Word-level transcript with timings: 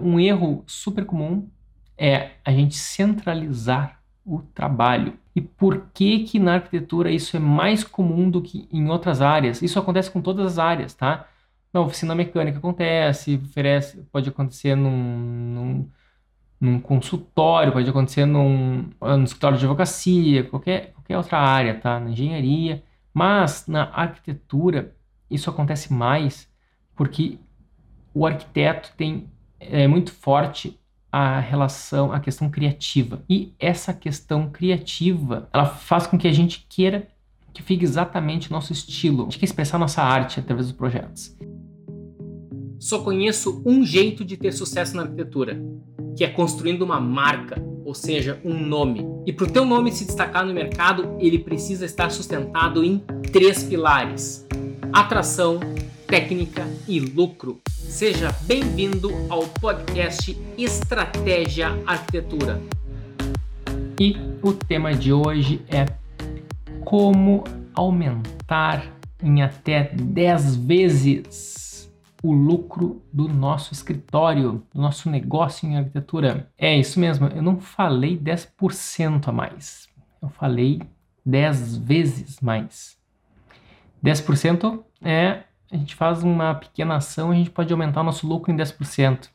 Um 0.00 0.18
erro 0.18 0.64
super 0.66 1.04
comum 1.04 1.48
é 1.96 2.32
a 2.44 2.50
gente 2.52 2.74
centralizar 2.76 4.00
o 4.24 4.40
trabalho. 4.40 5.18
E 5.34 5.40
por 5.40 5.88
que 5.92 6.24
que 6.24 6.38
na 6.38 6.54
arquitetura 6.54 7.10
isso 7.10 7.36
é 7.36 7.40
mais 7.40 7.84
comum 7.84 8.30
do 8.30 8.42
que 8.42 8.68
em 8.72 8.88
outras 8.88 9.20
áreas? 9.20 9.62
Isso 9.62 9.78
acontece 9.78 10.10
com 10.10 10.20
todas 10.20 10.46
as 10.46 10.58
áreas, 10.58 10.94
tá? 10.94 11.28
Na 11.72 11.80
oficina 11.80 12.14
mecânica 12.14 12.58
acontece, 12.58 13.36
oferece, 13.36 14.02
pode 14.12 14.28
acontecer 14.28 14.74
num, 14.76 14.90
num, 14.90 15.90
num 16.60 16.80
consultório, 16.80 17.72
pode 17.72 17.88
acontecer 17.90 18.26
num, 18.26 18.90
no 19.00 19.24
escritório 19.24 19.58
de 19.58 19.64
advocacia, 19.64 20.44
qualquer, 20.44 20.92
qualquer 20.92 21.16
outra 21.16 21.38
área, 21.38 21.78
tá? 21.78 22.00
Na 22.00 22.10
engenharia. 22.10 22.82
Mas 23.12 23.66
na 23.68 23.84
arquitetura 23.92 24.94
isso 25.30 25.50
acontece 25.50 25.92
mais 25.92 26.48
porque 26.96 27.38
o 28.12 28.26
arquiteto 28.26 28.92
tem 28.96 29.28
é 29.70 29.86
muito 29.86 30.12
forte 30.12 30.78
a 31.10 31.38
relação, 31.38 32.12
a 32.12 32.18
questão 32.18 32.50
criativa. 32.50 33.22
E 33.28 33.54
essa 33.58 33.92
questão 33.94 34.50
criativa, 34.50 35.48
ela 35.52 35.66
faz 35.66 36.06
com 36.06 36.18
que 36.18 36.26
a 36.26 36.32
gente 36.32 36.66
queira 36.68 37.08
que 37.52 37.62
fique 37.62 37.84
exatamente 37.84 38.50
nosso 38.50 38.72
estilo. 38.72 39.22
A 39.22 39.24
gente 39.26 39.38
quer 39.38 39.44
expressar 39.44 39.78
nossa 39.78 40.02
arte 40.02 40.40
através 40.40 40.66
dos 40.66 40.76
projetos. 40.76 41.36
Só 42.80 42.98
conheço 42.98 43.62
um 43.64 43.84
jeito 43.84 44.24
de 44.24 44.36
ter 44.36 44.52
sucesso 44.52 44.96
na 44.96 45.02
arquitetura, 45.02 45.62
que 46.16 46.24
é 46.24 46.28
construindo 46.28 46.82
uma 46.82 47.00
marca, 47.00 47.62
ou 47.84 47.94
seja, 47.94 48.40
um 48.44 48.58
nome. 48.58 49.06
E 49.24 49.32
para 49.32 49.46
o 49.46 49.50
teu 49.50 49.64
nome 49.64 49.92
se 49.92 50.04
destacar 50.04 50.44
no 50.44 50.52
mercado, 50.52 51.16
ele 51.20 51.38
precisa 51.38 51.86
estar 51.86 52.10
sustentado 52.10 52.82
em 52.82 52.98
três 53.32 53.62
pilares: 53.62 54.44
atração, 54.92 55.60
técnica 56.08 56.68
e 56.88 56.98
lucro. 56.98 57.60
Seja 57.94 58.32
bem-vindo 58.42 59.08
ao 59.30 59.46
podcast 59.46 60.36
Estratégia 60.58 61.68
Arquitetura. 61.86 62.60
E 64.00 64.16
o 64.42 64.52
tema 64.52 64.92
de 64.92 65.12
hoje 65.12 65.64
é 65.68 65.86
como 66.84 67.44
aumentar 67.72 68.84
em 69.22 69.42
até 69.42 69.92
10 69.94 70.56
vezes 70.56 71.88
o 72.20 72.32
lucro 72.32 73.00
do 73.12 73.28
nosso 73.28 73.72
escritório, 73.72 74.66
do 74.74 74.82
nosso 74.82 75.08
negócio 75.08 75.68
em 75.68 75.76
arquitetura. 75.76 76.50
É 76.58 76.76
isso 76.76 76.98
mesmo, 76.98 77.28
eu 77.28 77.42
não 77.42 77.60
falei 77.60 78.18
10% 78.18 79.28
a 79.28 79.32
mais, 79.32 79.88
eu 80.20 80.28
falei 80.30 80.82
10 81.24 81.76
vezes 81.76 82.40
mais. 82.40 82.98
10% 84.04 84.82
é 85.00 85.44
a 85.74 85.76
gente 85.76 85.94
faz 85.96 86.22
uma 86.22 86.54
pequena 86.54 86.96
ação, 86.96 87.32
a 87.32 87.34
gente 87.34 87.50
pode 87.50 87.72
aumentar 87.72 88.00
o 88.00 88.04
nosso 88.04 88.26
lucro 88.28 88.52
em 88.52 88.56
10%. 88.56 89.28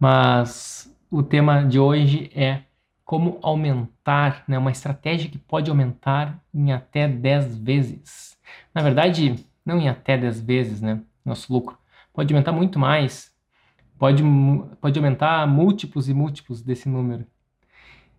Mas 0.00 0.92
o 1.08 1.22
tema 1.22 1.62
de 1.64 1.78
hoje 1.78 2.30
é 2.34 2.62
como 3.04 3.38
aumentar, 3.40 4.42
né, 4.48 4.58
uma 4.58 4.72
estratégia 4.72 5.30
que 5.30 5.38
pode 5.38 5.70
aumentar 5.70 6.42
em 6.52 6.72
até 6.72 7.06
10 7.06 7.58
vezes. 7.58 8.36
Na 8.74 8.82
verdade, 8.82 9.46
não 9.64 9.78
em 9.78 9.88
até 9.88 10.18
10 10.18 10.40
vezes, 10.40 10.80
né, 10.80 11.00
nosso 11.24 11.52
lucro. 11.52 11.78
Pode 12.12 12.34
aumentar 12.34 12.52
muito 12.52 12.78
mais. 12.78 13.32
Pode, 13.96 14.24
pode 14.80 14.98
aumentar 14.98 15.46
múltiplos 15.46 16.08
e 16.08 16.14
múltiplos 16.14 16.62
desse 16.62 16.88
número. 16.88 17.24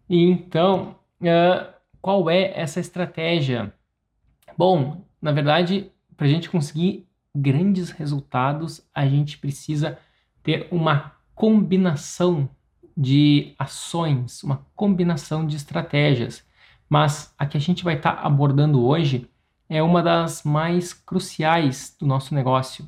E 0.10 0.30
então, 0.30 0.96
uh, 1.20 1.74
qual 2.02 2.30
é 2.30 2.58
essa 2.58 2.80
estratégia? 2.80 3.74
Bom, 4.58 5.04
na 5.22 5.34
verdade, 5.34 5.92
para 6.16 6.28
a 6.28 6.30
gente 6.30 6.50
conseguir 6.50 7.05
grandes 7.36 7.90
resultados, 7.90 8.82
a 8.94 9.06
gente 9.08 9.38
precisa 9.38 9.98
ter 10.42 10.68
uma 10.72 11.14
combinação 11.34 12.50
de 12.96 13.54
ações, 13.60 14.42
uma 14.44 14.66
combinação 14.76 15.46
de 15.46 15.56
estratégias. 15.56 16.46
Mas 16.90 17.34
a 17.38 17.46
que 17.46 17.58
a 17.58 17.60
gente 17.60 17.84
vai 17.84 17.96
estar 17.96 18.14
tá 18.14 18.22
abordando 18.22 18.86
hoje 18.86 19.30
é 19.68 19.82
uma 19.82 20.02
das 20.02 20.44
mais 20.44 20.94
cruciais 20.94 21.96
do 22.00 22.06
nosso 22.06 22.34
negócio, 22.34 22.88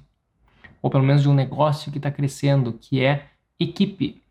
ou 0.82 0.90
pelo 0.90 1.04
menos 1.04 1.24
de 1.24 1.30
um 1.30 1.34
negócio 1.34 1.92
que 1.92 1.98
está 1.98 2.12
crescendo, 2.12 2.74
que 2.74 3.04
é 3.04 3.28
equipe. 3.60 4.22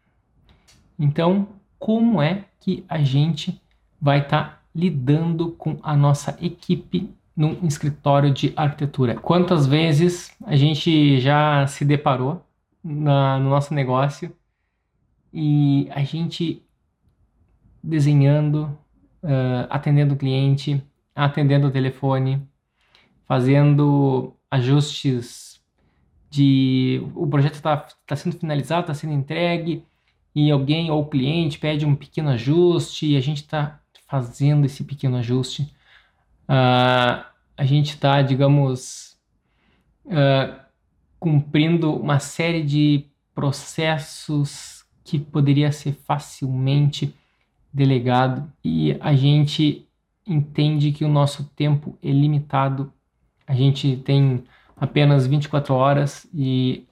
Então, 0.98 1.48
como 1.78 2.22
é 2.22 2.44
que 2.60 2.84
a 2.88 2.98
gente 2.98 3.60
vai 4.00 4.20
estar 4.20 4.44
tá 4.44 4.62
lidando 4.74 5.52
com 5.52 5.78
a 5.82 5.96
nossa 5.96 6.36
equipe 6.40 7.15
num 7.36 7.66
escritório 7.66 8.32
de 8.32 8.52
arquitetura. 8.56 9.14
Quantas 9.16 9.66
vezes 9.66 10.34
a 10.44 10.56
gente 10.56 11.20
já 11.20 11.66
se 11.66 11.84
deparou 11.84 12.42
na, 12.82 13.38
no 13.38 13.50
nosso 13.50 13.74
negócio 13.74 14.34
e 15.32 15.88
a 15.90 16.02
gente 16.02 16.62
desenhando, 17.82 18.76
uh, 19.22 19.66
atendendo 19.68 20.14
o 20.14 20.16
cliente, 20.16 20.82
atendendo 21.14 21.68
o 21.68 21.70
telefone, 21.70 22.42
fazendo 23.26 24.34
ajustes 24.50 25.60
de 26.30 27.02
o 27.14 27.26
projeto 27.26 27.54
está 27.54 27.76
tá 28.06 28.16
sendo 28.16 28.38
finalizado, 28.38 28.82
está 28.82 28.94
sendo 28.94 29.12
entregue 29.12 29.84
e 30.34 30.50
alguém 30.50 30.90
ou 30.90 31.02
o 31.02 31.06
cliente 31.06 31.58
pede 31.58 31.84
um 31.84 31.94
pequeno 31.94 32.30
ajuste 32.30 33.06
e 33.06 33.16
a 33.16 33.20
gente 33.20 33.42
está 33.42 33.80
fazendo 34.08 34.64
esse 34.64 34.84
pequeno 34.84 35.16
ajuste 35.16 35.75
uh, 36.48 37.24
a 37.56 37.64
gente 37.64 37.90
está, 37.90 38.22
digamos, 38.22 39.16
uh, 40.04 40.60
cumprindo 41.18 41.94
uma 41.94 42.18
série 42.18 42.62
de 42.62 43.06
processos 43.34 44.84
que 45.04 45.18
poderia 45.18 45.70
ser 45.70 45.92
facilmente 45.92 47.14
delegado 47.72 48.50
e 48.64 48.96
a 49.00 49.14
gente 49.14 49.86
entende 50.26 50.90
que 50.92 51.04
o 51.04 51.08
nosso 51.08 51.44
tempo 51.54 51.96
é 52.02 52.10
limitado. 52.10 52.92
A 53.46 53.54
gente 53.54 53.96
tem 53.98 54.44
apenas 54.76 55.26
24 55.26 55.74
horas 55.74 56.26
e 56.34 56.86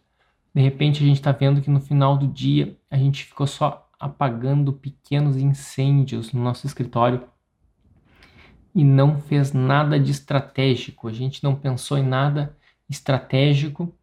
de 0.55 0.63
repente 0.63 1.03
a 1.03 1.07
gente 1.07 1.17
está 1.17 1.33
vendo 1.33 1.61
que 1.61 1.71
no 1.71 1.81
final 1.81 2.17
do 2.17 2.29
dia 2.29 2.77
a 2.91 2.97
gente 2.97 3.25
ficou 3.25 3.47
só 3.47 3.89
apagando 3.99 4.73
pequenos 4.73 5.37
incêndios 5.37 6.33
no 6.33 6.43
nosso 6.43 6.67
escritório 6.67 7.23
e 8.75 8.83
não 8.83 9.21
fez 9.21 9.53
nada 9.53 10.01
de 10.01 10.11
estratégico. 10.11 11.07
A 11.07 11.13
gente 11.13 11.45
não 11.45 11.55
pensou 11.55 11.97
em 11.97 12.03
nada 12.03 12.57
estratégico 12.89 13.95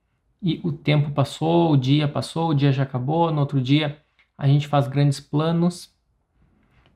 e 0.42 0.62
o 0.64 0.72
tempo 0.72 1.12
passou, 1.12 1.72
o 1.72 1.78
dia 1.78 2.08
passou, 2.08 2.50
o 2.50 2.54
dia 2.54 2.72
já 2.72 2.84
acabou. 2.84 3.32
No 3.32 3.42
outro 3.42 3.62
dia 3.62 4.02
a 4.38 4.48
gente 4.48 4.68
faz 4.68 4.88
grandes 4.88 5.20
planos 5.20 5.94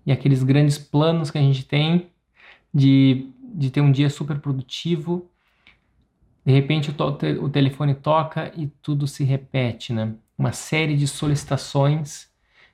e 0.05 0.11
aqueles 0.11 0.41
grandes 0.41 0.77
planos 0.77 1.29
que 1.29 1.37
a 1.37 1.41
gente 1.41 1.65
tem 1.65 2.09
de, 2.73 3.29
de 3.53 3.69
ter 3.69 3.81
um 3.81 3.91
dia 3.91 4.09
super 4.09 4.39
produtivo. 4.39 5.29
De 6.45 6.53
repente 6.53 6.91
o, 6.91 7.43
o 7.43 7.49
telefone 7.49 7.93
toca 7.93 8.51
e 8.55 8.67
tudo 8.67 9.05
se 9.05 9.23
repete, 9.23 9.91
né? 9.91 10.15
Uma 10.37 10.51
série 10.51 10.95
de 10.95 11.07
solicitações, 11.07 12.29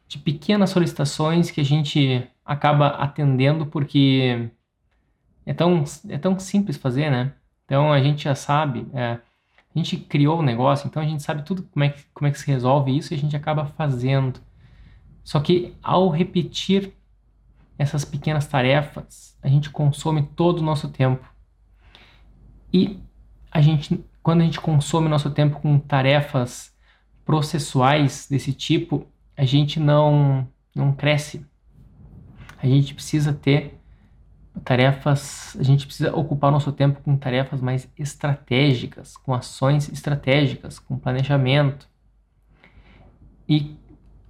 de 0.08 0.18
pequenas 0.18 0.70
solicitações 0.70 1.50
que 1.50 1.62
a 1.62 1.66
gente 1.66 2.28
acaba 2.46 2.88
atendendo 2.88 3.66
porque 3.66 4.52
é 5.46 5.54
tão, 5.54 5.84
é 6.10 6.18
tão 6.18 6.38
simples 6.40 6.78
fazer, 6.78 7.10
né? 7.10 7.34
Então 7.66 7.92
a 7.92 8.02
gente 8.02 8.26
já 8.26 8.36
sabe, 8.36 8.88
é, 8.94 9.20
a 9.74 9.78
gente 9.78 9.98
criou 9.98 10.40
o 10.40 10.44
negócio, 10.44 10.88
então 10.88 11.02
a 11.02 11.06
gente 11.06 11.24
sabe 11.24 11.44
tudo 11.44 11.64
como 11.64 11.84
é, 11.86 11.90
que, 11.90 12.04
como 12.14 12.28
é 12.28 12.32
que 12.32 12.40
se 12.40 12.48
resolve 12.48 12.96
isso 12.96 13.14
e 13.14 13.16
a 13.16 13.20
gente 13.20 13.36
acaba 13.36 13.66
fazendo. 13.66 14.40
Só 15.24 15.40
que 15.40 15.76
ao 15.82 16.10
repetir 16.10 16.94
essas 17.78 18.06
pequenas 18.06 18.46
tarefas, 18.46 19.38
a 19.42 19.48
gente 19.48 19.70
consome 19.70 20.24
todo 20.36 20.60
o 20.60 20.64
nosso 20.64 20.90
tempo. 20.90 21.28
E 22.72 23.00
a 23.52 23.62
gente, 23.62 24.04
quando 24.22 24.42
a 24.42 24.44
gente 24.44 24.60
consome 24.60 25.10
nosso 25.10 25.32
tempo 25.32 25.60
com 25.60 25.80
tarefas 25.80 26.76
processuais 27.26 28.28
desse 28.30 28.54
tipo, 28.54 29.08
a 29.36 29.46
gente 29.46 29.80
não, 29.80 30.48
não 30.76 30.94
cresce. 30.94 31.46
A 32.62 32.68
gente 32.68 32.94
precisa 32.94 33.34
ter 33.34 33.81
tarefas, 34.64 35.56
a 35.60 35.64
gente 35.64 35.86
precisa 35.86 36.16
ocupar 36.16 36.52
nosso 36.52 36.72
tempo 36.72 37.02
com 37.02 37.18
tarefas 37.18 37.62
mais 37.62 37.90
estratégicas, 37.98 39.16
com 39.18 39.34
ações 39.34 39.90
estratégicas, 39.90 40.78
com 40.78 40.98
planejamento. 40.98 41.88
E 43.48 43.78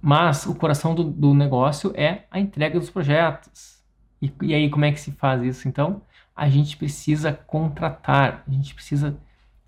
mas 0.04 0.46
o 0.46 0.54
coração 0.56 0.96
do, 0.96 1.04
do 1.04 1.32
negócio 1.32 1.92
é 1.94 2.24
a 2.28 2.40
entrega 2.40 2.78
dos 2.78 2.90
projetos. 2.90 3.80
E, 4.20 4.32
e 4.42 4.52
aí 4.52 4.68
como 4.68 4.84
é 4.84 4.90
que 4.90 5.00
se 5.00 5.12
faz 5.12 5.42
isso? 5.42 5.68
Então 5.68 6.02
a 6.34 6.48
gente 6.48 6.76
precisa 6.76 7.32
contratar, 7.32 8.42
a 8.48 8.50
gente 8.50 8.74
precisa 8.74 9.16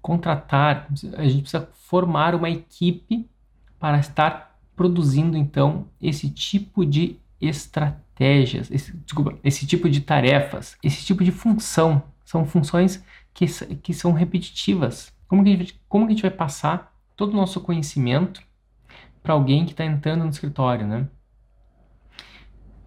contratar, 0.02 0.88
a 1.16 1.22
gente 1.24 1.42
precisa 1.42 1.68
formar 1.72 2.34
uma 2.34 2.50
equipe 2.50 3.30
para 3.78 3.98
estar 3.98 4.58
produzindo 4.74 5.36
então 5.36 5.86
esse 6.00 6.28
tipo 6.28 6.84
de 6.84 7.20
estratégias, 7.40 8.70
esse, 8.70 8.96
desculpa, 8.98 9.38
esse 9.42 9.66
tipo 9.66 9.88
de 9.88 10.00
tarefas, 10.00 10.76
esse 10.82 11.04
tipo 11.04 11.24
de 11.24 11.32
função. 11.32 12.02
São 12.24 12.46
funções 12.46 13.04
que, 13.32 13.46
que 13.76 13.92
são 13.92 14.12
repetitivas. 14.12 15.12
Como 15.28 15.44
que, 15.44 15.56
gente, 15.56 15.80
como 15.88 16.06
que 16.06 16.12
a 16.12 16.14
gente 16.14 16.22
vai 16.22 16.30
passar 16.30 16.94
todo 17.16 17.32
o 17.32 17.36
nosso 17.36 17.60
conhecimento 17.60 18.42
para 19.22 19.34
alguém 19.34 19.64
que 19.64 19.72
está 19.72 19.84
entrando 19.84 20.24
no 20.24 20.30
escritório, 20.30 20.86
né? 20.86 21.08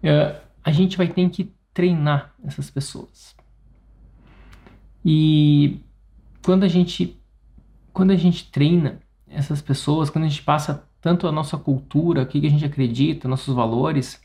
Uh, 0.02 0.40
a 0.62 0.70
gente 0.70 0.96
vai 0.96 1.08
ter 1.08 1.28
que 1.30 1.52
treinar 1.72 2.34
essas 2.44 2.70
pessoas. 2.70 3.34
E 5.04 5.80
quando 6.42 6.64
a 6.64 6.68
gente 6.68 7.18
quando 7.92 8.12
a 8.12 8.16
gente 8.16 8.48
treina 8.50 9.00
essas 9.26 9.60
pessoas, 9.60 10.08
quando 10.08 10.24
a 10.24 10.28
gente 10.28 10.42
passa 10.42 10.88
tanto 11.00 11.26
a 11.26 11.32
nossa 11.32 11.56
cultura, 11.56 12.22
o 12.22 12.26
que 12.26 12.46
a 12.46 12.50
gente 12.50 12.64
acredita, 12.64 13.26
nossos 13.26 13.54
valores, 13.54 14.20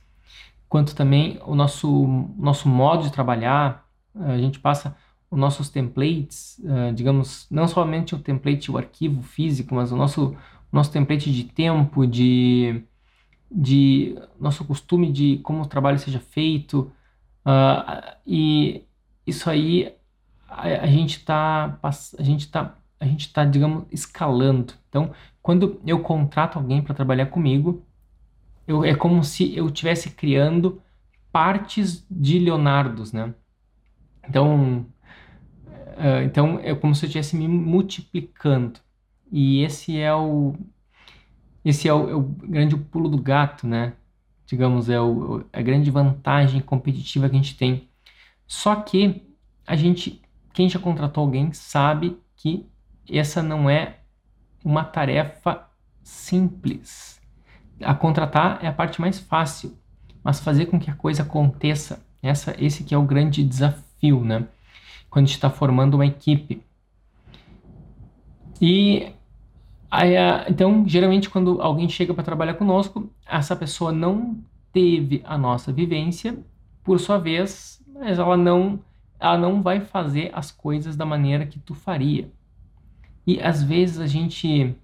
quanto 0.73 0.95
também 0.95 1.39
o 1.45 1.53
nosso 1.53 2.07
nosso 2.35 2.67
modo 2.67 3.03
de 3.03 3.11
trabalhar, 3.11 3.87
a 4.15 4.39
gente 4.39 4.57
passa 4.59 4.97
os 5.29 5.37
nossos 5.37 5.69
templates, 5.69 6.57
uh, 6.63 6.91
digamos, 6.95 7.45
não 7.51 7.67
somente 7.67 8.15
o 8.15 8.19
template, 8.19 8.71
o 8.71 8.77
arquivo 8.79 9.21
físico, 9.21 9.75
mas 9.75 9.91
o 9.91 9.95
nosso, 9.95 10.35
nosso 10.71 10.91
template 10.91 11.31
de 11.31 11.43
tempo, 11.43 12.07
de, 12.07 12.83
de 13.51 14.15
nosso 14.39 14.65
costume 14.65 15.11
de 15.11 15.37
como 15.43 15.61
o 15.61 15.67
trabalho 15.67 15.99
seja 15.99 16.19
feito. 16.19 16.91
Uh, 17.45 18.17
e 18.25 18.83
isso 19.27 19.51
aí 19.51 19.93
a, 20.49 20.87
gente 20.87 21.17
está 21.17 21.77
a 21.83 22.23
gente 22.23 22.49
tá 22.49 22.75
a 22.99 23.05
gente 23.05 23.27
está 23.27 23.45
digamos 23.45 23.85
escalando 23.91 24.73
então 24.89 25.11
quando 25.41 25.79
eu 25.85 25.99
contrato 25.99 26.57
alguém 26.57 26.81
para 26.81 26.95
trabalhar 26.95 27.27
comigo 27.27 27.85
eu, 28.67 28.83
é 28.83 28.95
como 28.95 29.23
se 29.23 29.55
eu 29.55 29.67
estivesse 29.67 30.11
criando 30.11 30.81
partes 31.31 32.05
de 32.09 32.39
Leonardos 32.39 33.11
né 33.11 33.33
então 34.27 34.85
Uh, 35.93 36.23
então 36.25 36.59
é 36.59 36.73
como 36.73 36.95
se 36.95 37.05
eu 37.05 37.07
estivesse 37.07 37.35
me 37.35 37.47
multiplicando. 37.47 38.79
E 39.31 39.63
esse 39.63 39.97
é 39.97 40.13
o 40.13 40.55
esse 41.63 41.87
é 41.87 41.93
o, 41.93 42.09
é 42.09 42.15
o, 42.15 42.21
grande 42.21 42.75
pulo 42.75 43.07
do 43.09 43.17
gato, 43.21 43.67
né? 43.67 43.93
Digamos, 44.45 44.89
é 44.89 44.99
o, 44.99 45.45
a 45.53 45.61
grande 45.61 45.89
vantagem 45.89 46.61
competitiva 46.61 47.29
que 47.29 47.35
a 47.35 47.41
gente 47.41 47.57
tem. 47.57 47.89
Só 48.45 48.75
que 48.75 49.23
a 49.65 49.75
gente, 49.75 50.21
quem 50.53 50.67
já 50.69 50.79
contratou 50.79 51.23
alguém, 51.23 51.53
sabe 51.53 52.17
que 52.35 52.67
essa 53.09 53.41
não 53.41 53.69
é 53.69 53.99
uma 54.63 54.83
tarefa 54.83 55.69
simples. 56.03 57.21
A 57.81 57.93
contratar 57.93 58.59
é 58.61 58.67
a 58.67 58.73
parte 58.73 58.99
mais 59.01 59.19
fácil, 59.19 59.77
mas 60.23 60.39
fazer 60.39 60.67
com 60.67 60.79
que 60.79 60.89
a 60.89 60.95
coisa 60.95 61.23
aconteça, 61.23 62.05
essa, 62.21 62.55
esse 62.57 62.83
que 62.83 62.93
é 62.93 62.97
o 62.97 63.03
grande 63.03 63.43
desafio, 63.43 64.23
né? 64.23 64.47
quando 65.13 65.25
a 65.25 65.27
gente 65.27 65.35
está 65.35 65.49
formando 65.51 65.93
uma 65.93 66.07
equipe. 66.07 66.63
E 68.59 69.11
aí, 69.91 70.15
então, 70.49 70.83
geralmente, 70.87 71.29
quando 71.29 71.61
alguém 71.61 71.87
chega 71.87 72.15
para 72.15 72.23
trabalhar 72.23 72.55
conosco, 72.55 73.07
essa 73.23 73.55
pessoa 73.55 73.91
não 73.91 74.43
teve 74.71 75.21
a 75.23 75.37
nossa 75.37 75.71
vivência, 75.71 76.35
por 76.83 76.99
sua 76.99 77.19
vez, 77.19 77.79
mas 77.93 78.17
ela 78.17 78.35
não, 78.35 78.79
ela 79.19 79.37
não 79.37 79.61
vai 79.61 79.81
fazer 79.81 80.31
as 80.33 80.49
coisas 80.51 80.95
da 80.95 81.05
maneira 81.05 81.45
que 81.45 81.59
tu 81.59 81.75
faria. 81.75 82.27
E 83.25 83.39
às 83.39 83.61
vezes 83.61 83.99
a 83.99 84.07
gente 84.07 84.75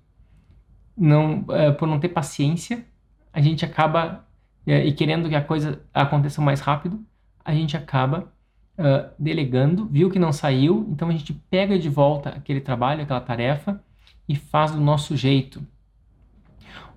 não, 1.00 1.46
é, 1.50 1.72
por 1.72 1.88
não 1.88 2.00
ter 2.00 2.10
paciência, 2.10 2.86
a 3.32 3.42
gente 3.42 3.64
acaba 3.64 4.28
é, 4.68 4.86
e 4.86 4.94
querendo 4.94 5.28
que 5.28 5.36
a 5.36 5.44
coisa 5.44 5.82
aconteça 5.94 6.42
mais 6.42 6.60
rápido, 6.60 7.04
a 7.44 7.54
gente 7.54 7.76
acaba 7.76 8.32
uh, 8.78 9.10
delegando, 9.18 9.88
viu 9.88 10.10
que 10.12 10.20
não 10.20 10.32
saiu, 10.32 10.86
então 10.92 11.10
a 11.10 11.12
gente 11.12 11.34
pega 11.34 11.80
de 11.80 11.90
volta 11.90 12.30
aquele 12.30 12.62
trabalho, 12.62 13.02
aquela 13.02 13.22
tarefa 13.22 13.84
e 14.28 14.36
faz 14.36 14.72
do 14.72 14.80
nosso 14.80 15.18
jeito. 15.18 15.66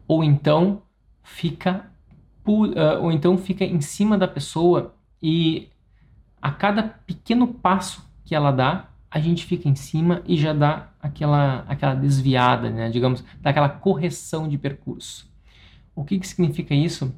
Ou 0.07 0.23
então 0.23 0.83
fica 1.23 1.91
uh, 2.47 3.03
ou 3.03 3.11
então 3.11 3.39
fica 3.39 3.65
em 3.65 3.81
cima 3.81 4.19
da 4.19 4.29
pessoa 4.29 4.95
e 5.23 5.71
a 6.43 6.51
cada 6.51 6.83
pequeno 6.83 7.47
passo 7.47 8.07
que 8.25 8.35
ela 8.35 8.51
dá, 8.51 8.89
a 9.11 9.19
gente 9.19 9.47
fica 9.47 9.69
em 9.69 9.75
cima 9.75 10.23
e 10.27 10.37
já 10.37 10.53
dá 10.53 10.91
aquela, 11.03 11.65
aquela 11.69 11.95
desviada, 11.95 12.71
né? 12.71 12.89
digamos, 12.89 13.23
dá 13.43 13.51
aquela 13.51 13.69
correção 13.69 14.49
de 14.49 14.57
percurso. 14.57 15.31
O 15.95 16.05
que, 16.05 16.19
que 16.19 16.27
significa 16.27 16.75
isso? 16.75 17.15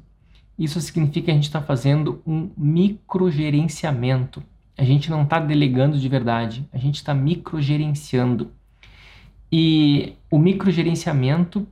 Isso 0.59 0.81
significa 0.81 1.25
que 1.25 1.31
a 1.31 1.35
gente 1.35 1.43
está 1.43 1.61
fazendo 1.61 2.21
um 2.25 2.49
microgerenciamento 2.57 4.43
a 4.77 4.83
gente 4.83 5.09
não 5.09 5.23
está 5.23 5.39
delegando 5.39 5.97
de 5.97 6.09
verdade, 6.09 6.67
a 6.73 6.77
gente 6.77 6.95
está 6.95 7.13
microgerenciando. 7.13 8.51
E 9.51 10.15
o 10.29 10.37
microgerenciamento 10.37 11.65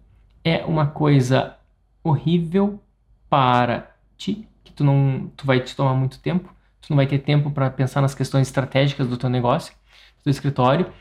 é 0.44 0.64
uma 0.64 0.88
coisa 0.88 1.58
horrível 2.04 2.82
para 3.30 3.92
ti, 4.18 4.48
que 4.64 4.72
tu 4.72 4.84
não 4.84 5.30
tu 5.36 5.46
vai 5.46 5.60
te 5.60 5.76
tomar 5.76 5.94
muito 5.94 6.20
tempo, 6.20 6.54
tu 6.82 6.90
não 6.90 6.98
vai 6.98 7.08
ter 7.08 7.20
tempo 7.20 7.52
para 7.52 7.70
pensar 7.70 8.02
nas 8.02 8.16
questões 8.16 8.48
estratégicas 8.48 9.08
do 9.08 9.18
teu 9.18 9.30
negócio, 9.30 9.74
do 10.20 10.24
teu 10.24 10.32
escritório, 10.32 10.92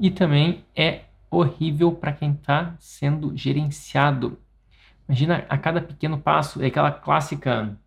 e 0.00 0.10
também 0.10 0.64
é 0.74 1.02
horrível 1.30 1.92
para 1.92 2.12
quem 2.12 2.32
está 2.32 2.74
sendo 2.80 3.36
gerenciado. 3.36 4.38
Imagina 5.08 5.44
a 5.48 5.58
cada 5.58 5.80
pequeno 5.82 6.18
passo, 6.18 6.62
é 6.62 6.66
aquela 6.66 6.90
clássica 6.90 7.78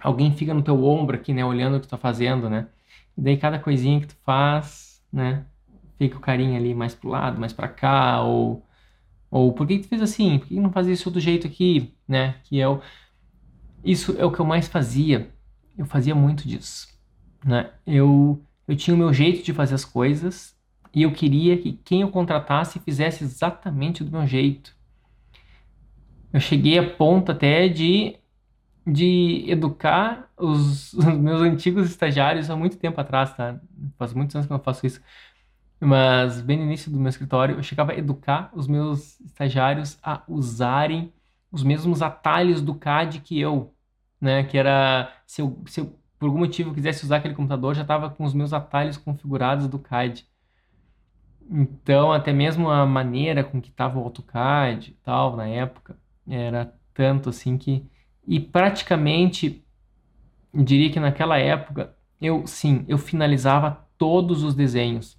alguém 0.00 0.32
fica 0.32 0.52
no 0.54 0.62
teu 0.62 0.84
ombro 0.84 1.16
aqui, 1.16 1.32
né, 1.32 1.44
olhando 1.44 1.76
o 1.76 1.80
que 1.80 1.86
tu 1.86 1.90
tá 1.90 1.98
fazendo, 1.98 2.50
né? 2.50 2.68
E 3.16 3.20
daí 3.22 3.36
cada 3.36 3.58
coisinha 3.58 4.00
que 4.00 4.08
tu 4.08 4.16
faz, 4.24 5.02
né? 5.12 5.44
Fica 5.98 6.16
o 6.16 6.20
carinho 6.20 6.56
ali 6.56 6.74
mais 6.74 6.94
pro 6.94 7.08
lado, 7.10 7.40
mais 7.40 7.52
para 7.52 7.68
cá, 7.68 8.22
ou 8.22 8.66
ou 9.30 9.52
por 9.52 9.66
que 9.66 9.78
tu 9.80 9.88
fez 9.88 10.02
assim? 10.02 10.38
Por 10.38 10.48
que 10.48 10.60
não 10.60 10.72
faz 10.72 10.86
isso 10.88 11.10
do 11.10 11.20
jeito 11.20 11.46
aqui, 11.46 11.94
né? 12.08 12.34
Que 12.44 12.60
é 12.60 12.68
o 12.68 12.80
isso 13.84 14.14
é 14.18 14.24
o 14.24 14.32
que 14.32 14.40
eu 14.40 14.44
mais 14.46 14.68
fazia. 14.68 15.30
Eu 15.76 15.86
fazia 15.86 16.14
muito 16.14 16.46
disso, 16.48 16.88
né? 17.44 17.70
Eu 17.86 18.42
eu 18.68 18.76
tinha 18.76 18.94
o 18.94 18.98
meu 18.98 19.12
jeito 19.12 19.44
de 19.44 19.52
fazer 19.52 19.74
as 19.74 19.84
coisas 19.84 20.56
e 20.94 21.02
eu 21.02 21.12
queria 21.12 21.56
que 21.58 21.72
quem 21.84 22.02
eu 22.02 22.10
contratasse 22.10 22.78
fizesse 22.80 23.24
exatamente 23.24 24.04
do 24.04 24.10
meu 24.10 24.26
jeito. 24.26 24.76
Eu 26.32 26.40
cheguei 26.40 26.78
a 26.78 26.90
ponto 26.90 27.32
até 27.32 27.68
de 27.68 28.16
de 28.86 29.44
educar 29.48 30.28
os, 30.36 30.92
os, 30.94 31.04
meus 31.04 31.40
antigos 31.40 31.88
estagiários 31.88 32.50
há 32.50 32.56
muito 32.56 32.76
tempo 32.76 33.00
atrás, 33.00 33.34
tá? 33.34 33.60
Faz 33.98 34.12
muitos 34.12 34.34
anos 34.34 34.46
que 34.46 34.52
eu 34.52 34.56
não 34.56 34.64
faço 34.64 34.86
isso. 34.86 35.00
Mas 35.80 36.40
bem 36.40 36.58
no 36.58 36.64
início 36.64 36.90
do 36.90 36.98
meu 36.98 37.08
escritório, 37.08 37.56
eu 37.56 37.62
chegava 37.62 37.92
a 37.92 37.98
educar 37.98 38.50
os 38.54 38.68
meus 38.68 39.20
estagiários 39.20 39.98
a 40.02 40.22
usarem 40.28 41.12
os 41.50 41.62
mesmos 41.62 42.02
atalhos 42.02 42.62
do 42.62 42.74
CAD 42.74 43.20
que 43.20 43.38
eu, 43.40 43.74
né? 44.20 44.44
Que 44.44 44.58
era, 44.58 45.12
se 45.26 45.42
eu, 45.42 45.62
se 45.66 45.80
eu 45.80 45.98
por 46.18 46.26
algum 46.26 46.38
motivo 46.38 46.72
quisesse 46.74 47.04
usar 47.04 47.16
aquele 47.16 47.34
computador, 47.34 47.74
já 47.74 47.82
estava 47.82 48.10
com 48.10 48.24
os 48.24 48.32
meus 48.34 48.52
atalhos 48.52 48.96
configurados 48.96 49.66
do 49.68 49.78
CAD. 49.78 50.26
Então, 51.52 52.10
até 52.12 52.32
mesmo 52.32 52.70
a 52.70 52.86
maneira 52.86 53.44
com 53.44 53.60
que 53.60 53.68
estava 53.68 53.98
o 53.98 54.02
AutoCAD 54.04 54.90
e 54.90 54.94
tal, 55.04 55.36
na 55.36 55.46
época, 55.46 55.96
era 56.26 56.74
tanto 56.94 57.28
assim 57.28 57.58
que 57.58 57.86
e 58.26 58.38
praticamente, 58.38 59.64
diria 60.54 60.90
que 60.90 61.00
naquela 61.00 61.38
época, 61.38 61.94
eu 62.20 62.46
sim, 62.46 62.84
eu 62.88 62.96
finalizava 62.96 63.84
todos 63.98 64.42
os 64.42 64.54
desenhos. 64.54 65.18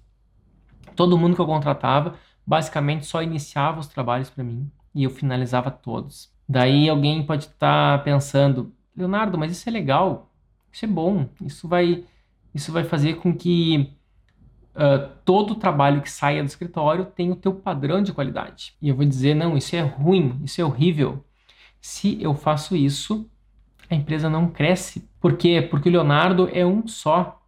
Todo 0.96 1.18
mundo 1.18 1.34
que 1.34 1.40
eu 1.40 1.46
contratava, 1.46 2.16
basicamente 2.46 3.06
só 3.06 3.22
iniciava 3.22 3.80
os 3.80 3.86
trabalhos 3.86 4.30
para 4.30 4.44
mim 4.44 4.70
e 4.94 5.04
eu 5.04 5.10
finalizava 5.10 5.70
todos. 5.70 6.32
Daí 6.48 6.88
alguém 6.88 7.24
pode 7.24 7.44
estar 7.46 7.98
tá 7.98 8.04
pensando, 8.04 8.72
Leonardo, 8.96 9.38
mas 9.38 9.52
isso 9.52 9.68
é 9.68 9.72
legal, 9.72 10.32
isso 10.72 10.84
é 10.84 10.88
bom, 10.88 11.28
isso 11.42 11.68
vai, 11.68 12.04
isso 12.54 12.72
vai 12.72 12.84
fazer 12.84 13.16
com 13.16 13.34
que 13.36 13.92
uh, 14.74 15.08
todo 15.24 15.54
trabalho 15.54 16.02
que 16.02 16.10
saia 16.10 16.42
do 16.42 16.46
escritório 16.46 17.06
tenha 17.06 17.32
o 17.32 17.36
teu 17.36 17.54
padrão 17.54 18.02
de 18.02 18.12
qualidade. 18.12 18.74
E 18.80 18.88
eu 18.88 18.96
vou 18.96 19.04
dizer, 19.04 19.34
não, 19.34 19.56
isso 19.56 19.74
é 19.76 19.80
ruim, 19.80 20.40
isso 20.44 20.60
é 20.60 20.64
horrível. 20.64 21.24
Se 21.80 22.20
eu 22.22 22.34
faço 22.34 22.74
isso, 22.74 23.28
a 23.88 23.94
empresa 23.94 24.28
não 24.28 24.48
cresce. 24.48 25.08
Por 25.20 25.36
quê? 25.36 25.62
Porque 25.62 25.88
o 25.88 25.92
Leonardo 25.92 26.48
é 26.52 26.64
um 26.64 26.86
só. 26.86 27.40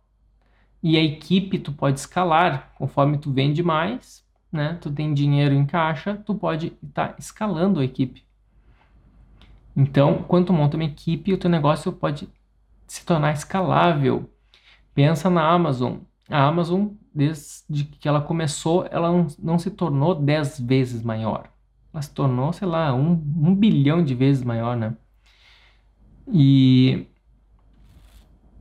E 0.83 0.97
a 0.97 1.02
equipe 1.02 1.59
tu 1.59 1.73
pode 1.73 1.99
escalar 1.99 2.73
conforme 2.76 3.18
tu 3.18 3.33
vende 3.33 3.62
mais, 3.62 4.25
né? 4.52 4.78
Tu 4.80 4.90
tem 4.90 5.12
dinheiro 5.12 5.54
em 5.54 5.66
caixa, 5.66 6.14
tu 6.14 6.35
pode 6.35 6.76
estar 6.83 7.09
tá 7.09 7.14
escalando 7.18 7.80
a 7.80 7.85
equipe. 7.85 8.25
Então, 9.76 10.25
quando 10.28 10.47
tu 10.47 10.52
monta 10.52 10.76
uma 10.76 10.85
equipe, 10.85 11.33
o 11.33 11.38
teu 11.38 11.50
negócio 11.50 11.92
pode 11.92 12.28
se 12.87 13.04
tornar 13.04 13.33
escalável. 13.33 14.30
Pensa 14.95 15.28
na 15.28 15.47
Amazon. 15.47 15.99
A 16.28 16.47
Amazon, 16.47 16.88
desde 17.14 17.85
que 17.85 18.09
ela 18.09 18.21
começou, 18.21 18.87
ela 18.90 19.11
não, 19.11 19.26
não 19.38 19.59
se 19.59 19.71
tornou 19.71 20.14
10 20.14 20.61
vezes 20.61 21.02
maior 21.02 21.50
ela 21.97 22.02
se 22.02 22.11
tornou, 22.12 22.52
sei 22.52 22.68
lá, 22.68 22.95
um, 22.95 23.12
um 23.12 23.54
bilhão 23.54 24.04
de 24.04 24.14
vezes 24.14 24.45
maior, 24.45 24.76
né? 24.76 24.95
E, 26.33 27.06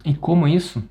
e 0.06 0.16
como 0.16 0.48
isso, 0.48 0.88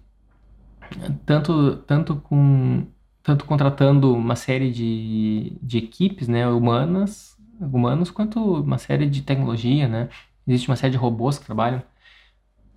tanto, 1.24 1.76
tanto 1.86 2.16
com 2.16 2.86
tanto 3.22 3.46
contratando 3.46 4.12
uma 4.14 4.36
série 4.36 4.70
de, 4.70 5.56
de 5.62 5.78
equipes 5.78 6.28
né, 6.28 6.46
humanas, 6.46 7.38
humanos 7.58 8.10
quanto 8.10 8.38
uma 8.60 8.76
série 8.76 9.08
de 9.08 9.22
tecnologia, 9.22 9.88
né? 9.88 10.10
Existe 10.46 10.68
uma 10.68 10.76
série 10.76 10.92
de 10.92 10.98
robôs 10.98 11.38
que 11.38 11.46
trabalham. 11.46 11.82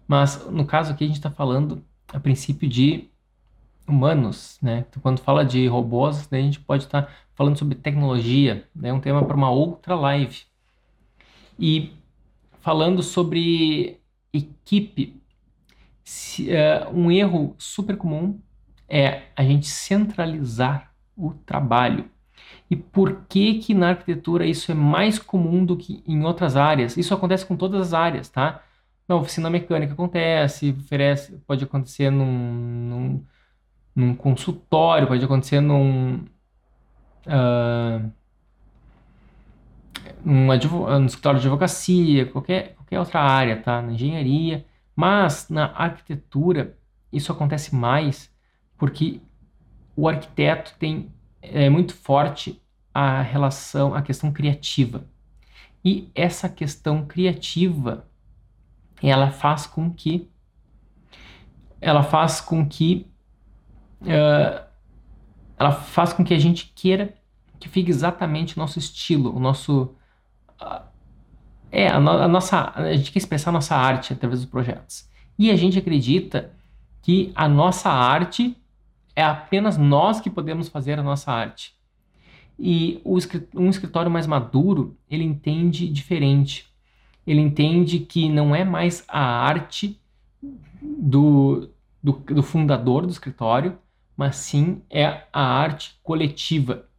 Mas 0.07 0.45
no 0.49 0.65
caso 0.65 0.93
aqui 0.93 1.03
a 1.03 1.07
gente 1.07 1.17
está 1.17 1.29
falando 1.31 1.83
a 2.13 2.19
princípio 2.19 2.69
de 2.69 3.09
humanos, 3.87 4.57
né? 4.61 4.85
Então, 4.89 5.01
quando 5.01 5.19
fala 5.19 5.45
de 5.45 5.65
robôs, 5.67 6.27
a 6.31 6.35
gente 6.35 6.59
pode 6.59 6.83
estar 6.83 7.03
tá 7.03 7.11
falando 7.35 7.57
sobre 7.57 7.75
tecnologia, 7.75 8.67
é 8.75 8.81
né? 8.81 8.93
um 8.93 8.99
tema 8.99 9.23
para 9.23 9.37
uma 9.37 9.49
outra 9.49 9.95
live. 9.95 10.41
E 11.59 11.93
falando 12.59 13.01
sobre 13.01 13.99
equipe, 14.33 15.21
se, 16.03 16.49
uh, 16.49 16.89
um 16.93 17.11
erro 17.11 17.55
super 17.57 17.97
comum 17.97 18.39
é 18.87 19.23
a 19.35 19.43
gente 19.43 19.67
centralizar 19.67 20.93
o 21.15 21.33
trabalho. 21.33 22.09
E 22.69 22.75
por 22.75 23.25
que 23.27 23.59
que 23.59 23.73
na 23.73 23.89
arquitetura 23.89 24.45
isso 24.45 24.71
é 24.71 24.75
mais 24.75 25.19
comum 25.19 25.65
do 25.65 25.77
que 25.77 26.03
em 26.07 26.23
outras 26.23 26.55
áreas? 26.55 26.97
Isso 26.97 27.13
acontece 27.13 27.45
com 27.45 27.55
todas 27.55 27.87
as 27.87 27.93
áreas, 27.93 28.29
tá? 28.29 28.63
Na 29.07 29.15
oficina 29.15 29.49
mecânica 29.49 29.93
acontece, 29.93 30.75
oferece, 30.77 31.37
pode 31.47 31.63
acontecer 31.63 32.09
num, 32.09 32.25
num, 32.25 33.25
num 33.97 34.13
consultório, 34.13 35.07
pode 35.07 35.25
acontecer 35.25 35.59
num, 35.59 36.23
uh, 37.25 38.11
num, 40.23 40.45
num 40.45 41.05
escritório 41.07 41.39
de 41.39 41.47
advocacia, 41.47 42.27
qualquer, 42.27 42.75
qualquer 42.75 42.99
outra 42.99 43.19
área, 43.19 43.59
tá? 43.59 43.81
Na 43.81 43.93
engenharia. 43.93 44.63
Mas 44.95 45.49
na 45.49 45.65
arquitetura 45.75 46.77
isso 47.11 47.31
acontece 47.31 47.73
mais 47.75 48.31
porque 48.77 49.19
o 49.95 50.07
arquiteto 50.07 50.75
tem 50.77 51.11
é 51.41 51.67
muito 51.67 51.95
forte 51.95 52.61
a 52.93 53.21
relação, 53.23 53.95
a 53.95 54.03
questão 54.03 54.31
criativa. 54.31 55.07
E 55.83 56.11
essa 56.13 56.47
questão 56.47 57.03
criativa, 57.03 58.07
ela 59.01 59.31
faz 59.31 59.65
com 59.65 59.91
que 59.91 60.29
ela 61.81 62.03
faz 62.03 62.41
com 62.41 62.67
que 62.67 63.07
uh, 64.01 64.65
ela 65.57 65.71
faz 65.71 66.13
com 66.13 66.23
que 66.23 66.33
a 66.33 66.39
gente 66.39 66.71
queira 66.75 67.13
que 67.59 67.67
fique 67.67 67.89
exatamente 67.89 68.55
o 68.55 68.59
nosso 68.59 68.77
estilo, 68.77 69.35
o 69.35 69.39
nosso 69.39 69.95
uh, 70.61 70.83
é 71.71 71.87
a, 71.87 71.99
no, 71.99 72.11
a, 72.11 72.27
nossa 72.27 72.71
a 72.75 72.95
gente 72.95 73.11
quer 73.11 73.19
expressar 73.19 73.49
a 73.49 73.53
nossa 73.53 73.75
arte 73.75 74.13
através 74.13 74.41
dos 74.41 74.49
projetos. 74.49 75.09
E 75.37 75.51
a 75.51 75.55
gente 75.55 75.77
acredita 75.77 76.51
que 77.01 77.31
a 77.35 77.47
nossa 77.47 77.89
arte 77.89 78.55
é 79.15 79.23
apenas 79.23 79.77
nós 79.77 80.19
que 80.19 80.29
podemos 80.29 80.69
fazer 80.69 80.99
a 80.99 81.03
nossa 81.03 81.31
arte. 81.31 81.75
E 82.59 83.01
um 83.53 83.69
escritório 83.69 84.09
mais 84.09 84.25
maduro, 84.25 84.97
ele 85.09 85.23
entende 85.23 85.87
diferente. 85.87 86.65
Ele 87.25 87.41
entende 87.41 87.99
que 87.99 88.29
não 88.29 88.55
é 88.55 88.63
mais 88.63 89.03
a 89.07 89.19
arte 89.19 89.99
do, 90.81 91.69
do, 92.01 92.13
do 92.13 92.41
fundador 92.41 93.05
do 93.05 93.11
escritório, 93.11 93.77
mas 94.17 94.35
sim 94.35 94.81
é 94.89 95.23
a 95.31 95.41
arte 95.41 95.99
coletiva. 96.03 96.89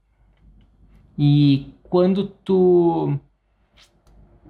E 1.18 1.74
quando 1.82 2.28
tu 2.28 3.18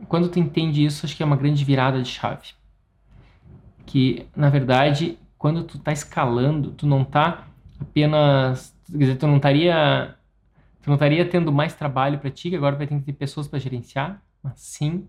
quando 0.06 0.28
tu 0.28 0.38
entende 0.38 0.84
isso, 0.84 1.04
acho 1.04 1.16
que 1.16 1.22
é 1.22 1.26
uma 1.26 1.36
grande 1.36 1.64
virada 1.64 2.00
de 2.02 2.08
chave. 2.08 2.50
Que, 3.86 4.26
na 4.36 4.50
verdade, 4.50 5.18
quando 5.36 5.64
tu 5.64 5.78
tá 5.78 5.92
escalando, 5.92 6.70
tu 6.72 6.86
não 6.86 7.04
tá 7.04 7.48
apenas. 7.80 8.76
Quer 8.90 8.98
dizer, 8.98 9.16
tu 9.16 9.26
não 9.26 9.36
estaria. 9.36 10.14
Tu 10.82 10.88
não 10.88 10.94
estaria 10.94 11.28
tendo 11.28 11.52
mais 11.52 11.74
trabalho 11.74 12.18
para 12.18 12.30
ti, 12.30 12.50
que 12.50 12.56
agora 12.56 12.76
vai 12.76 12.86
ter 12.86 12.98
que 12.98 13.04
ter 13.04 13.12
pessoas 13.12 13.48
para 13.48 13.58
gerenciar, 13.58 14.22
mas 14.42 14.60
sim, 14.60 15.08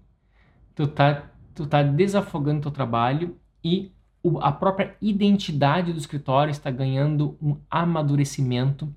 tu 0.75 0.88
tá, 0.88 1.30
tu 1.54 1.68
tá 1.68 1.84
desafogando 1.84 2.62
teu 2.62 2.72
trabalho 2.72 3.38
e 3.63 3.92
a 4.41 4.51
própria 4.51 4.95
identidade 5.01 5.93
do 5.93 5.99
escritório 5.99 6.51
está 6.51 6.69
ganhando 6.69 7.38
um 7.41 7.57
amadurecimento, 7.69 8.93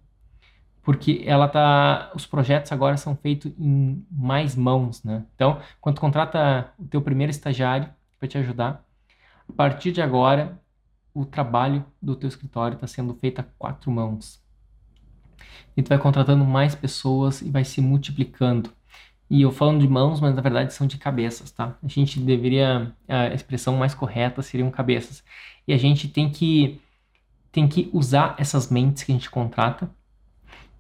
porque 0.83 1.23
ela 1.25 1.49
tá, 1.49 2.11
os 2.15 2.27
projetos 2.27 2.73
agora 2.73 2.97
são 2.97 3.15
feitos 3.15 3.53
em 3.59 4.05
mais 4.11 4.57
mãos, 4.57 5.03
né? 5.05 5.25
Então, 5.35 5.61
quando 5.81 6.01
contrata 6.01 6.73
o 6.79 6.85
teu 6.85 7.01
primeiro 7.01 7.31
estagiário 7.31 7.89
para 8.19 8.29
te 8.29 8.37
ajudar, 8.39 8.85
a 9.49 9.53
partir 9.53 9.93
de 9.93 10.03
agora 10.03 10.61
o 11.15 11.25
trabalho 11.25 11.85
do 12.01 12.17
teu 12.17 12.29
escritório 12.29 12.75
está 12.75 12.87
sendo 12.87 13.15
feito 13.15 13.41
a 13.41 13.45
quatro 13.59 13.91
mãos. 13.91 14.43
E 15.77 15.83
tu 15.83 15.89
vai 15.89 15.99
contratando 15.99 16.45
mais 16.45 16.75
pessoas 16.75 17.43
e 17.43 17.51
vai 17.51 17.65
se 17.65 17.81
multiplicando. 17.81 18.71
E 19.33 19.41
eu 19.41 19.51
falando 19.51 19.81
de 19.81 19.89
mãos, 19.89 20.21
mas 20.21 20.35
na 20.35 20.43
verdade 20.43 20.75
são 20.75 20.87
de 20.87 20.99
cabeças, 20.99 21.51
tá? 21.51 21.75
A 21.83 21.89
gente 21.89 22.21
deveria 22.21 22.95
a 23.09 23.29
expressão 23.29 23.75
mais 23.79 23.95
correta 23.95 24.43
seriam 24.43 24.71
cabeças. 24.71 25.25
E 25.67 25.73
a 25.73 25.79
gente 25.79 26.07
tem 26.07 26.29
que 26.29 26.79
tem 27.51 27.67
que 27.67 27.89
usar 27.95 28.37
essas 28.39 28.71
mentes 28.71 29.03
que 29.03 29.11
a 29.11 29.15
gente 29.15 29.31
contrata. 29.31 29.91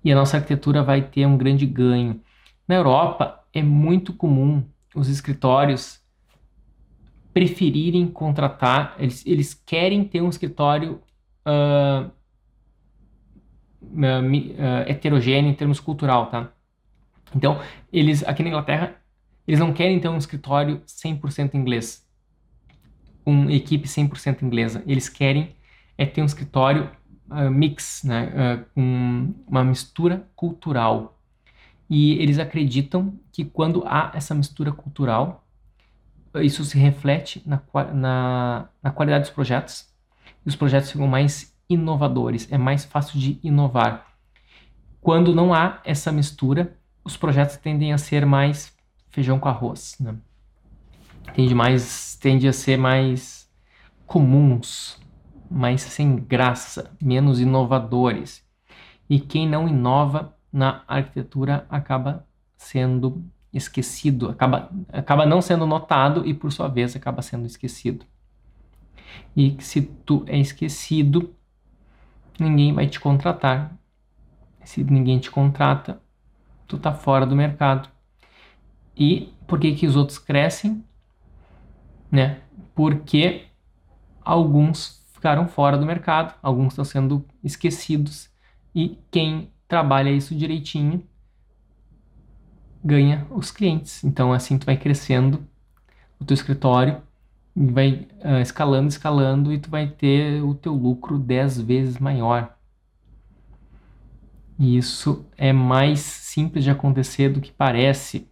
E 0.04 0.12
a 0.12 0.14
nossa 0.14 0.36
arquitetura 0.36 0.82
vai 0.82 1.00
ter 1.00 1.24
um 1.24 1.38
grande 1.38 1.64
ganho. 1.64 2.20
Na 2.68 2.74
Europa 2.74 3.42
é 3.54 3.62
muito 3.62 4.12
comum 4.12 4.62
os 4.94 5.08
escritórios 5.08 6.02
preferirem 7.32 8.06
contratar, 8.06 8.96
eles, 8.98 9.24
eles 9.26 9.54
querem 9.54 10.04
ter 10.04 10.20
um 10.20 10.28
escritório 10.28 11.00
uh, 11.46 12.10
uh, 13.80 14.82
heterogêneo 14.86 15.50
em 15.50 15.54
termos 15.54 15.80
cultural, 15.80 16.26
tá? 16.26 16.52
Então, 17.34 17.60
eles, 17.92 18.22
aqui 18.24 18.42
na 18.42 18.48
Inglaterra, 18.48 18.96
eles 19.46 19.58
não 19.58 19.72
querem 19.72 19.98
ter 19.98 20.08
um 20.08 20.16
escritório 20.16 20.82
100% 20.86 21.54
inglês, 21.54 22.06
uma 23.24 23.52
equipe 23.52 23.88
100% 23.88 24.42
inglesa. 24.42 24.82
Eles 24.86 25.08
querem 25.08 25.56
é 25.96 26.06
ter 26.06 26.22
um 26.22 26.26
escritório 26.26 26.90
uh, 27.30 27.50
mix, 27.50 28.02
né, 28.04 28.64
com 28.74 29.34
uma 29.46 29.64
mistura 29.64 30.26
cultural. 30.34 31.18
E 31.88 32.12
eles 32.14 32.38
acreditam 32.38 33.18
que 33.30 33.44
quando 33.44 33.84
há 33.86 34.10
essa 34.14 34.34
mistura 34.34 34.72
cultural, 34.72 35.46
isso 36.40 36.64
se 36.64 36.78
reflete 36.78 37.42
na, 37.44 37.62
na, 37.92 38.68
na 38.82 38.90
qualidade 38.90 39.24
dos 39.24 39.30
projetos 39.30 39.92
e 40.44 40.48
os 40.48 40.56
projetos 40.56 40.90
ficam 40.90 41.06
mais 41.06 41.54
inovadores, 41.68 42.50
é 42.50 42.56
mais 42.56 42.84
fácil 42.84 43.18
de 43.18 43.38
inovar. 43.42 44.06
Quando 45.00 45.34
não 45.34 45.52
há 45.52 45.80
essa 45.84 46.10
mistura, 46.10 46.78
os 47.04 47.16
projetos 47.16 47.56
tendem 47.56 47.92
a 47.92 47.98
ser 47.98 48.24
mais 48.24 48.76
feijão 49.10 49.38
com 49.38 49.48
arroz, 49.48 49.96
né? 50.00 50.16
Tende, 51.34 51.54
mais, 51.54 52.16
tende 52.16 52.48
a 52.48 52.52
ser 52.52 52.76
mais 52.76 53.50
comuns, 54.06 55.00
mais 55.50 55.82
sem 55.82 56.16
graça, 56.16 56.90
menos 57.00 57.40
inovadores. 57.40 58.44
E 59.08 59.20
quem 59.20 59.48
não 59.48 59.68
inova 59.68 60.36
na 60.52 60.82
arquitetura 60.86 61.66
acaba 61.70 62.26
sendo 62.56 63.24
esquecido, 63.52 64.30
acaba, 64.30 64.70
acaba 64.88 65.26
não 65.26 65.42
sendo 65.42 65.66
notado 65.66 66.26
e, 66.26 66.32
por 66.32 66.50
sua 66.50 66.68
vez, 66.68 66.96
acaba 66.96 67.22
sendo 67.22 67.46
esquecido. 67.46 68.06
E 69.36 69.56
se 69.60 69.82
tu 69.82 70.24
é 70.26 70.38
esquecido, 70.38 71.34
ninguém 72.38 72.72
vai 72.72 72.86
te 72.86 72.98
contratar. 72.98 73.76
Se 74.64 74.82
ninguém 74.84 75.18
te 75.18 75.30
contrata, 75.30 76.00
tu 76.76 76.78
tá 76.78 76.92
fora 76.92 77.26
do 77.26 77.36
mercado. 77.36 77.88
E 78.96 79.32
por 79.46 79.60
que 79.60 79.74
que 79.74 79.86
os 79.86 79.94
outros 79.94 80.18
crescem? 80.18 80.84
Né? 82.10 82.40
Porque 82.74 83.46
alguns 84.24 85.04
ficaram 85.12 85.46
fora 85.46 85.76
do 85.76 85.86
mercado, 85.86 86.34
alguns 86.42 86.72
estão 86.72 86.84
sendo 86.84 87.24
esquecidos 87.44 88.30
e 88.74 88.98
quem 89.10 89.50
trabalha 89.68 90.10
isso 90.10 90.34
direitinho 90.34 91.06
ganha 92.82 93.26
os 93.30 93.50
clientes. 93.50 94.02
Então 94.02 94.32
assim 94.32 94.58
tu 94.58 94.66
vai 94.66 94.76
crescendo 94.76 95.46
o 96.18 96.24
teu 96.24 96.34
escritório 96.34 97.02
vai 97.54 98.08
uh, 98.24 98.40
escalando, 98.40 98.88
escalando 98.88 99.52
e 99.52 99.58
tu 99.58 99.68
vai 99.68 99.86
ter 99.86 100.42
o 100.42 100.54
teu 100.54 100.72
lucro 100.72 101.18
10 101.18 101.60
vezes 101.60 101.98
maior. 101.98 102.56
E 104.58 104.76
isso 104.76 105.26
é 105.36 105.52
mais 105.52 106.00
simples 106.00 106.64
de 106.64 106.70
acontecer 106.70 107.28
do 107.30 107.40
que 107.40 107.50
parece. 107.50 108.28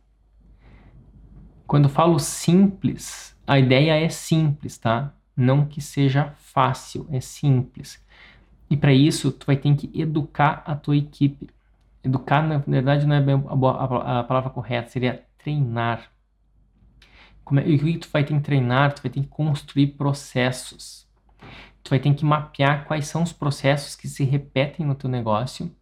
Quando 1.66 1.84
eu 1.84 1.90
falo 1.90 2.18
simples, 2.18 3.36
a 3.46 3.58
ideia 3.58 3.98
é 3.98 4.08
simples, 4.08 4.78
tá? 4.78 5.14
Não 5.36 5.64
que 5.64 5.80
seja 5.80 6.34
fácil, 6.36 7.06
é 7.10 7.20
simples. 7.20 8.04
E 8.68 8.76
para 8.76 8.92
isso, 8.92 9.32
tu 9.32 9.46
vai 9.46 9.56
ter 9.56 9.74
que 9.74 9.90
educar 9.98 10.62
a 10.66 10.76
tua 10.76 10.96
equipe. 10.96 11.48
Educar, 12.04 12.42
na 12.42 12.58
verdade, 12.58 13.06
não 13.06 13.16
é 13.16 13.18
a 13.18 14.24
palavra 14.24 14.50
correta, 14.50 14.90
seria 14.90 15.24
treinar. 15.38 16.10
Como 17.44 17.58
é, 17.58 17.68
e 17.68 17.74
o 17.74 17.78
que 17.78 17.98
tu 17.98 18.08
vai 18.12 18.22
ter 18.22 18.34
que 18.34 18.40
treinar? 18.40 18.92
Tu 18.92 19.02
vai 19.02 19.10
ter 19.10 19.20
que 19.20 19.26
construir 19.26 19.88
processos. 19.88 21.08
Tu 21.82 21.90
vai 21.90 21.98
ter 21.98 22.14
que 22.14 22.24
mapear 22.24 22.84
quais 22.86 23.06
são 23.08 23.22
os 23.22 23.32
processos 23.32 23.96
que 23.96 24.06
se 24.06 24.22
repetem 24.22 24.86
no 24.86 24.94
teu 24.94 25.10
negócio 25.10 25.74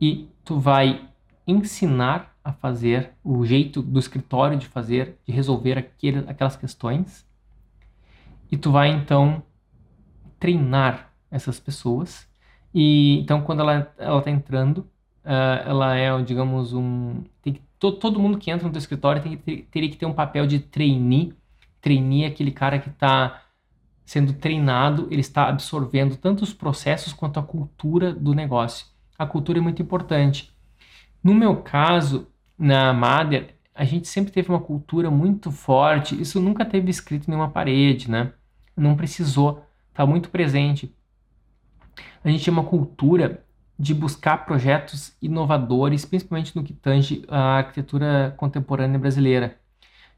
e 0.00 0.28
tu 0.44 0.58
vai 0.58 1.08
ensinar 1.46 2.34
a 2.42 2.52
fazer, 2.52 3.12
o 3.22 3.44
jeito 3.44 3.82
do 3.82 3.98
escritório 3.98 4.58
de 4.58 4.66
fazer, 4.66 5.18
de 5.26 5.32
resolver 5.32 5.76
aquele, 5.76 6.18
aquelas 6.28 6.56
questões. 6.56 7.26
E 8.50 8.56
tu 8.56 8.72
vai 8.72 8.90
então 8.90 9.42
treinar 10.38 11.12
essas 11.30 11.60
pessoas. 11.60 12.28
E 12.74 13.18
então 13.20 13.42
quando 13.42 13.60
ela 13.60 13.92
ela 13.98 14.18
está 14.18 14.30
entrando, 14.30 14.78
uh, 15.24 15.66
ela 15.66 15.96
é, 15.96 16.22
digamos, 16.22 16.72
um 16.72 17.22
tem, 17.42 17.60
todo, 17.78 17.98
todo 17.98 18.20
mundo 18.20 18.38
que 18.38 18.50
entra 18.50 18.66
no 18.66 18.72
teu 18.72 18.78
escritório 18.78 19.22
tem 19.22 19.36
que 19.36 19.42
ter, 19.42 19.68
teria 19.70 19.90
que 19.90 19.96
ter 19.96 20.06
um 20.06 20.14
papel 20.14 20.46
de 20.46 20.60
trainee. 20.60 21.34
Trainee 21.80 22.24
é 22.24 22.28
aquele 22.28 22.50
cara 22.52 22.78
que 22.78 22.88
está 22.88 23.42
sendo 24.04 24.32
treinado, 24.32 25.06
ele 25.10 25.20
está 25.20 25.48
absorvendo 25.48 26.16
tanto 26.16 26.42
os 26.42 26.52
processos 26.52 27.12
quanto 27.12 27.38
a 27.38 27.42
cultura 27.42 28.12
do 28.12 28.34
negócio. 28.34 28.86
A 29.20 29.26
cultura 29.26 29.58
é 29.58 29.60
muito 29.60 29.82
importante. 29.82 30.50
No 31.22 31.34
meu 31.34 31.56
caso, 31.56 32.28
na 32.58 32.90
Mader, 32.94 33.54
a 33.74 33.84
gente 33.84 34.08
sempre 34.08 34.32
teve 34.32 34.48
uma 34.48 34.60
cultura 34.60 35.10
muito 35.10 35.50
forte. 35.50 36.18
Isso 36.18 36.40
nunca 36.40 36.64
teve 36.64 36.90
escrito 36.90 37.28
em 37.28 37.32
nenhuma 37.32 37.50
parede, 37.50 38.10
né? 38.10 38.32
Não 38.74 38.96
precisou, 38.96 39.62
está 39.90 40.06
muito 40.06 40.30
presente. 40.30 40.96
A 42.24 42.30
gente 42.30 42.44
tinha 42.44 42.52
uma 42.54 42.64
cultura 42.64 43.44
de 43.78 43.92
buscar 43.92 44.46
projetos 44.46 45.14
inovadores, 45.20 46.06
principalmente 46.06 46.56
no 46.56 46.64
que 46.64 46.72
tange 46.72 47.22
a 47.28 47.58
arquitetura 47.58 48.32
contemporânea 48.38 48.98
brasileira. 48.98 49.60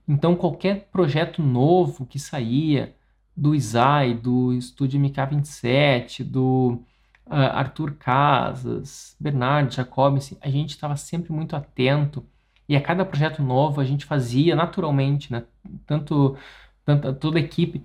Então, 0.06 0.36
qualquer 0.36 0.88
projeto 0.92 1.42
novo 1.42 2.06
que 2.06 2.20
saía 2.20 2.94
do 3.36 3.52
ISAI, 3.52 4.14
do 4.14 4.52
Estúdio 4.52 5.00
MK27, 5.00 6.22
do 6.22 6.84
uh, 7.26 7.34
Arthur 7.34 7.94
Casas, 7.94 9.16
Bernardo 9.18 9.72
Jacobs, 9.72 10.36
a 10.40 10.48
gente 10.48 10.70
estava 10.70 10.96
sempre 10.96 11.32
muito 11.32 11.56
atento 11.56 12.24
e 12.68 12.76
a 12.76 12.80
cada 12.80 13.04
projeto 13.04 13.42
novo 13.42 13.80
a 13.80 13.84
gente 13.84 14.04
fazia 14.04 14.54
naturalmente, 14.54 15.32
né? 15.32 15.44
Tanto, 15.86 16.36
tanto 16.84 17.12
toda 17.14 17.38
a 17.38 17.42
equipe, 17.42 17.78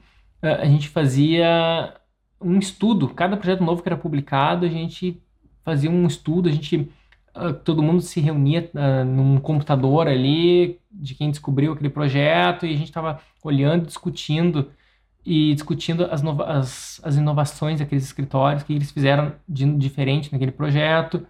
uh, 0.44 0.62
a 0.62 0.66
gente 0.66 0.90
fazia 0.90 1.94
um 2.42 2.60
estudo. 2.60 3.10
Cada 3.10 3.38
projeto 3.38 3.64
novo 3.64 3.82
que 3.82 3.90
era 3.90 3.98
publicado, 3.98 4.66
a 4.66 4.70
gente 4.70 5.22
fazia 5.64 5.90
um 5.90 6.06
estudo, 6.08 6.50
a 6.50 6.52
gente 6.52 6.90
uh, 7.36 7.54
todo 7.64 7.84
mundo 7.84 8.02
se 8.02 8.20
reunia 8.20 8.70
uh, 8.74 9.06
num 9.06 9.40
computador 9.40 10.08
ali 10.08 10.80
de 10.92 11.16
quem 11.16 11.32
descobriu 11.32 11.74
aquele 11.74 11.90
projeto 11.90 12.66
e 12.66 12.74
a 12.74 12.78
gente 12.78 12.88
estava 12.88 13.20
olhando, 13.44 13.86
discutindo 13.86 14.72
e 15.30 15.54
discutindo 15.54 16.06
as, 16.06 16.24
as, 16.24 17.02
as 17.04 17.16
inovações 17.18 17.80
daqueles 17.80 18.06
escritórios, 18.06 18.64
que 18.64 18.72
eles 18.72 18.90
fizeram 18.92 19.34
de 19.48 19.66
diferente 19.76 20.32
naquele 20.32 20.54
projeto, 20.54 21.28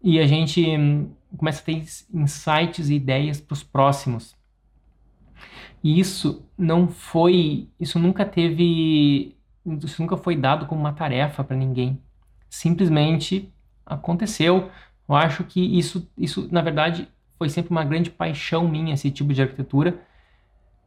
e 0.00 0.20
a 0.20 0.26
gente 0.26 0.64
hum, 0.64 1.10
começa 1.36 1.60
a 1.60 1.64
ter 1.64 1.84
insights 2.14 2.88
e 2.88 2.94
ideias 2.94 3.40
para 3.40 3.54
os 3.54 3.64
próximos. 3.64 4.36
E 5.82 5.98
isso 5.98 6.46
não 6.56 6.86
foi, 6.86 7.68
isso 7.80 7.98
nunca 7.98 8.24
teve, 8.24 9.36
isso 9.66 10.00
nunca 10.00 10.16
foi 10.16 10.36
dado 10.36 10.66
como 10.66 10.80
uma 10.80 10.92
tarefa 10.92 11.42
para 11.42 11.56
ninguém. 11.56 12.00
Simplesmente 12.48 13.52
aconteceu. 13.84 14.70
Eu 15.08 15.14
acho 15.16 15.42
que 15.42 15.60
isso, 15.60 16.08
isso 16.16 16.48
na 16.52 16.62
verdade, 16.62 17.08
foi 17.36 17.48
sempre 17.48 17.72
uma 17.72 17.84
grande 17.84 18.10
paixão 18.10 18.68
minha 18.68 18.94
esse 18.94 19.10
tipo 19.10 19.34
de 19.34 19.42
arquitetura 19.42 20.00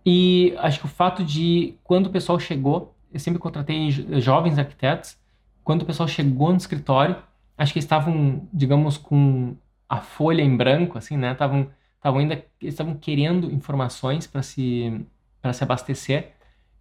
e 0.06 0.54
acho 0.58 0.80
que 0.80 0.86
o 0.86 0.90
fato 0.90 1.24
de, 1.24 1.76
quando 1.84 2.08
o 2.08 2.10
pessoal 2.10 2.40
chegou, 2.40 2.96
eu 3.12 3.20
sempre 3.20 3.40
contratei 3.40 3.90
jovens 4.20 4.58
arquitetos, 4.58 5.18
quando 5.64 5.84
o 5.84 5.86
pessoal 5.86 6.08
chegou 6.10 6.52
no 6.52 6.58
escritório, 6.58 7.16
acho 7.58 7.72
que 7.72 7.80
eles 7.80 7.86
estavam, 7.86 8.48
digamos, 8.52 8.98
com 8.98 9.56
a 9.88 10.02
folha 10.02 10.42
em 10.42 10.56
branco, 10.58 10.98
assim, 10.98 11.16
né? 11.16 11.32
Estavam, 11.32 11.70
estavam 11.96 12.20
ainda, 12.20 12.46
estavam 12.62 12.96
querendo 12.96 13.52
informações 13.52 14.28
para 14.28 14.42
se, 14.42 15.06
para 15.42 15.54
se 15.54 15.64
abastecer. 15.64 16.34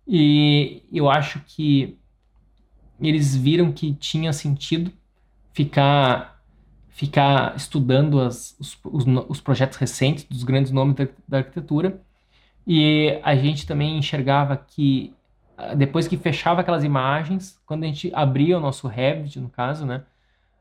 E 0.06 0.82
eu 0.92 1.08
acho 1.08 1.40
que 1.46 1.98
eles 3.00 3.36
viram 3.36 3.70
que 3.72 3.92
tinha 3.94 4.32
sentido 4.32 4.92
ficar 5.52 6.32
ficar 6.88 7.56
estudando 7.56 8.20
as, 8.20 8.54
os, 8.60 8.78
os, 8.84 9.04
os 9.28 9.40
projetos 9.40 9.78
recentes 9.78 10.24
dos 10.24 10.44
grandes 10.44 10.70
nomes 10.70 10.94
da, 10.94 11.08
da 11.26 11.38
arquitetura 11.38 12.02
e 12.66 13.18
a 13.22 13.34
gente 13.34 13.66
também 13.66 13.98
enxergava 13.98 14.56
que 14.56 15.14
ah, 15.56 15.74
depois 15.74 16.08
que 16.08 16.16
fechava 16.16 16.60
aquelas 16.60 16.84
imagens, 16.84 17.60
quando 17.66 17.84
a 17.84 17.86
gente 17.86 18.10
abria 18.14 18.56
o 18.56 18.60
nosso 18.60 18.88
Revit, 18.88 19.38
no 19.40 19.48
caso, 19.48 19.84
né, 19.84 20.04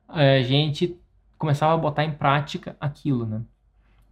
a 0.08 0.42
gente 0.42 1.00
começava 1.38 1.74
a 1.74 1.78
botar 1.78 2.04
em 2.04 2.12
prática 2.12 2.76
aquilo, 2.80 3.26
né, 3.26 3.42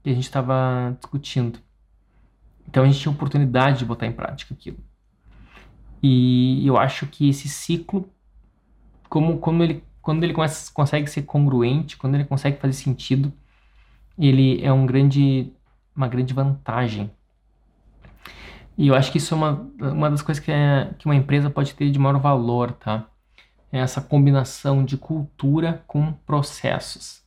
que 0.04 0.10
a 0.10 0.14
gente 0.14 0.24
estava 0.24 0.96
discutindo. 1.00 1.60
Então 2.68 2.84
a 2.84 2.88
gente 2.88 3.00
tinha 3.00 3.12
oportunidade 3.12 3.80
de 3.80 3.86
botar 3.86 4.06
em 4.06 4.12
prática 4.12 4.54
aquilo. 4.54 4.78
E 6.02 6.66
eu 6.66 6.78
acho 6.78 7.08
que 7.08 7.28
esse 7.30 7.50
ciclo, 7.50 8.10
como, 9.10 9.40
como 9.40 9.64
ele, 9.64 9.84
quando 10.02 10.24
ele 10.24 10.34
começa, 10.34 10.72
consegue 10.72 11.10
ser 11.10 11.24
congruente, 11.24 11.98
quando 11.98 12.16
ele 12.16 12.26
consegue 12.26 12.60
fazer 12.60 12.74
sentido, 12.74 13.34
ele 14.18 14.64
é 14.64 14.72
um 14.72 14.86
grande, 14.86 15.52
uma 15.96 16.08
grande 16.08 16.34
vantagem 16.34 17.12
e 18.80 18.88
eu 18.88 18.96
acho 18.96 19.12
que 19.12 19.18
isso 19.18 19.34
é 19.34 19.38
uma, 19.38 19.70
uma 19.78 20.10
das 20.10 20.22
coisas 20.22 20.42
que, 20.42 20.50
é, 20.50 20.94
que 20.98 21.06
uma 21.06 21.14
empresa 21.14 21.50
pode 21.50 21.76
ter 21.76 21.92
de 21.92 22.00
maior 22.00 22.18
valor, 22.18 22.72
tá? 22.72 23.10
É 23.74 23.80
essa 23.80 24.00
combinação 24.00 24.86
de 24.86 24.96
cultura 24.96 25.84
com 25.86 26.14
processos. 26.26 27.22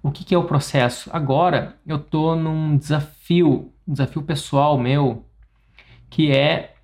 O 0.00 0.12
que, 0.12 0.24
que 0.24 0.32
é 0.32 0.38
o 0.38 0.44
processo? 0.44 1.10
Agora 1.12 1.76
eu 1.84 1.96
estou 1.96 2.36
num 2.36 2.76
desafio, 2.76 3.72
um 3.84 3.92
desafio 3.94 4.22
pessoal 4.22 4.78
meu, 4.78 5.26
que 6.08 6.30
é 6.30 6.76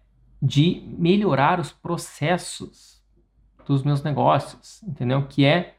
de 0.42 0.82
melhorar 0.98 1.60
os 1.60 1.70
processos 1.70 3.00
dos 3.64 3.84
meus 3.84 4.02
negócios, 4.02 4.82
entendeu? 4.82 5.24
Que 5.28 5.44
é, 5.44 5.76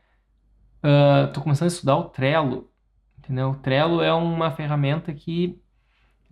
uh, 0.82 1.42
começando 1.42 1.68
a 1.68 1.74
estudar 1.74 1.98
o 1.98 2.06
Trello, 2.06 2.72
entendeu? 3.20 3.50
O 3.50 3.56
Trello 3.56 4.02
é 4.02 4.14
uma 4.14 4.50
ferramenta 4.50 5.14
que 5.14 5.62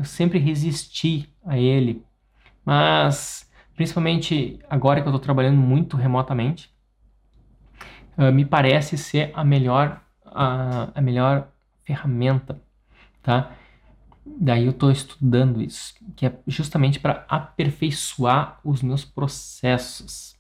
eu 0.02 0.06
sempre 0.06 0.40
resisti 0.40 1.32
a 1.46 1.58
ele, 1.60 2.04
mas 2.66 3.48
principalmente 3.76 4.60
agora 4.68 5.00
que 5.00 5.08
eu 5.08 5.12
estou 5.12 5.20
trabalhando 5.20 5.58
muito 5.58 5.96
remotamente, 5.96 6.74
uh, 8.18 8.32
me 8.32 8.44
parece 8.44 8.98
ser 8.98 9.32
a 9.36 9.44
melhor, 9.44 10.02
a, 10.26 11.00
melhor 11.00 11.50
ferramenta, 11.86 12.60
tá? 13.22 13.52
Daí 14.26 14.66
eu 14.66 14.72
estou 14.72 14.90
estudando 14.90 15.62
isso, 15.62 15.94
que 16.16 16.26
é 16.26 16.34
justamente 16.48 17.00
para 17.00 17.24
aperfeiçoar 17.30 18.60
os 18.64 18.82
meus 18.82 19.06
processos. 19.06 20.36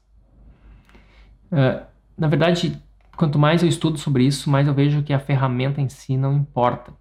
Uh, 1.51 1.85
na 2.17 2.27
verdade, 2.27 2.81
quanto 3.15 3.37
mais 3.37 3.61
eu 3.61 3.69
estudo 3.69 3.99
sobre 3.99 4.23
isso, 4.23 4.49
mais 4.49 4.67
eu 4.67 4.73
vejo 4.73 5.03
que 5.03 5.13
a 5.13 5.19
ferramenta 5.19 5.79
em 5.79 5.89
si 5.89 6.17
não 6.17 6.35
importa. 6.35 6.99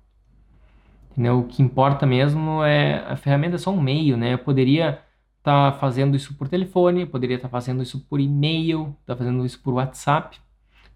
Entendeu? 1.21 1.41
O 1.41 1.45
que 1.47 1.63
importa 1.63 2.07
mesmo 2.07 2.65
é 2.65 3.05
a 3.07 3.15
ferramenta 3.15 3.57
é 3.57 3.59
só 3.59 3.71
um 3.71 3.79
meio, 3.79 4.17
né? 4.17 4.33
Eu 4.33 4.39
poderia 4.39 5.03
estar 5.37 5.73
tá 5.73 5.79
fazendo 5.79 6.17
isso 6.17 6.33
por 6.35 6.49
telefone, 6.49 7.05
poderia 7.05 7.37
estar 7.37 7.49
tá 7.49 7.53
fazendo 7.53 7.83
isso 7.83 8.01
por 8.09 8.19
e-mail, 8.19 8.97
estar 9.03 9.15
tá 9.15 9.17
fazendo 9.17 9.45
isso 9.45 9.61
por 9.61 9.75
WhatsApp, 9.75 10.39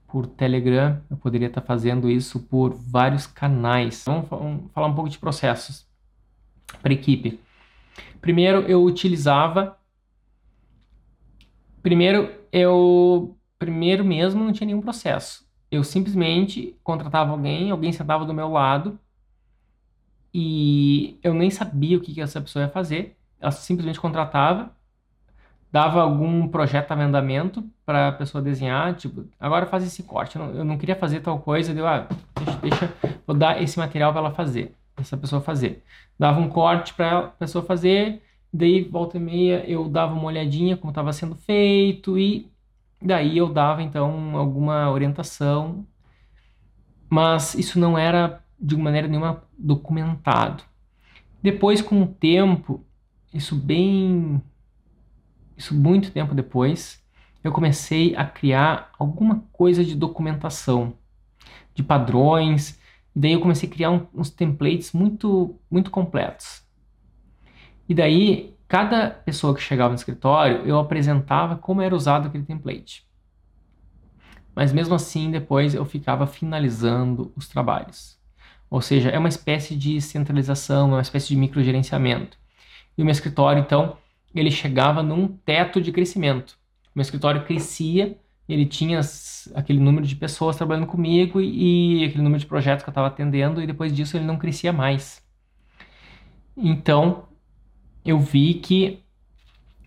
por 0.09 0.27
Telegram, 0.27 0.99
eu 1.11 1.19
poderia 1.19 1.49
estar 1.49 1.61
tá 1.61 1.67
fazendo 1.67 2.11
isso 2.11 2.41
por 2.41 2.73
vários 2.73 3.27
canais. 3.27 4.03
Vamos, 4.07 4.27
vamos 4.31 4.73
falar 4.73 4.87
um 4.87 4.95
pouco 4.95 5.11
de 5.11 5.19
processos 5.19 5.87
para 6.81 6.95
equipe. 6.95 7.39
Primeiro 8.19 8.63
eu 8.63 8.83
utilizava 8.83 9.77
Primeiro 11.83 12.33
eu 12.51 13.37
primeiro 13.59 14.03
mesmo 14.03 14.43
não 14.43 14.53
tinha 14.55 14.69
nenhum 14.69 14.81
processo. 14.81 15.45
Eu 15.71 15.85
simplesmente 15.85 16.75
contratava 16.83 17.33
alguém, 17.33 17.71
alguém 17.71 17.93
sentava 17.93 18.25
do 18.25 18.33
meu 18.33 18.49
lado 18.49 18.99
e 20.35 21.17
eu 21.23 21.33
nem 21.33 21.49
sabia 21.49 21.97
o 21.97 22.01
que, 22.01 22.13
que 22.13 22.21
essa 22.21 22.41
pessoa 22.41 22.65
ia 22.65 22.69
fazer. 22.71 23.17
Ela 23.41 23.53
simplesmente 23.53 24.01
contratava, 24.01 24.73
dava 25.71 26.03
algum 26.03 26.49
projeto 26.49 26.91
a 26.93 26.97
andamento 26.97 27.65
para 27.87 28.09
a 28.09 28.13
pessoa 28.13 28.43
desenhar, 28.43 28.95
tipo, 28.97 29.27
agora 29.39 29.67
faz 29.67 29.85
esse 29.85 30.03
corte. 30.03 30.37
Eu 30.37 30.45
não, 30.45 30.55
eu 30.55 30.65
não 30.65 30.79
queria 30.79 30.97
fazer 30.97 31.21
tal 31.21 31.39
coisa, 31.39 31.73
deu, 31.73 31.87
ah, 31.87 32.09
deixa, 32.37 32.59
deixa, 32.61 32.95
vou 33.27 33.37
dar 33.37 33.63
esse 33.63 33.79
material 33.79 34.13
para 34.13 34.23
ela 34.23 34.31
fazer, 34.33 34.75
essa 34.97 35.17
pessoa 35.17 35.41
fazer. 35.41 35.85
Dava 36.19 36.41
um 36.41 36.49
corte 36.49 36.95
para 36.95 37.19
a 37.19 37.23
pessoa 37.29 37.65
fazer, 37.65 38.21
daí 38.53 38.83
volta 38.83 39.17
e 39.19 39.21
meia 39.21 39.65
eu 39.71 39.89
dava 39.89 40.15
uma 40.15 40.25
olhadinha 40.25 40.77
como 40.77 40.91
estava 40.91 41.13
sendo 41.13 41.37
feito 41.37 42.19
e 42.19 42.51
daí 43.03 43.39
eu 43.39 43.49
dava 43.53 43.83
então 43.83 44.37
alguma 44.37 44.91
orientação, 44.91 45.87
mas 47.09 47.55
isso 47.55 47.79
não 47.79 47.97
era 47.99 48.43
de 48.61 48.77
maneira 48.77 49.07
nenhuma 49.09 49.44
documentado. 49.59 50.65
Depois, 51.43 51.83
com 51.83 52.03
o 52.03 52.07
tempo, 52.07 52.85
isso 53.33 53.57
bem. 53.57 54.43
Isso 55.57 55.75
muito 55.75 56.11
tempo 56.11 56.35
depois, 56.35 57.05
eu 57.45 57.53
comecei 57.53 58.17
a 58.17 58.25
criar 58.25 58.91
alguma 58.99 59.45
coisa 59.53 59.85
de 59.85 59.95
documentação, 59.95 60.99
de 61.75 61.83
padrões, 61.83 62.81
E 63.15 63.21
daí 63.21 63.33
eu 63.33 63.41
comecei 63.41 63.69
a 63.69 63.73
criar 63.73 63.91
um, 63.91 64.07
uns 64.15 64.31
templates 64.31 64.93
muito, 64.93 65.61
muito 65.71 65.91
completos. 65.91 66.65
E 67.89 67.95
daí, 67.95 68.57
cada 68.67 69.11
pessoa 69.11 69.55
que 69.55 69.61
chegava 69.61 69.91
no 69.91 69.95
escritório, 69.97 70.67
eu 70.67 70.79
apresentava 70.79 71.57
como 71.57 71.83
era 71.83 71.95
usado 71.95 72.29
aquele 72.29 72.45
template. 72.45 73.07
Mas 74.55 74.73
mesmo 74.73 74.95
assim, 74.95 75.31
depois 75.31 75.75
eu 75.75 75.85
ficava 75.85 76.27
finalizando 76.27 77.33
os 77.37 77.49
trabalhos. 77.49 78.19
Ou 78.75 78.81
seja, 78.81 79.09
é 79.09 79.17
uma 79.17 79.29
espécie 79.29 79.77
de 79.77 80.01
centralização, 80.01 80.89
é 80.89 80.95
uma 80.95 81.01
espécie 81.01 81.29
de 81.29 81.37
microgerenciamento. 81.37 82.37
E 82.99 83.03
o 83.03 83.05
meu 83.05 83.13
escritório, 83.13 83.61
então, 83.61 83.97
ele 84.35 84.51
chegava 84.51 85.01
num 85.01 85.29
teto 85.29 85.81
de 85.81 85.93
crescimento. 85.93 86.59
O 86.87 86.91
meu 86.97 87.03
escritório 87.03 87.45
crescia, 87.45 88.19
ele 88.49 88.67
tinha 88.67 88.99
aquele 89.55 89.79
número 89.79 90.05
de 90.05 90.17
pessoas 90.17 90.57
trabalhando 90.57 90.89
comigo 90.89 91.41
e, 91.41 92.01
e 92.01 92.05
aquele 92.05 92.25
número 92.25 92.41
de 92.41 92.47
projetos 92.47 92.83
que 92.83 92.89
eu 92.89 92.91
estava 92.91 93.07
atendendo, 93.07 93.63
e 93.63 93.67
depois 93.69 93.95
disso 93.95 94.17
ele 94.17 94.25
não 94.25 94.37
crescia 94.37 94.73
mais. 94.73 95.23
Então, 96.57 97.29
eu 98.05 98.19
vi 98.19 98.55
que 98.55 99.05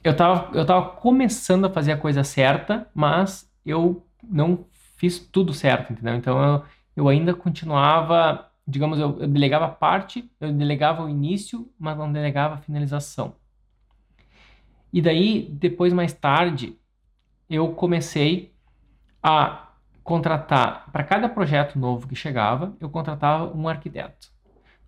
eu 0.02 0.14
estava 0.14 0.58
eu 0.58 0.66
tava 0.66 0.92
começando 0.92 1.66
a 1.66 1.70
fazer 1.70 1.92
a 1.92 1.98
coisa 1.98 2.24
certa, 2.24 2.90
mas 2.96 3.52
eu 3.66 4.08
não 4.24 4.66
fiz 4.96 5.20
tudo 5.20 5.54
certo, 5.54 5.92
entendeu? 5.92 6.16
Então, 6.16 6.42
eu, 6.42 6.64
eu 6.96 7.10
ainda 7.10 7.34
continuava 7.34 8.48
digamos, 8.68 9.00
eu, 9.00 9.18
eu 9.20 9.28
delegava 9.28 9.68
parte, 9.70 10.30
eu 10.40 10.52
delegava 10.52 11.04
o 11.04 11.10
início, 11.10 11.72
mas 11.80 11.98
não 11.98 12.12
delegava 12.12 12.56
a 12.56 12.58
finalização. 12.58 13.36
E 14.92 15.02
daí, 15.02 15.48
depois, 15.52 15.94
mais 15.94 16.14
tarde, 16.14 16.78
eu 17.50 17.74
comecei 17.74 18.54
a 19.24 19.70
contratar, 20.04 20.92
para 20.92 21.04
cada 21.04 21.28
projeto 21.30 21.78
novo 21.78 22.08
que 22.08 22.16
chegava, 22.16 22.76
eu 22.80 22.90
contratava 22.90 23.56
um 23.56 23.68
arquiteto. 23.68 24.30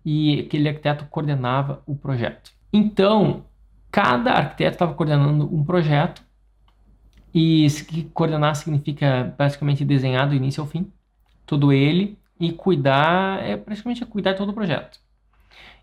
E 0.04 0.40
aquele 0.40 0.68
arquiteto 0.68 1.06
coordenava 1.06 1.82
o 1.86 1.94
projeto. 1.94 2.52
Então, 2.72 3.44
cada 3.90 4.32
arquiteto 4.32 4.76
estava 4.76 4.94
coordenando 4.94 5.54
um 5.54 5.64
projeto, 5.64 6.22
e 7.32 7.66
coordenar 8.12 8.56
significa 8.56 9.34
basicamente 9.38 9.84
desenhar 9.84 10.28
do 10.28 10.34
início 10.34 10.60
ao 10.60 10.66
fim, 10.66 10.92
todo 11.46 11.72
ele, 11.72 12.18
e 12.40 12.50
cuidar, 12.50 13.42
é 13.44 13.56
praticamente 13.56 14.04
cuidar 14.06 14.32
de 14.32 14.38
todo 14.38 14.48
o 14.48 14.54
projeto. 14.54 14.98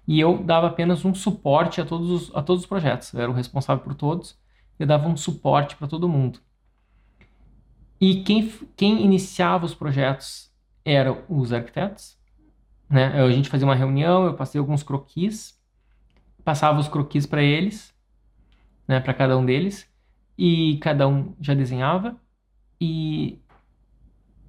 E 0.07 0.19
eu 0.19 0.41
dava 0.43 0.67
apenas 0.67 1.05
um 1.05 1.13
suporte 1.13 1.79
a 1.79 1.85
todos 1.85 2.09
os, 2.09 2.35
a 2.35 2.41
todos 2.41 2.63
os 2.63 2.67
projetos. 2.67 3.13
Eu 3.13 3.21
era 3.21 3.31
o 3.31 3.33
responsável 3.33 3.83
por 3.83 3.93
todos. 3.93 4.39
Eu 4.79 4.87
dava 4.87 5.07
um 5.07 5.15
suporte 5.15 5.75
para 5.75 5.87
todo 5.87 6.09
mundo. 6.09 6.39
E 8.01 8.23
quem, 8.23 8.51
quem 8.75 9.03
iniciava 9.03 9.65
os 9.65 9.75
projetos 9.75 10.51
eram 10.83 11.23
os 11.29 11.53
arquitetos. 11.53 12.17
Né? 12.89 13.21
A 13.21 13.29
gente 13.29 13.49
fazia 13.49 13.67
uma 13.67 13.75
reunião, 13.75 14.25
eu 14.25 14.33
passei 14.33 14.57
alguns 14.59 14.81
croquis, 14.81 15.59
passava 16.43 16.79
os 16.79 16.87
croquis 16.87 17.25
para 17.25 17.43
eles, 17.43 17.93
né, 18.87 19.01
para 19.01 19.13
cada 19.13 19.37
um 19.37 19.45
deles, 19.45 19.91
e 20.37 20.77
cada 20.77 21.07
um 21.07 21.35
já 21.41 21.53
desenhava. 21.53 22.15
E 22.79 23.41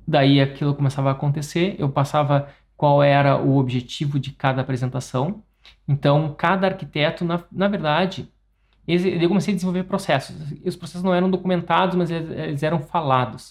daí 0.08 0.40
aquilo 0.40 0.74
começava 0.74 1.10
a 1.10 1.12
acontecer, 1.12 1.76
eu 1.78 1.90
passava 1.90 2.48
qual 2.76 3.02
era 3.02 3.36
o 3.36 3.58
objetivo 3.58 4.18
de 4.18 4.32
cada 4.32 4.62
apresentação. 4.62 5.42
Então, 5.86 6.34
cada 6.34 6.66
arquiteto, 6.66 7.26
na, 7.26 7.44
na 7.52 7.68
verdade, 7.68 8.32
eu 8.86 9.28
comecei 9.28 9.52
a 9.52 9.54
desenvolver 9.54 9.84
processos. 9.84 10.34
Os 10.64 10.76
processos 10.76 11.02
não 11.02 11.12
eram 11.12 11.30
documentados, 11.30 11.94
mas 11.94 12.10
eles, 12.10 12.30
eles 12.30 12.62
eram 12.62 12.80
falados. 12.80 13.50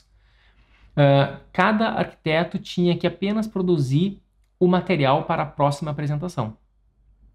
Uh, 0.93 1.37
cada 1.53 1.89
arquiteto 1.89 2.57
tinha 2.57 2.97
que 2.97 3.05
apenas 3.05 3.45
produzir 3.47 4.19
o 4.59 4.67
material 4.67 5.25
para 5.25 5.43
a 5.43 5.45
próxima 5.45 5.91
apresentação. 5.91 6.57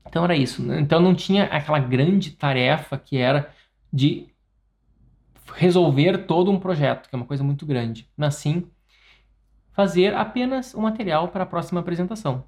Então 0.05 0.25
era 0.25 0.35
isso. 0.35 0.61
Então 0.73 1.01
não 1.01 1.15
tinha 1.15 1.45
aquela 1.45 1.79
grande 1.79 2.33
tarefa 2.33 2.99
que 2.99 3.17
era 3.17 3.53
de 3.93 4.27
resolver 5.55 6.27
todo 6.27 6.51
um 6.51 6.59
projeto, 6.59 7.09
que 7.09 7.15
é 7.15 7.17
uma 7.17 7.27
coisa 7.27 7.45
muito 7.45 7.65
grande. 7.65 8.09
Mas 8.17 8.35
sim 8.35 8.67
fazer 9.73 10.15
apenas 10.15 10.75
o 10.75 10.81
material 10.81 11.29
para 11.29 11.45
a 11.45 11.47
próxima 11.47 11.81
apresentação. 11.81 12.45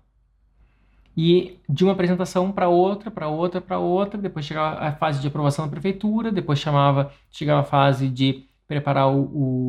E 1.16 1.58
de 1.68 1.84
uma 1.84 1.92
apresentação 1.92 2.50
para 2.50 2.68
outra, 2.68 3.10
para 3.10 3.28
outra, 3.28 3.60
para 3.60 3.78
outra, 3.78 4.20
depois 4.20 4.44
chegava 4.44 4.80
a 4.80 4.92
fase 4.92 5.20
de 5.20 5.28
aprovação 5.28 5.64
da 5.64 5.70
prefeitura, 5.70 6.32
depois 6.32 6.58
chamava, 6.58 7.12
chegava 7.30 7.60
a 7.60 7.64
fase 7.64 8.08
de 8.08 8.48
preparar 8.66 9.08
o, 9.08 9.20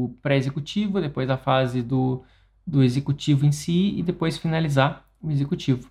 o 0.05 0.17
pré-executivo, 0.21 0.99
depois 0.99 1.29
a 1.29 1.37
fase 1.37 1.81
do, 1.81 2.23
do 2.65 2.83
executivo 2.83 3.45
em 3.45 3.51
si 3.51 3.93
e 3.97 4.01
depois 4.01 4.37
finalizar 4.37 5.05
o 5.21 5.29
executivo. 5.29 5.89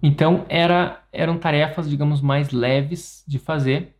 Então 0.00 0.44
era, 0.48 1.02
eram 1.10 1.38
tarefas, 1.38 1.88
digamos, 1.88 2.20
mais 2.20 2.50
leves 2.50 3.24
de 3.26 3.38
fazer, 3.38 3.96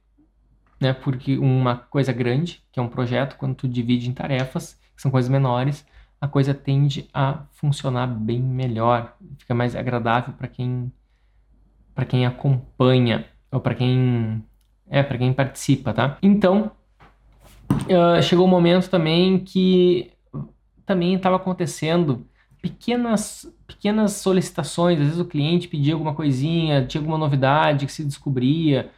né? 0.79 0.93
Porque 0.93 1.39
uma 1.39 1.77
coisa 1.77 2.13
grande, 2.13 2.63
que 2.71 2.79
é 2.79 2.83
um 2.83 2.89
projeto, 2.89 3.37
quando 3.37 3.55
tu 3.55 3.67
divide 3.67 4.09
em 4.09 4.13
tarefas, 4.13 4.79
que 4.95 5.03
são 5.03 5.11
coisas 5.11 5.31
menores, 5.31 5.85
a 6.21 6.29
coisa 6.29 6.55
tende 6.55 7.09
a 7.13 7.45
funcionar 7.53 8.07
bem 8.07 8.41
melhor, 8.41 9.17
fica 9.39 9.55
mais 9.55 9.77
agradável 9.77 10.35
para 10.35 10.49
quem 10.49 10.93
para 11.95 12.05
quem 12.05 12.27
acompanha 12.27 13.27
ou 13.53 13.61
para 13.61 13.75
quem 13.75 14.45
é 14.89 15.03
para 15.03 15.19
quem 15.19 15.33
participa, 15.33 15.93
tá? 15.93 16.19
Então 16.23 16.73
uh, 17.71 18.23
chegou 18.23 18.45
o 18.45 18.49
um 18.49 18.51
momento 18.51 18.89
também 18.89 19.39
que 19.39 20.13
também 20.85 21.15
estava 21.15 21.37
acontecendo 21.37 22.27
pequenas 22.61 23.47
pequenas 23.67 24.13
solicitações, 24.13 24.99
às 24.99 25.07
vezes 25.07 25.21
o 25.21 25.25
cliente 25.25 25.69
pedia 25.69 25.95
alguma 25.95 26.15
coisinha, 26.15 26.87
tinha 26.87 27.01
alguma 27.01 27.19
novidade 27.19 27.87
que 27.87 27.93
se 27.93 28.05
descobria 28.05 28.91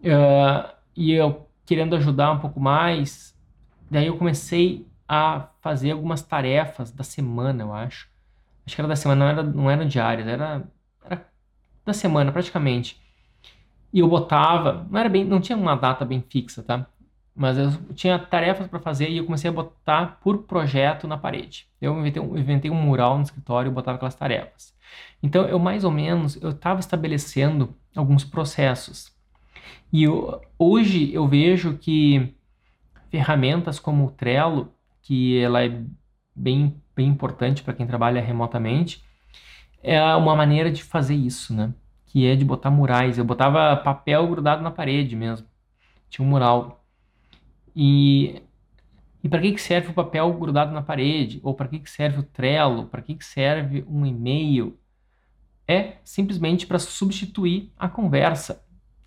uh, 0.00 0.74
e 0.96 1.12
eu 1.12 1.46
querendo 1.66 1.96
ajudar 1.96 2.32
um 2.32 2.38
pouco 2.38 2.60
mais, 2.60 3.36
daí 3.90 4.06
eu 4.06 4.16
comecei 4.16 4.86
a 5.08 5.48
fazer 5.60 5.92
algumas 5.92 6.22
tarefas 6.22 6.90
da 6.90 7.04
semana, 7.04 7.62
eu 7.62 7.72
acho. 7.72 8.08
Acho 8.66 8.74
que 8.74 8.80
era 8.80 8.88
da 8.88 8.96
semana, 8.96 9.24
não 9.24 9.30
era, 9.30 9.42
não 9.42 9.70
era 9.70 9.86
diárias, 9.86 10.26
era, 10.26 10.64
era 11.04 11.26
da 11.84 11.92
semana 11.92 12.32
praticamente. 12.32 13.00
E 13.92 14.00
eu 14.00 14.08
botava, 14.08 14.86
não 14.90 14.98
era 14.98 15.08
bem, 15.08 15.24
não 15.24 15.40
tinha 15.40 15.56
uma 15.56 15.76
data 15.76 16.04
bem 16.04 16.20
fixa, 16.28 16.62
tá? 16.62 16.86
Mas 17.34 17.58
eu 17.58 17.70
tinha 17.94 18.18
tarefas 18.18 18.66
para 18.66 18.80
fazer 18.80 19.08
e 19.10 19.18
eu 19.18 19.24
comecei 19.24 19.48
a 19.50 19.52
botar 19.52 20.18
por 20.22 20.44
projeto 20.44 21.06
na 21.06 21.18
parede. 21.18 21.68
Eu 21.80 21.98
inventei, 21.98 22.22
um, 22.22 22.36
inventei 22.36 22.70
um 22.70 22.74
mural 22.74 23.16
no 23.16 23.22
escritório 23.22 23.70
e 23.70 23.74
botava 23.74 23.96
aquelas 23.96 24.14
tarefas. 24.14 24.74
Então 25.22 25.46
eu 25.46 25.58
mais 25.58 25.84
ou 25.84 25.90
menos 25.90 26.40
eu 26.42 26.50
estava 26.50 26.80
estabelecendo 26.80 27.74
alguns 27.94 28.24
processos. 28.24 29.14
E 29.92 30.04
eu, 30.04 30.40
hoje 30.58 31.12
eu 31.12 31.26
vejo 31.28 31.76
que 31.78 32.34
ferramentas 33.10 33.78
como 33.78 34.06
o 34.06 34.10
Trello 34.10 34.72
que 35.06 35.38
ela 35.38 35.64
é 35.64 35.84
bem, 36.34 36.82
bem 36.94 37.06
importante 37.06 37.62
para 37.62 37.74
quem 37.74 37.86
trabalha 37.86 38.20
remotamente, 38.20 39.04
é 39.80 40.02
uma 40.16 40.34
maneira 40.34 40.68
de 40.68 40.82
fazer 40.82 41.14
isso, 41.14 41.54
né? 41.54 41.72
Que 42.06 42.26
é 42.26 42.34
de 42.34 42.44
botar 42.44 42.72
murais. 42.72 43.16
Eu 43.16 43.24
botava 43.24 43.76
papel 43.76 44.26
grudado 44.26 44.62
na 44.62 44.70
parede 44.70 45.14
mesmo. 45.14 45.46
Tinha 46.10 46.26
um 46.26 46.28
mural. 46.28 46.84
E, 47.74 48.42
e 49.22 49.28
para 49.28 49.40
que, 49.40 49.52
que 49.52 49.60
serve 49.60 49.90
o 49.90 49.94
papel 49.94 50.32
grudado 50.32 50.72
na 50.72 50.82
parede? 50.82 51.38
Ou 51.44 51.54
para 51.54 51.68
que, 51.68 51.78
que 51.78 51.90
serve 51.90 52.18
o 52.18 52.24
Trello? 52.24 52.86
Para 52.86 53.00
que, 53.00 53.14
que 53.14 53.24
serve 53.24 53.84
um 53.88 54.04
e-mail? 54.04 54.76
É 55.68 55.98
simplesmente 56.02 56.66
para 56.66 56.80
substituir 56.80 57.72
a 57.78 57.88
conversa. 57.88 58.64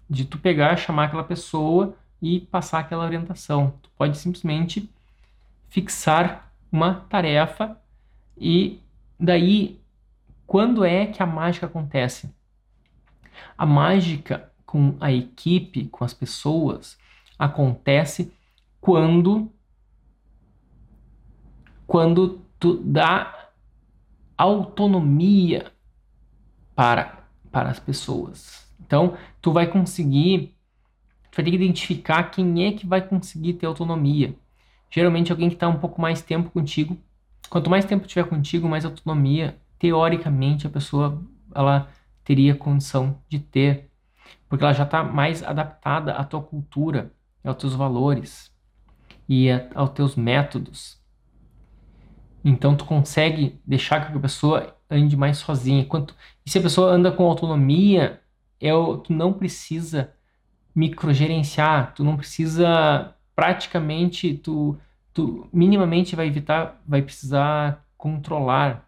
De 0.09 0.23
tu 0.23 0.39
pegar, 0.39 0.77
chamar 0.77 1.05
aquela 1.05 1.25
pessoa 1.25 1.97
e 2.21 2.39
passar 2.39 2.79
aquela 2.79 3.03
orientação. 3.03 3.73
Tu 3.81 3.89
pode 3.97 4.17
simplesmente 4.17 4.89
fixar 5.69 6.51
uma 6.71 6.95
tarefa 7.09 7.79
e 8.37 8.79
daí 9.19 9.79
quando 10.45 10.83
é 10.83 11.05
que 11.05 11.21
a 11.21 11.25
mágica 11.25 11.67
acontece? 11.67 12.33
A 13.57 13.65
mágica 13.65 14.51
com 14.65 14.97
a 14.99 15.11
equipe, 15.11 15.87
com 15.87 16.03
as 16.03 16.13
pessoas, 16.13 16.97
acontece 17.37 18.33
quando 18.81 19.51
quando 21.85 22.41
tu 22.59 22.77
dá 22.83 23.49
autonomia 24.37 25.71
para 26.75 27.23
para 27.51 27.69
as 27.69 27.79
pessoas. 27.79 28.67
Então, 28.79 29.17
tu 29.41 29.51
vai 29.51 29.67
conseguir 29.67 30.55
tu 31.31 31.35
vai 31.35 31.45
ter 31.45 31.51
que 31.51 31.57
identificar 31.57 32.23
quem 32.31 32.65
é 32.65 32.71
que 32.71 32.87
vai 32.87 33.07
conseguir 33.07 33.53
ter 33.53 33.65
autonomia 33.65 34.35
geralmente 34.89 35.31
alguém 35.31 35.49
que 35.49 35.55
está 35.55 35.67
um 35.67 35.79
pouco 35.79 36.01
mais 36.01 36.21
tempo 36.21 36.49
contigo. 36.49 36.97
Quanto 37.49 37.69
mais 37.69 37.85
tempo 37.85 38.07
tiver 38.07 38.27
contigo, 38.27 38.67
mais 38.67 38.85
autonomia, 38.85 39.59
teoricamente, 39.77 40.67
a 40.67 40.69
pessoa 40.69 41.23
ela 41.53 41.89
teria 42.23 42.53
condição 42.53 43.19
de 43.27 43.39
ter, 43.39 43.89
porque 44.47 44.63
ela 44.63 44.73
já 44.73 44.83
está 44.83 45.03
mais 45.03 45.41
adaptada 45.43 46.13
à 46.13 46.23
tua 46.23 46.41
cultura, 46.41 47.11
aos 47.43 47.57
teus 47.57 47.73
valores 47.73 48.53
e 49.27 49.49
a, 49.49 49.67
aos 49.73 49.91
teus 49.91 50.15
métodos. 50.15 50.99
Então 52.43 52.75
tu 52.75 52.85
consegue 52.85 53.59
deixar 53.65 54.11
que 54.11 54.17
a 54.17 54.19
pessoa 54.19 54.75
ande 54.89 55.15
mais 55.17 55.37
sozinha. 55.37 55.81
Enquanto, 55.81 56.15
e 56.45 56.49
se 56.49 56.57
a 56.57 56.61
pessoa 56.61 56.91
anda 56.91 57.11
com 57.11 57.25
autonomia, 57.25 58.21
é 58.59 58.69
tu 59.03 59.13
não 59.13 59.33
precisa 59.33 60.13
microgerenciar, 60.75 61.93
tu 61.93 62.03
não 62.03 62.15
precisa 62.15 63.15
praticamente, 63.39 64.33
tu, 64.33 64.77
tu 65.13 65.47
minimamente 65.53 66.13
vai 66.13 66.27
evitar, 66.27 66.81
vai 66.85 67.01
precisar 67.01 67.85
controlar. 67.97 68.85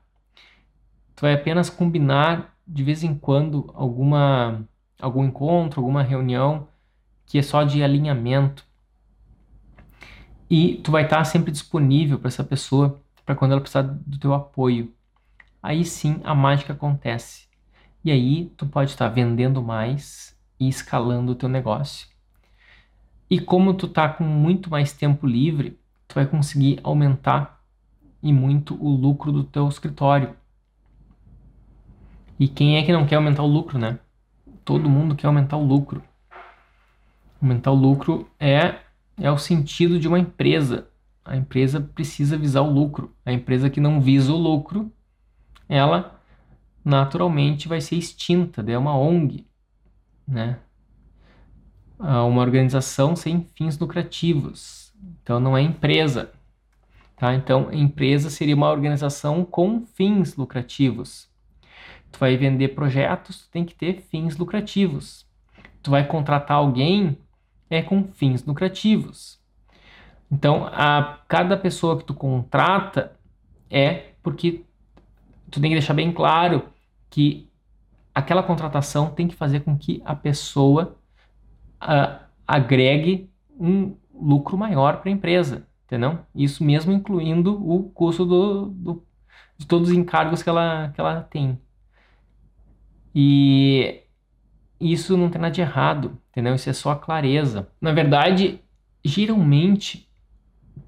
Tu 1.15 1.21
vai 1.21 1.33
apenas 1.33 1.69
combinar 1.69 2.53
de 2.67 2.83
vez 2.83 3.01
em 3.01 3.15
quando 3.15 3.71
alguma 3.73 4.67
algum 4.99 5.23
encontro, 5.23 5.79
alguma 5.79 6.03
reunião 6.03 6.67
que 7.25 7.37
é 7.37 7.41
só 7.41 7.63
de 7.63 7.81
alinhamento. 7.81 8.65
E 10.49 10.81
tu 10.83 10.91
vai 10.91 11.05
estar 11.05 11.23
sempre 11.23 11.49
disponível 11.49 12.19
para 12.19 12.27
essa 12.27 12.43
pessoa 12.43 13.01
para 13.25 13.35
quando 13.35 13.53
ela 13.53 13.61
precisar 13.61 13.83
do 13.83 14.19
teu 14.19 14.33
apoio. 14.33 14.93
Aí 15.63 15.85
sim 15.85 16.19
a 16.25 16.35
mágica 16.35 16.73
acontece. 16.73 17.47
E 18.03 18.11
aí 18.11 18.51
tu 18.57 18.65
pode 18.65 18.91
estar 18.91 19.07
vendendo 19.07 19.63
mais 19.63 20.37
e 20.59 20.67
escalando 20.67 21.31
o 21.31 21.35
teu 21.35 21.47
negócio. 21.47 22.11
E 23.31 23.39
como 23.39 23.73
tu 23.73 23.87
tá 23.87 24.09
com 24.09 24.25
muito 24.25 24.69
mais 24.69 24.91
tempo 24.91 25.25
livre, 25.25 25.79
tu 26.05 26.15
vai 26.15 26.25
conseguir 26.25 26.81
aumentar 26.83 27.63
e 28.21 28.33
muito 28.33 28.75
o 28.75 28.89
lucro 28.89 29.31
do 29.31 29.41
teu 29.41 29.69
escritório. 29.69 30.35
E 32.37 32.49
quem 32.49 32.75
é 32.75 32.83
que 32.83 32.91
não 32.91 33.05
quer 33.05 33.15
aumentar 33.15 33.43
o 33.43 33.47
lucro, 33.47 33.79
né? 33.79 33.97
Todo 34.65 34.89
mundo 34.89 35.15
quer 35.15 35.27
aumentar 35.27 35.55
o 35.55 35.65
lucro. 35.65 36.03
Aumentar 37.41 37.71
o 37.71 37.75
lucro 37.75 38.29
é 38.37 38.79
é 39.17 39.31
o 39.31 39.37
sentido 39.37 39.97
de 39.97 40.09
uma 40.09 40.19
empresa. 40.19 40.89
A 41.23 41.37
empresa 41.37 41.79
precisa 41.79 42.37
visar 42.37 42.63
o 42.63 42.69
lucro. 42.69 43.15
A 43.25 43.31
empresa 43.31 43.69
que 43.69 43.79
não 43.79 44.01
visa 44.01 44.33
o 44.33 44.37
lucro, 44.37 44.91
ela 45.69 46.19
naturalmente 46.83 47.69
vai 47.69 47.79
ser 47.79 47.95
extinta, 47.95 48.61
é 48.69 48.77
uma 48.77 48.97
ONG, 48.97 49.47
né? 50.27 50.59
Uma 52.01 52.41
organização 52.41 53.15
sem 53.15 53.47
fins 53.55 53.77
lucrativos. 53.77 54.91
Então 55.21 55.39
não 55.39 55.55
é 55.55 55.61
empresa, 55.61 56.31
tá? 57.15 57.33
Então 57.33 57.71
empresa 57.71 58.29
seria 58.29 58.55
uma 58.55 58.69
organização 58.69 59.45
com 59.45 59.85
fins 59.85 60.35
lucrativos. 60.35 61.29
Tu 62.11 62.19
vai 62.19 62.35
vender 62.35 62.69
projetos, 62.69 63.43
tu 63.43 63.51
tem 63.51 63.63
que 63.63 63.75
ter 63.75 64.01
fins 64.01 64.35
lucrativos. 64.35 65.25
Tu 65.81 65.91
vai 65.91 66.05
contratar 66.05 66.57
alguém 66.57 67.17
é 67.69 67.81
com 67.81 68.03
fins 68.03 68.43
lucrativos. 68.45 69.39
Então, 70.29 70.65
a 70.65 71.19
cada 71.27 71.57
pessoa 71.57 71.97
que 71.97 72.05
tu 72.05 72.13
contrata 72.13 73.13
é 73.69 74.11
porque 74.21 74.63
tu 75.49 75.59
tem 75.59 75.71
que 75.71 75.75
deixar 75.75 75.93
bem 75.93 76.11
claro 76.11 76.69
que 77.09 77.49
aquela 78.13 78.43
contratação 78.43 79.09
tem 79.09 79.27
que 79.27 79.35
fazer 79.35 79.61
com 79.61 79.77
que 79.77 80.01
a 80.05 80.15
pessoa 80.15 80.97
uh, 81.81 82.19
agregue 82.47 83.29
um 83.59 83.95
lucro 84.13 84.57
maior 84.57 85.01
para 85.01 85.09
a 85.09 85.13
empresa, 85.13 85.65
entendeu? 85.85 86.19
Isso 86.35 86.63
mesmo 86.63 86.91
incluindo 86.91 87.53
o 87.53 87.89
custo 87.89 88.25
do, 88.25 88.65
do, 88.67 89.03
de 89.57 89.65
todos 89.65 89.89
os 89.89 89.95
encargos 89.95 90.43
que 90.43 90.49
ela, 90.49 90.91
que 90.93 91.01
ela 91.01 91.21
tem. 91.21 91.59
E 93.13 94.01
isso 94.79 95.17
não 95.17 95.29
tem 95.29 95.41
nada 95.41 95.53
de 95.53 95.61
errado, 95.61 96.17
entendeu? 96.31 96.55
Isso 96.55 96.69
é 96.69 96.73
só 96.73 96.95
clareza. 96.95 97.69
Na 97.79 97.91
verdade, 97.91 98.61
geralmente, 99.03 100.09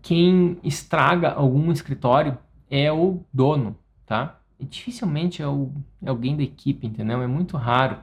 quem 0.02 0.58
estraga 0.64 1.32
algum 1.32 1.72
escritório 1.72 2.38
é 2.70 2.92
o 2.92 3.24
dono, 3.32 3.78
tá? 4.06 4.40
E 4.60 4.66
dificilmente 4.66 5.42
é, 5.42 5.48
o, 5.48 5.72
é 6.02 6.10
alguém 6.10 6.36
da 6.36 6.44
equipe, 6.44 6.88
entendeu? 6.88 7.22
É 7.22 7.28
muito 7.28 7.58
raro. 7.58 7.98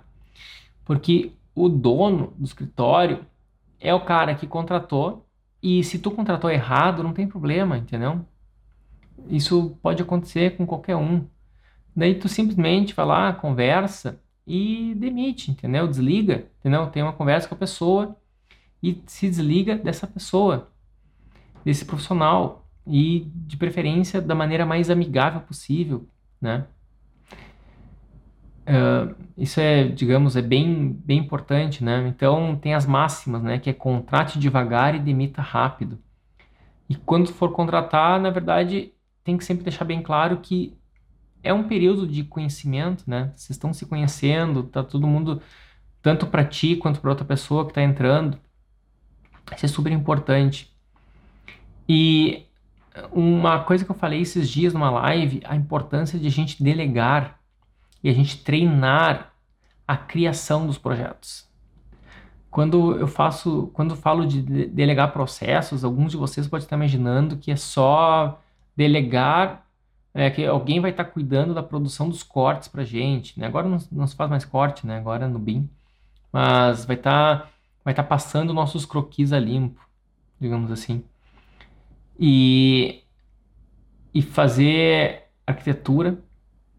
Porque 0.85 1.33
o 1.55 1.69
dono 1.69 2.35
do 2.39 2.45
escritório 2.45 3.25
é 3.79 3.95
o 3.95 4.05
cara 4.05 4.35
que 4.35 4.47
contratou 4.47 5.27
e 5.63 5.85
se 5.85 5.99
tu 5.99 6.11
contratou 6.11 6.51
errado, 6.51 7.03
não 7.03 7.13
tem 7.13 7.27
problema, 7.27 7.77
entendeu? 7.77 8.25
Isso 9.29 9.77
pode 9.83 10.03
acontecer 10.03 10.57
com 10.57 10.67
qualquer 10.67 10.97
um. 10.97 11.27
Daí 11.95 12.15
tu 12.15 12.29
simplesmente 12.29 12.95
vai 12.95 13.05
lá, 13.05 13.33
conversa 13.33 14.21
e 14.47 14.95
demite, 14.97 15.51
entendeu? 15.51 15.87
Desliga, 15.87 16.47
entendeu? 16.59 16.87
Tem 16.89 17.03
uma 17.03 17.13
conversa 17.13 17.49
com 17.49 17.55
a 17.55 17.59
pessoa 17.59 18.17
e 18.83 19.03
se 19.07 19.29
desliga 19.29 19.77
dessa 19.77 20.07
pessoa, 20.07 20.71
desse 21.65 21.85
profissional 21.85 22.67
e 22.87 23.31
de 23.35 23.57
preferência 23.57 24.21
da 24.21 24.35
maneira 24.35 24.65
mais 24.65 24.89
amigável 24.89 25.41
possível, 25.43 26.09
né? 26.41 26.67
Uh, 28.71 29.17
isso 29.37 29.59
é, 29.59 29.89
digamos, 29.89 30.37
é 30.37 30.43
bem, 30.43 30.93
bem 31.05 31.19
importante, 31.19 31.83
né? 31.83 32.07
Então 32.07 32.55
tem 32.55 32.73
as 32.73 32.87
máximas, 32.87 33.43
né? 33.43 33.59
Que 33.59 33.71
é 33.71 33.73
contrate 33.73 34.39
devagar 34.39 34.95
e 34.95 35.01
demita 35.01 35.43
rápido. 35.43 35.99
E 36.89 36.95
quando 36.95 37.33
for 37.33 37.51
contratar, 37.53 38.21
na 38.21 38.31
verdade, 38.31 38.93
tem 39.25 39.37
que 39.37 39.45
sempre 39.45 39.65
deixar 39.65 39.85
bem 39.85 40.01
claro 40.01 40.37
que 40.39 40.79
é 41.43 41.53
um 41.53 41.67
período 41.67 42.07
de 42.07 42.23
conhecimento, 42.23 43.03
né? 43.09 43.33
Vocês 43.35 43.51
estão 43.51 43.73
se 43.73 43.87
conhecendo, 43.87 44.63
tá 44.63 44.85
todo 44.85 45.07
mundo, 45.07 45.43
tanto 46.01 46.27
para 46.29 46.45
ti 46.45 46.77
quanto 46.77 47.01
para 47.01 47.11
outra 47.11 47.25
pessoa 47.25 47.65
que 47.65 47.73
está 47.73 47.83
entrando. 47.83 48.39
Isso 49.57 49.67
é 49.67 49.69
super 49.69 49.91
importante. 49.91 50.73
E 51.89 52.47
uma 53.13 53.65
coisa 53.65 53.85
que 53.85 53.91
eu 53.91 53.97
falei 53.97 54.21
esses 54.21 54.49
dias 54.49 54.73
numa 54.73 54.91
live, 54.91 55.41
a 55.45 55.57
importância 55.57 56.19
de 56.19 56.29
a 56.29 56.31
gente 56.31 56.63
delegar 56.63 57.40
e 58.03 58.09
a 58.09 58.13
gente 58.13 58.43
treinar 58.43 59.33
a 59.87 59.97
criação 59.97 60.67
dos 60.67 60.79
projetos. 60.79 61.49
Quando 62.51 62.97
eu 62.99 63.07
faço, 63.07 63.71
quando 63.73 63.95
falo 63.95 64.27
de 64.27 64.43
delegar 64.67 65.13
processos, 65.13 65.85
alguns 65.85 66.13
de 66.13 66.17
vocês 66.17 66.49
podem 66.49 66.65
estar 66.65 66.77
imaginando 66.77 67.37
que 67.37 67.51
é 67.51 67.57
só 67.57 68.41
delegar 68.77 69.67
é 70.13 70.29
que 70.31 70.45
alguém 70.45 70.81
vai 70.81 70.91
estar 70.91 71.05
cuidando 71.05 71.55
da 71.55 71.63
produção 71.63 72.09
dos 72.09 72.23
cortes 72.23 72.69
para 72.69 72.83
gente. 72.83 73.39
Né? 73.39 73.47
Agora 73.47 73.69
não, 73.69 73.79
não, 73.93 74.07
se 74.07 74.17
faz 74.17 74.29
mais 74.29 74.45
corte, 74.45 74.87
né? 74.87 74.99
Agora 74.99 75.25
é 75.27 75.29
no 75.29 75.39
BIM. 75.39 75.71
Mas 76.33 76.85
vai 76.85 76.97
estar 76.97 77.43
tá, 77.43 77.51
vai 77.85 77.95
tá 77.95 78.03
passando 78.03 78.53
nossos 78.53 78.85
croquis 78.85 79.33
a 79.33 79.39
limpo, 79.39 79.81
digamos 80.41 80.71
assim. 80.73 81.05
E, 82.19 83.03
e 84.13 84.21
fazer 84.21 85.29
arquitetura 85.47 86.19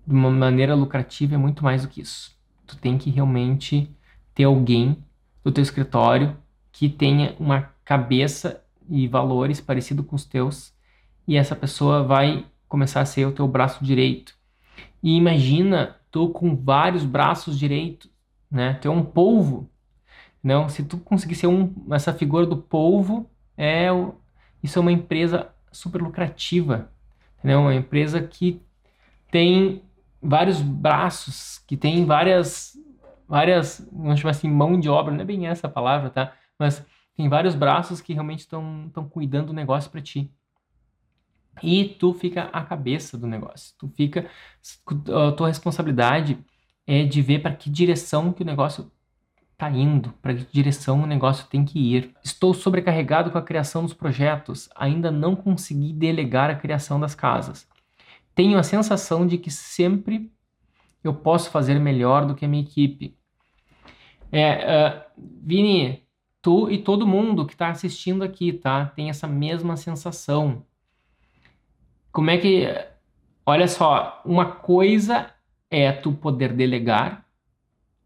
de 0.06 0.14
uma 0.14 0.30
maneira 0.30 0.76
lucrativa 0.76 1.36
é 1.36 1.38
muito 1.38 1.64
mais 1.64 1.84
do 1.84 1.88
que 1.88 2.02
isso. 2.02 2.36
Tu 2.66 2.78
tem 2.78 2.98
que 2.98 3.10
realmente 3.10 3.90
ter 4.34 4.46
alguém 4.46 4.98
do 5.44 5.52
teu 5.52 5.62
escritório 5.62 6.38
que 6.72 6.90
tenha 6.90 7.36
uma 7.40 7.70
cabeça 7.84 8.64
e 8.90 9.08
valores 9.08 9.62
parecidos 9.62 10.06
com 10.06 10.16
os 10.16 10.26
teus 10.26 10.74
e 11.28 11.38
essa 11.38 11.56
pessoa 11.56 12.04
vai 12.04 12.46
começar 12.68 13.02
a 13.02 13.06
ser 13.06 13.26
o 13.26 13.32
teu 13.32 13.48
braço 13.48 13.84
direito. 13.84 14.34
E 15.04 15.16
imagina 15.16 15.98
tu 16.10 16.30
com 16.30 16.56
vários 16.56 17.04
braços 17.04 17.58
direitos, 17.58 18.10
né? 18.50 18.74
Tu 18.76 18.88
é 18.88 18.92
um 18.92 19.04
polvo. 19.04 19.70
Não, 20.44 20.68
se 20.68 20.84
tu 20.84 20.98
conseguir 20.98 21.36
ser 21.36 21.48
um, 21.48 21.74
essa 21.92 22.14
figura 22.14 22.46
do 22.46 22.58
polvo, 22.58 23.30
é 23.58 23.88
isso 24.64 24.78
é 24.78 24.82
uma 24.82 24.92
empresa 24.92 25.50
super 25.72 26.02
lucrativa, 26.02 26.92
entendeu? 27.40 27.62
Uma 27.62 27.76
empresa 27.76 28.22
que 28.22 28.62
tem 29.32 29.82
vários 30.22 30.62
braços, 30.62 31.60
que 31.68 31.76
tem 31.76 32.06
várias 32.06 32.78
várias, 33.28 33.88
vamos 33.92 34.20
chamar 34.20 34.32
assim, 34.32 34.50
mão 34.50 34.78
de 34.78 34.90
obra, 34.90 35.14
não 35.14 35.22
é 35.22 35.26
bem 35.26 35.48
essa 35.48 35.68
a 35.68 35.70
palavra, 35.70 36.10
tá? 36.10 36.34
Mas 36.60 36.86
tem 37.16 37.30
vários 37.30 37.56
braços 37.56 38.02
que 38.02 38.14
realmente 38.14 38.42
estão 38.42 38.92
cuidando 39.10 39.48
do 39.48 39.54
negócio 39.54 39.90
para 39.90 40.02
ti 40.02 40.30
e 41.64 41.86
tu 41.86 42.14
fica 42.14 42.44
a 42.52 42.62
cabeça 42.64 43.18
do 43.18 43.28
negócio. 43.28 43.74
Tu 43.78 43.88
fica 43.96 44.30
a 45.28 45.32
tua 45.32 45.48
responsabilidade 45.48 46.38
é 46.86 47.04
de 47.04 47.22
ver 47.22 47.42
para 47.42 47.56
que 47.56 47.70
direção 47.70 48.34
que 48.34 48.44
o 48.44 48.46
negócio 48.46 48.92
está 49.54 49.70
indo, 49.70 50.12
para 50.22 50.34
que 50.34 50.46
direção 50.52 51.04
o 51.04 51.06
negócio 51.06 51.48
tem 51.48 51.64
que 51.64 51.80
ir. 51.80 52.14
Estou 52.24 52.54
sobrecarregado 52.54 53.32
com 53.32 53.38
a 53.38 53.44
criação 53.44 53.84
dos 53.84 53.94
projetos, 53.94 54.70
ainda 54.76 55.12
não 55.12 55.36
consegui 55.36 55.94
delegar 55.94 56.50
a 56.50 56.56
criação 56.56 57.00
das 57.00 57.14
casas. 57.14 57.68
Tenho 58.34 58.58
a 58.58 58.64
sensação 58.64 59.28
de 59.28 59.38
que 59.38 59.52
sempre 59.52 60.32
eu 61.04 61.14
posso 61.14 61.50
fazer 61.50 61.80
melhor 61.80 62.26
do 62.26 62.36
que 62.36 62.46
a 62.46 62.48
minha 62.48 62.64
equipe. 62.64 63.18
É, 64.32 64.88
uh, 64.88 65.04
Vini, 65.18 66.04
tu 66.42 66.70
e 66.70 66.78
todo 66.78 67.08
mundo 67.08 67.46
que 67.46 67.54
está 67.54 67.70
assistindo 67.70 68.24
aqui, 68.24 68.54
tá? 68.54 68.86
Tem 68.86 69.10
essa 69.10 69.28
mesma 69.28 69.76
sensação 69.76 70.66
como 72.12 72.30
é 72.30 72.38
que. 72.38 72.68
Olha 73.46 73.68
só, 73.68 74.22
uma 74.26 74.46
coisa 74.46 75.32
é 75.70 75.92
tu 75.92 76.12
poder 76.12 76.54
delegar, 76.54 77.26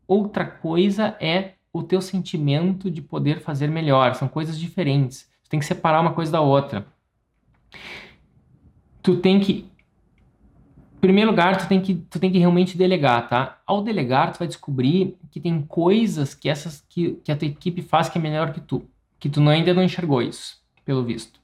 outra 0.07 0.45
coisa 0.45 1.17
é 1.19 1.55
o 1.73 1.83
teu 1.83 2.01
sentimento 2.01 2.89
de 2.89 3.01
poder 3.01 3.41
fazer 3.41 3.67
melhor. 3.67 4.15
São 4.15 4.27
coisas 4.27 4.57
diferentes. 4.57 5.29
Tu 5.43 5.49
tem 5.49 5.59
que 5.59 5.65
separar 5.65 6.01
uma 6.01 6.13
coisa 6.13 6.31
da 6.31 6.41
outra. 6.41 6.87
tu 9.03 9.17
tem 9.17 9.39
que 9.39 9.69
primeiro 11.05 11.31
lugar, 11.31 11.57
tu 11.57 11.67
tem 11.67 11.81
que 11.81 11.95
tu 11.95 12.19
tem 12.19 12.31
que 12.31 12.37
realmente 12.37 12.77
delegar, 12.77 13.27
tá? 13.27 13.61
Ao 13.65 13.81
delegar, 13.81 14.31
tu 14.31 14.39
vai 14.39 14.47
descobrir 14.47 15.17
que 15.31 15.39
tem 15.39 15.61
coisas 15.61 16.33
que 16.33 16.49
essas 16.49 16.85
que, 16.87 17.15
que 17.23 17.31
a 17.31 17.35
tua 17.35 17.47
equipe 17.47 17.81
faz 17.81 18.09
que 18.09 18.17
é 18.17 18.21
melhor 18.21 18.53
que 18.53 18.61
tu, 18.61 18.87
que 19.19 19.29
tu 19.29 19.41
ainda 19.47 19.73
não 19.73 19.83
enxergou 19.83 20.21
isso, 20.21 20.61
pelo 20.83 21.03
visto. 21.03 21.39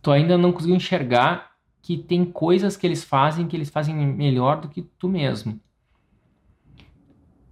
Tu 0.00 0.10
ainda 0.10 0.36
não 0.36 0.52
conseguiu 0.52 0.76
enxergar 0.76 1.52
que 1.80 1.96
tem 1.96 2.24
coisas 2.24 2.76
que 2.76 2.86
eles 2.86 3.02
fazem 3.02 3.46
que 3.46 3.56
eles 3.56 3.70
fazem 3.70 3.94
melhor 3.94 4.60
do 4.60 4.68
que 4.68 4.82
tu 4.82 5.08
mesmo. 5.08 5.60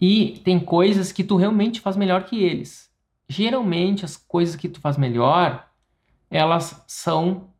E 0.00 0.40
tem 0.44 0.58
coisas 0.58 1.12
que 1.12 1.22
tu 1.22 1.36
realmente 1.36 1.80
faz 1.80 1.96
melhor 1.96 2.24
que 2.24 2.42
eles. 2.42 2.90
Geralmente 3.28 4.04
as 4.04 4.16
coisas 4.16 4.56
que 4.56 4.68
tu 4.68 4.80
faz 4.80 4.96
melhor, 4.96 5.68
elas 6.30 6.82
são 6.86 7.50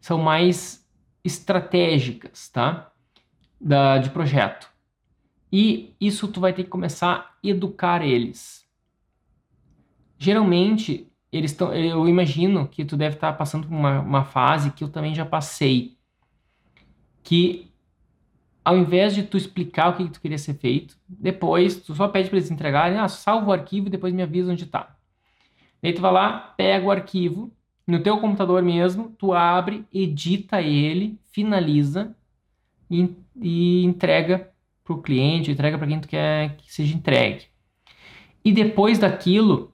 são 0.00 0.18
mais 0.18 0.85
estratégicas, 1.26 2.48
tá? 2.48 2.92
Da, 3.60 3.98
de 3.98 4.10
projeto. 4.10 4.70
E 5.52 5.94
isso 6.00 6.28
tu 6.28 6.40
vai 6.40 6.52
ter 6.52 6.64
que 6.64 6.70
começar 6.70 7.14
a 7.14 7.30
educar 7.42 8.04
eles. 8.04 8.66
Geralmente, 10.18 11.10
eles 11.32 11.50
estão. 11.52 11.74
Eu 11.74 12.08
imagino 12.08 12.66
que 12.68 12.84
tu 12.84 12.96
deve 12.96 13.16
estar 13.16 13.32
tá 13.32 13.38
passando 13.38 13.66
por 13.66 13.74
uma, 13.74 14.00
uma 14.00 14.24
fase 14.24 14.70
que 14.72 14.84
eu 14.84 14.88
também 14.88 15.14
já 15.14 15.24
passei. 15.24 15.96
Que 17.22 17.70
ao 18.64 18.76
invés 18.76 19.14
de 19.14 19.22
tu 19.22 19.36
explicar 19.36 19.90
o 19.90 19.96
que, 19.96 20.04
que 20.04 20.10
tu 20.10 20.20
queria 20.20 20.38
ser 20.38 20.54
feito, 20.54 20.96
depois 21.08 21.76
tu 21.76 21.94
só 21.94 22.08
pede 22.08 22.28
para 22.28 22.38
eles 22.38 22.50
entregarem, 22.50 22.98
ah, 22.98 23.06
salva 23.06 23.46
o 23.46 23.52
arquivo 23.52 23.86
e 23.86 23.90
depois 23.90 24.12
me 24.12 24.22
avisa 24.22 24.50
onde 24.50 24.64
está. 24.64 24.96
Aí 25.80 25.92
tu 25.92 26.02
vai 26.02 26.12
lá, 26.12 26.52
pega 26.56 26.84
o 26.84 26.90
arquivo, 26.90 27.52
no 27.86 28.02
teu 28.02 28.18
computador 28.18 28.62
mesmo, 28.62 29.10
tu 29.10 29.32
abre, 29.32 29.86
edita 29.92 30.60
ele, 30.60 31.18
finaliza 31.32 32.14
e, 32.90 33.14
e 33.40 33.84
entrega 33.84 34.50
para 34.82 34.94
o 34.94 35.02
cliente, 35.02 35.50
entrega 35.50 35.78
para 35.78 35.86
quem 35.86 36.00
tu 36.00 36.08
quer 36.08 36.56
que 36.56 36.72
seja 36.72 36.94
entregue. 36.96 37.46
E 38.44 38.52
depois 38.52 38.98
daquilo, 38.98 39.72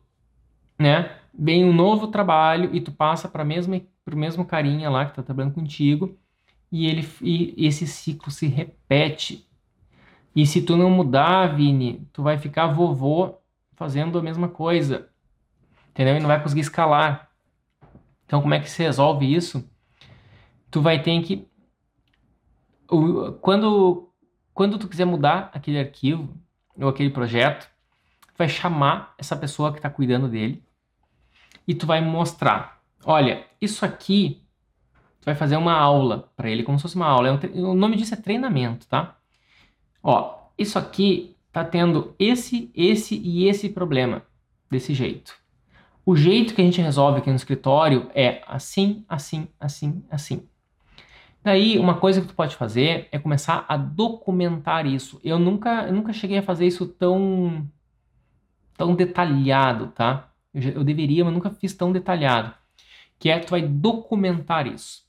né, 0.79 1.16
vem 1.33 1.64
um 1.64 1.72
novo 1.72 2.09
trabalho 2.09 2.75
e 2.75 2.81
tu 2.81 2.92
passa 2.92 3.29
para 3.29 3.42
o 3.44 4.16
mesmo 4.16 4.44
carinha 4.44 4.90
lá 4.90 5.05
que 5.05 5.12
está 5.12 5.22
trabalhando 5.22 5.55
contigo 5.55 6.18
e 6.70 6.87
ele 6.87 7.07
e 7.20 7.66
esse 7.66 7.87
ciclo 7.87 8.31
se 8.31 8.46
repete. 8.46 9.46
E 10.35 10.46
se 10.46 10.62
tu 10.62 10.77
não 10.77 10.88
mudar, 10.90 11.55
Vini, 11.55 12.09
tu 12.12 12.22
vai 12.22 12.38
ficar 12.38 12.68
vovô 12.68 13.38
fazendo 13.75 14.18
a 14.18 14.22
mesma 14.22 14.48
coisa. 14.48 15.09
Entendeu? 15.90 16.16
E 16.16 16.20
não 16.20 16.29
vai 16.29 16.42
conseguir 16.42 16.62
escalar. 16.62 17.31
Então, 18.33 18.40
como 18.40 18.55
é 18.55 18.61
que 18.61 18.71
se 18.71 18.83
resolve 18.83 19.31
isso? 19.31 19.62
Tu 20.71 20.81
vai 20.81 21.03
ter 21.03 21.21
que 21.21 21.47
quando 23.42 24.11
quando 24.55 24.79
tu 24.79 24.88
quiser 24.88 25.05
mudar 25.05 25.51
aquele 25.53 25.79
arquivo 25.79 26.35
ou 26.75 26.88
aquele 26.88 27.11
projeto, 27.11 27.71
tu 28.29 28.38
vai 28.38 28.49
chamar 28.49 29.14
essa 29.18 29.37
pessoa 29.37 29.71
que 29.71 29.81
está 29.81 29.90
cuidando 29.90 30.31
dele 30.31 30.64
e 31.68 31.75
tu 31.75 31.87
vai 31.87 32.01
mostrar, 32.01 32.83
olha, 33.05 33.45
isso 33.61 33.85
aqui 33.85 34.42
tu 35.21 35.27
vai 35.27 35.35
fazer 35.35 35.59
uma 35.59 35.75
aula 35.75 36.33
para 36.35 36.49
ele, 36.49 36.62
como 36.62 36.79
se 36.79 36.83
fosse 36.85 36.97
uma 36.97 37.09
aula. 37.09 37.29
É 37.29 37.33
um 37.33 37.73
o 37.73 37.75
nome 37.75 37.97
disso 37.97 38.14
é 38.14 38.16
treinamento, 38.16 38.87
tá? 38.88 39.18
Ó, 40.03 40.49
isso 40.57 40.79
aqui 40.79 41.37
tá 41.53 41.62
tendo 41.66 42.14
esse, 42.18 42.71
esse 42.75 43.14
e 43.14 43.47
esse 43.47 43.68
problema 43.68 44.23
desse 44.71 44.95
jeito. 44.95 45.41
O 46.05 46.17
jeito 46.17 46.55
que 46.55 46.61
a 46.61 46.65
gente 46.65 46.81
resolve 46.81 47.19
aqui 47.19 47.31
no 47.31 47.37
escritório 47.37 48.11
é 48.15 48.43
assim, 48.47 49.05
assim, 49.09 49.49
assim, 49.61 50.03
assim. 50.11 50.49
Daí, 51.45 51.79
uma 51.79 51.95
coisa 51.99 52.21
que 52.21 52.29
tu 52.29 52.35
pode 52.35 52.57
fazer 52.57 53.09
é 53.11 53.19
começar 53.19 53.65
a 53.69 53.77
documentar 53.77 54.87
isso. 54.87 55.21
Eu 55.25 55.38
nunca, 55.38 55.87
eu 55.87 55.93
nunca 55.93 56.12
cheguei 56.12 56.38
a 56.38 56.43
fazer 56.43 56.67
isso 56.67 56.87
tão, 56.87 57.69
tão 58.77 58.95
detalhado, 58.95 59.88
tá? 59.88 60.29
Eu, 60.55 60.62
eu 60.62 60.85
deveria, 60.85 61.25
mas 61.25 61.35
nunca 61.35 61.51
fiz 61.51 61.75
tão 61.75 61.93
detalhado. 61.93 62.55
Que 63.19 63.29
é, 63.31 63.38
tu 63.38 63.51
vai 63.51 63.62
documentar 63.62 64.67
isso. 64.67 65.03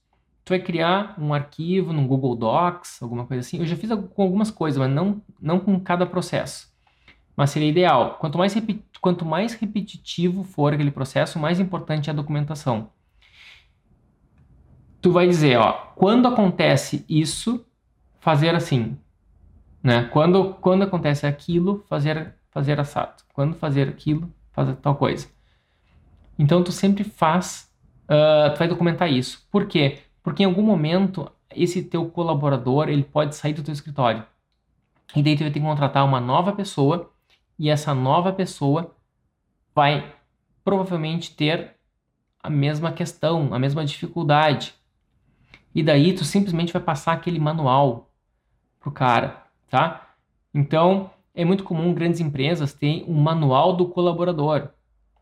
Tu 0.45 0.49
vai 0.49 0.59
criar 0.59 1.15
um 1.19 1.33
arquivo 1.33 1.93
no 1.93 2.05
Google 2.05 2.35
Docs, 2.35 3.01
alguma 3.01 3.25
coisa 3.25 3.41
assim. 3.41 3.59
Eu 3.59 3.65
já 3.65 3.75
fiz 3.75 3.89
com 4.13 4.21
algumas 4.23 4.51
coisas, 4.51 4.77
mas 4.79 4.91
não, 4.91 5.21
não 5.41 5.59
com 5.59 5.79
cada 5.79 6.05
processo. 6.05 6.71
Mas 7.35 7.51
seria 7.51 7.69
ideal. 7.69 8.17
Quanto 8.19 8.37
mais, 8.37 8.53
quanto 9.03 9.25
mais 9.25 9.53
repetitivo 9.53 10.45
for 10.45 10.73
aquele 10.73 10.89
processo, 10.89 11.37
mais 11.37 11.59
importante 11.59 12.09
é 12.09 12.13
a 12.13 12.15
documentação. 12.15 12.89
Tu 15.01 15.11
vai 15.11 15.27
dizer, 15.27 15.57
ó, 15.57 15.73
quando 15.93 16.25
acontece 16.25 17.03
isso, 17.09 17.65
fazer 18.21 18.55
assim, 18.55 18.97
né? 19.83 20.05
Quando, 20.05 20.53
quando 20.53 20.83
acontece 20.83 21.27
aquilo, 21.27 21.83
fazer 21.89 22.33
fazer 22.49 22.79
assado. 22.79 23.23
Quando 23.33 23.55
fazer 23.55 23.89
aquilo, 23.89 24.33
fazer 24.53 24.75
tal 24.75 24.95
coisa. 24.95 25.27
Então 26.39 26.63
tu 26.63 26.71
sempre 26.71 27.03
faz, 27.03 27.69
uh, 28.05 28.53
tu 28.53 28.59
vai 28.59 28.69
documentar 28.69 29.11
isso. 29.11 29.45
Por 29.51 29.65
quê? 29.65 29.99
Porque 30.23 30.43
em 30.43 30.45
algum 30.45 30.63
momento 30.63 31.29
esse 31.53 31.83
teu 31.83 32.09
colaborador 32.09 32.87
ele 32.87 33.03
pode 33.03 33.35
sair 33.35 33.51
do 33.51 33.63
teu 33.63 33.73
escritório. 33.73 34.23
E 35.13 35.21
daí 35.21 35.35
tu 35.35 35.39
vai 35.39 35.51
ter 35.51 35.59
que 35.59 35.65
contratar 35.65 36.05
uma 36.05 36.21
nova 36.21 36.53
pessoa 36.53 37.12
e 37.57 37.69
essa 37.69 37.93
nova 37.93 38.33
pessoa 38.33 38.95
vai 39.73 40.13
provavelmente 40.63 41.35
ter 41.35 41.75
a 42.41 42.49
mesma 42.49 42.91
questão, 42.91 43.53
a 43.53 43.59
mesma 43.59 43.85
dificuldade. 43.85 44.73
E 45.73 45.81
daí 45.81 46.13
tu 46.13 46.23
simplesmente 46.23 46.73
vai 46.73 46.81
passar 46.81 47.13
aquele 47.13 47.39
manual 47.39 48.11
pro 48.79 48.91
cara, 48.91 49.43
tá? 49.69 50.13
Então, 50.53 51.09
é 51.33 51.43
muito 51.43 51.63
comum 51.63 51.93
grandes 51.93 52.19
empresas 52.19 52.73
terem 52.73 53.03
um 53.07 53.15
manual 53.15 53.75
do 53.75 53.87
colaborador, 53.87 54.69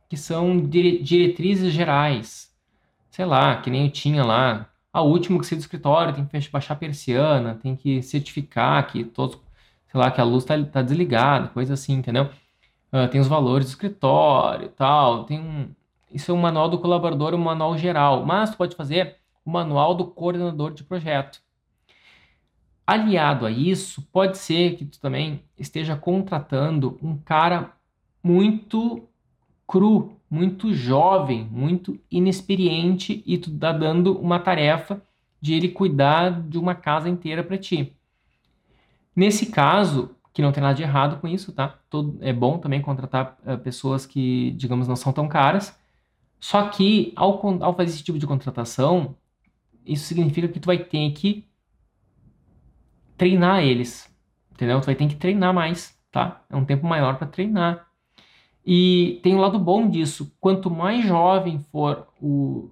que 0.10 0.17
são 0.17 0.60
diretrizes 0.60 1.72
gerais. 1.72 2.54
Sei 3.10 3.24
lá, 3.24 3.62
que 3.62 3.70
nem 3.70 3.86
eu 3.86 3.91
tinha 3.91 4.24
lá. 4.24 4.70
A 4.91 5.02
última 5.02 5.39
que 5.39 5.46
saiu 5.46 5.58
do 5.58 5.62
escritório 5.62 6.13
tem 6.13 6.26
que 6.26 6.52
baixar 6.52 6.74
a 6.74 6.78
persiana, 6.78 7.56
tem 7.56 7.76
que 7.76 8.02
certificar 8.02 8.88
que 8.88 9.06
todos 9.06 9.39
sei 9.91 9.99
lá, 9.99 10.10
que 10.10 10.21
a 10.21 10.23
luz 10.23 10.43
está 10.43 10.62
tá 10.63 10.82
desligada, 10.82 11.49
coisa 11.49 11.73
assim, 11.73 11.93
entendeu? 11.93 12.30
Uh, 12.93 13.08
tem 13.10 13.19
os 13.19 13.27
valores 13.27 13.65
do 13.65 13.69
escritório 13.69 14.67
e 14.67 14.69
tal, 14.69 15.25
tem 15.25 15.39
um... 15.39 15.69
Isso 16.12 16.32
é 16.32 16.34
um 16.34 16.38
manual 16.38 16.69
do 16.69 16.80
colaborador, 16.80 17.34
um 17.34 17.38
manual 17.38 17.77
geral, 17.77 18.25
mas 18.25 18.51
tu 18.51 18.58
pode 18.58 18.75
fazer 18.75 19.17
o 19.45 19.51
manual 19.51 19.95
do 19.95 20.06
coordenador 20.06 20.73
de 20.73 20.84
projeto. 20.84 21.41
Aliado 22.86 23.45
a 23.45 23.51
isso, 23.51 24.01
pode 24.12 24.38
ser 24.38 24.75
que 24.75 24.86
tu 24.86 24.99
também 24.99 25.43
esteja 25.58 25.95
contratando 25.95 26.97
um 27.01 27.17
cara 27.17 27.73
muito 28.21 29.08
cru, 29.65 30.17
muito 30.30 30.73
jovem, 30.73 31.47
muito 31.49 31.97
inexperiente 32.10 33.23
e 33.25 33.38
tu 33.38 33.58
tá 33.58 33.71
dando 33.71 34.17
uma 34.19 34.39
tarefa 34.39 35.01
de 35.39 35.54
ele 35.54 35.69
cuidar 35.69 36.41
de 36.41 36.58
uma 36.58 36.75
casa 36.75 37.10
inteira 37.10 37.43
para 37.43 37.58
ti. 37.58 37.95
Nesse 39.15 39.47
caso, 39.47 40.15
que 40.34 40.41
não 40.41 40.52
tem 40.52 40.63
nada 40.63 40.76
de 40.76 40.84
errado 40.84 41.19
com 41.19 41.28
isso, 41.28 41.52
tá? 41.52 41.80
Todo, 41.89 42.17
é 42.21 42.32
bom 42.32 42.58
também 42.58 42.82
contratar 42.82 43.38
uh, 43.45 43.58
pessoas 43.58 44.06
que, 44.06 44.52
digamos, 44.52 44.88
não 44.88 44.95
são 44.95 45.12
tão 45.12 45.28
caras. 45.28 45.78
Só 46.39 46.69
que 46.69 47.13
ao, 47.15 47.63
ao 47.63 47.76
fazer 47.76 47.91
esse 47.91 48.04
tipo 48.04 48.17
de 48.17 48.26
contratação, 48.26 49.15
isso 49.86 50.06
significa 50.06 50.47
que 50.47 50.60
tu 50.60 50.65
vai 50.65 50.78
ter 50.78 51.12
que 51.12 51.45
treinar 53.17 53.62
eles, 53.63 54.12
entendeu? 54.52 54.80
Tu 54.82 54.86
vai 54.86 54.95
ter 54.95 55.08
que 55.08 55.15
treinar 55.15 55.54
mais, 55.54 55.95
tá? 56.12 56.43
É 56.50 56.56
um 56.56 56.65
tempo 56.65 56.88
maior 56.88 57.17
para 57.17 57.28
treinar. 57.28 57.88
E 58.65 59.19
tem 59.24 59.36
um 59.36 59.39
lado 59.39 59.60
bom 59.60 59.89
disso. 59.89 60.36
Quanto 60.39 60.71
mais 60.71 61.06
jovem 61.06 61.60
for 61.60 62.08
o, 62.21 62.71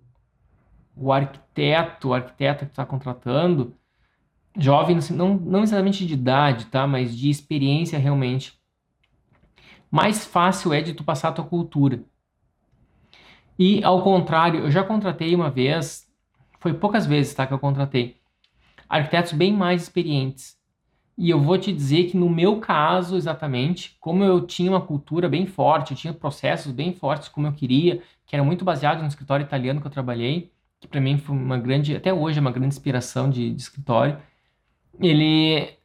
o 0.96 1.12
arquiteto, 1.12 2.10
o 2.10 2.14
arquiteta 2.14 2.66
que 2.66 2.72
tu 2.72 2.74
está 2.74 2.86
contratando, 2.86 3.76
jovem, 4.60 4.98
assim, 4.98 5.16
não, 5.16 5.36
não 5.36 5.62
necessariamente 5.62 6.06
de 6.06 6.14
idade, 6.14 6.66
tá? 6.66 6.86
Mas 6.86 7.18
de 7.18 7.30
experiência 7.30 7.98
realmente. 7.98 8.60
Mais 9.92 10.26
fácil 10.26 10.74
é 10.74 10.82
de 10.82 10.94
tu 10.94 11.04
passar 11.04 11.30
a 11.30 11.32
tua 11.32 11.46
cultura. 11.46 12.04
E 13.58 13.84
ao 13.84 14.02
contrário, 14.02 14.62
eu 14.62 14.72
já 14.72 14.84
contratei 14.84 15.36
uma 15.36 15.50
vez, 15.50 16.08
foi 16.60 16.74
poucas 16.74 17.06
vezes, 17.06 17.34
tá? 17.34 17.46
Que 17.46 17.54
eu 17.54 17.60
contratei 17.60 18.18
arquitetos 18.88 19.34
bem 19.34 19.54
mais 19.54 19.84
experientes. 19.84 20.58
E 21.18 21.30
eu 21.30 21.42
vou 21.42 21.58
te 21.58 21.74
dizer 21.74 22.06
que 22.10 22.16
no 22.16 22.30
meu 22.30 22.62
caso, 22.62 23.18
exatamente, 23.18 23.98
como 24.00 24.24
eu 24.24 24.48
tinha 24.48 24.72
uma 24.72 24.80
cultura 24.80 25.28
bem 25.28 25.46
forte, 25.46 25.92
eu 25.92 25.98
tinha 25.98 26.14
processos 26.14 26.72
bem 26.72 26.94
fortes 26.94 27.28
como 27.28 27.48
eu 27.48 27.52
queria, 27.52 28.02
que 28.26 28.36
era 28.36 28.44
muito 28.44 28.64
baseado 28.64 29.02
no 29.02 29.08
escritório 29.08 29.44
italiano 29.44 29.82
que 29.82 29.88
eu 29.88 29.92
trabalhei, 29.92 30.54
que 30.80 30.88
para 30.88 31.02
mim 31.02 31.18
foi 31.18 31.36
uma 31.36 31.58
grande, 31.58 31.94
até 31.94 32.14
hoje 32.14 32.38
é 32.38 32.42
uma 32.42 32.52
grande 32.52 32.74
inspiração 32.74 33.30
de, 33.30 33.54
de 33.54 33.62
escritório 33.62 34.18
ele. 35.00 35.78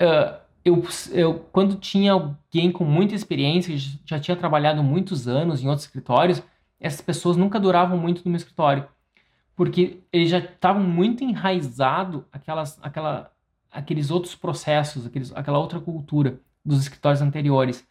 Uh, 0.00 0.40
eu, 0.64 0.82
eu, 1.10 1.34
quando 1.52 1.76
tinha 1.76 2.12
alguém 2.12 2.70
com 2.70 2.84
muita 2.84 3.14
experiência, 3.14 3.76
já 4.04 4.20
tinha 4.20 4.36
trabalhado 4.36 4.82
muitos 4.82 5.26
anos 5.26 5.62
em 5.62 5.68
outros 5.68 5.86
escritórios, 5.86 6.42
essas 6.78 7.00
pessoas 7.00 7.36
nunca 7.36 7.58
duravam 7.58 7.98
muito 7.98 8.22
no 8.24 8.30
meu 8.30 8.36
escritório. 8.36 8.86
porque 9.56 10.00
eles 10.12 10.30
já 10.30 10.38
estavam 10.38 10.82
muito 10.82 11.24
enraizado 11.24 12.26
aquelas, 12.32 12.78
aquela, 12.82 13.30
aqueles 13.70 14.10
outros 14.10 14.34
processos, 14.34 15.06
aqueles, 15.06 15.32
aquela 15.34 15.58
outra 15.58 15.80
cultura 15.80 16.40
dos 16.64 16.80
escritórios 16.82 17.22
anteriores. 17.22 17.86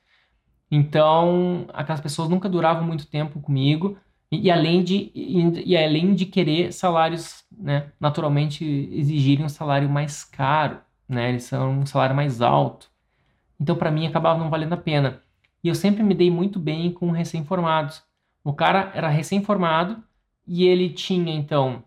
Então, 0.70 1.68
aquelas 1.74 2.02
pessoas 2.02 2.30
nunca 2.30 2.50
duravam 2.50 2.86
muito 2.86 3.08
tempo 3.08 3.42
comigo 3.42 3.98
e, 4.32 4.50
além 4.50 4.84
de 4.84 5.12
e, 5.14 5.72
e, 5.72 5.78
além 5.78 6.16
de 6.16 6.26
querer 6.26 6.72
salários, 6.72 7.44
né, 7.52 7.92
naturalmente 8.00 8.64
exigirem 8.94 9.46
um 9.46 9.50
salário 9.50 9.90
mais 9.90 10.24
caro, 10.24 10.80
né? 11.08 11.30
Eles 11.30 11.44
são 11.44 11.80
um 11.80 11.86
salário 11.86 12.16
mais 12.16 12.42
alto. 12.42 12.90
Então, 13.60 13.76
para 13.76 13.92
mim 13.92 14.08
acabava 14.08 14.40
não 14.40 14.50
valendo 14.50 14.74
a 14.74 14.78
pena. 14.78 15.22
E 15.64 15.68
eu 15.68 15.76
sempre 15.76 16.02
me 16.04 16.16
dei 16.16 16.32
muito 16.32 16.60
bem 16.60 16.92
com 16.92 17.12
recém-formados. 17.12 18.04
O 18.44 18.54
cara 18.54 18.92
era 18.96 19.10
recém-formado 19.10 20.04
e 20.48 20.66
ele 20.66 20.90
tinha 20.90 21.34
então 21.34 21.84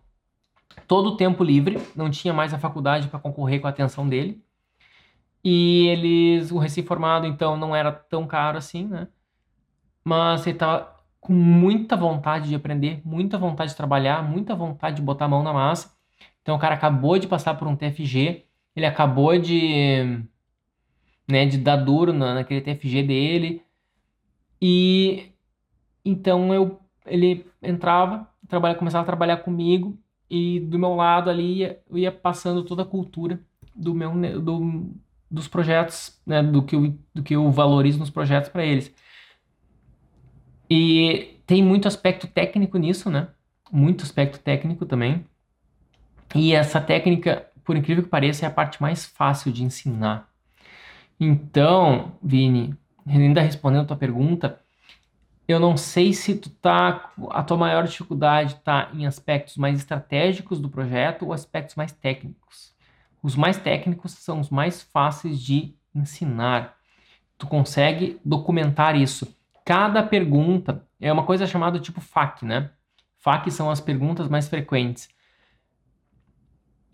todo 0.86 1.11
o 1.11 1.16
tempo 1.16 1.42
livre, 1.42 1.78
não 1.97 2.11
tinha 2.11 2.34
mais 2.34 2.53
a 2.55 2.59
faculdade 2.59 3.09
para 3.09 3.18
concorrer 3.18 3.61
com 3.61 3.66
a 3.66 3.70
atenção 3.70 4.09
dele. 4.09 4.42
E 5.42 5.86
eles, 5.88 6.51
o 6.51 6.59
recém-formado 6.59 7.26
então 7.26 7.57
não 7.57 7.74
era 7.74 7.92
tão 7.92 8.26
caro 8.26 8.59
assim, 8.59 8.86
né? 8.86 9.09
Mas 10.05 10.47
ele 10.47 10.57
estava 10.57 10.93
com 11.25 11.33
muita 11.33 11.97
vontade 11.97 12.51
de 12.51 12.55
aprender, 12.55 13.01
muita 13.03 13.39
vontade 13.39 13.70
de 13.70 13.77
trabalhar, 13.79 14.22
muita 14.22 14.55
vontade 14.55 14.97
de 14.97 15.03
botar 15.03 15.25
a 15.25 15.29
mão 15.29 15.43
na 15.43 15.55
massa. 15.55 15.91
Então 16.43 16.55
o 16.55 16.59
cara 16.59 16.75
acabou 16.75 17.18
de 17.18 17.27
passar 17.27 17.55
por 17.55 17.66
um 17.66 17.75
TFG, 17.75 18.45
ele 18.77 18.85
acabou 18.85 19.39
de, 19.39 20.22
né, 21.27 21.47
de 21.47 21.57
dar 21.57 21.77
duro 21.77 22.12
na, 22.12 22.35
naquele 22.35 22.61
TFG 22.61 23.03
dele. 23.05 23.62
E 24.61 25.33
então 26.05 26.53
eu 26.53 26.79
ele 27.07 27.47
entrava, 27.62 28.29
trabalha, 28.47 28.75
começava 28.75 29.03
a 29.03 29.07
trabalhar 29.07 29.39
comigo 29.39 29.99
e 30.29 30.61
do 30.61 30.79
meu 30.79 30.95
lado 30.95 31.31
ali 31.31 31.62
eu 31.62 31.97
ia 31.97 32.12
passando 32.12 32.64
toda 32.64 32.83
a 32.83 32.87
cultura 32.87 33.41
do 33.75 33.95
meu 33.95 34.12
do, 34.43 34.91
dos 35.31 35.49
projetos, 35.49 36.20
né, 36.27 36.43
do 36.43 36.62
que 36.62 36.77
eu, 36.77 36.99
do 37.14 37.22
que 37.22 37.35
eu 37.35 37.51
valorizo 37.51 37.99
nos 37.99 38.11
projetos 38.11 38.51
para 38.51 38.64
eles. 38.64 38.95
E 40.75 41.41
tem 41.47 41.62
muito 41.62 41.87
aspecto 41.87 42.27
técnico 42.27 42.79
nisso, 42.79 43.11
né? 43.11 43.29
Muito 43.70 44.03
aspecto 44.03 44.39
técnico 44.39 44.87
também. 44.87 45.25
E 46.35 46.53
essa 46.53 46.81
técnica 46.81 47.47
por 47.64 47.77
incrível 47.77 48.05
que 48.05 48.11
pareça, 48.11 48.45
é 48.45 48.49
a 48.49 48.53
parte 48.53 48.81
mais 48.81 49.05
fácil 49.07 49.51
de 49.51 49.64
ensinar. 49.64 50.29
Então, 51.18 52.12
Vini, 52.22 52.77
ainda 53.07 53.41
respondendo 53.41 53.83
a 53.83 53.87
tua 53.87 53.97
pergunta, 53.97 54.61
eu 55.49 55.59
não 55.59 55.77
sei 55.77 56.12
se 56.12 56.35
tu 56.35 56.51
tá 56.51 57.12
a 57.31 57.43
tua 57.43 57.57
maior 57.57 57.87
dificuldade 57.87 58.55
está 58.55 58.91
em 58.93 59.07
aspectos 59.07 59.57
mais 59.57 59.79
estratégicos 59.79 60.61
do 60.61 60.68
projeto 60.68 61.27
ou 61.27 61.33
aspectos 61.33 61.75
mais 61.77 61.93
técnicos. 61.93 62.75
Os 63.22 63.35
mais 63.35 63.57
técnicos 63.57 64.12
são 64.12 64.41
os 64.41 64.51
mais 64.51 64.83
fáceis 64.83 65.41
de 65.41 65.75
ensinar. 65.95 66.77
Tu 67.39 67.47
consegue 67.47 68.20
documentar 68.25 68.97
isso. 68.97 69.35
Cada 69.65 70.03
pergunta 70.03 70.87
é 71.01 71.12
uma 71.12 71.25
coisa 71.25 71.47
chamada 71.47 71.79
tipo 71.79 72.01
FAQ, 72.01 72.45
né? 72.45 72.71
FAQ 73.19 73.51
são 73.51 73.71
as 73.71 73.81
perguntas 73.81 74.29
mais 74.29 74.49
frequentes. 74.49 75.09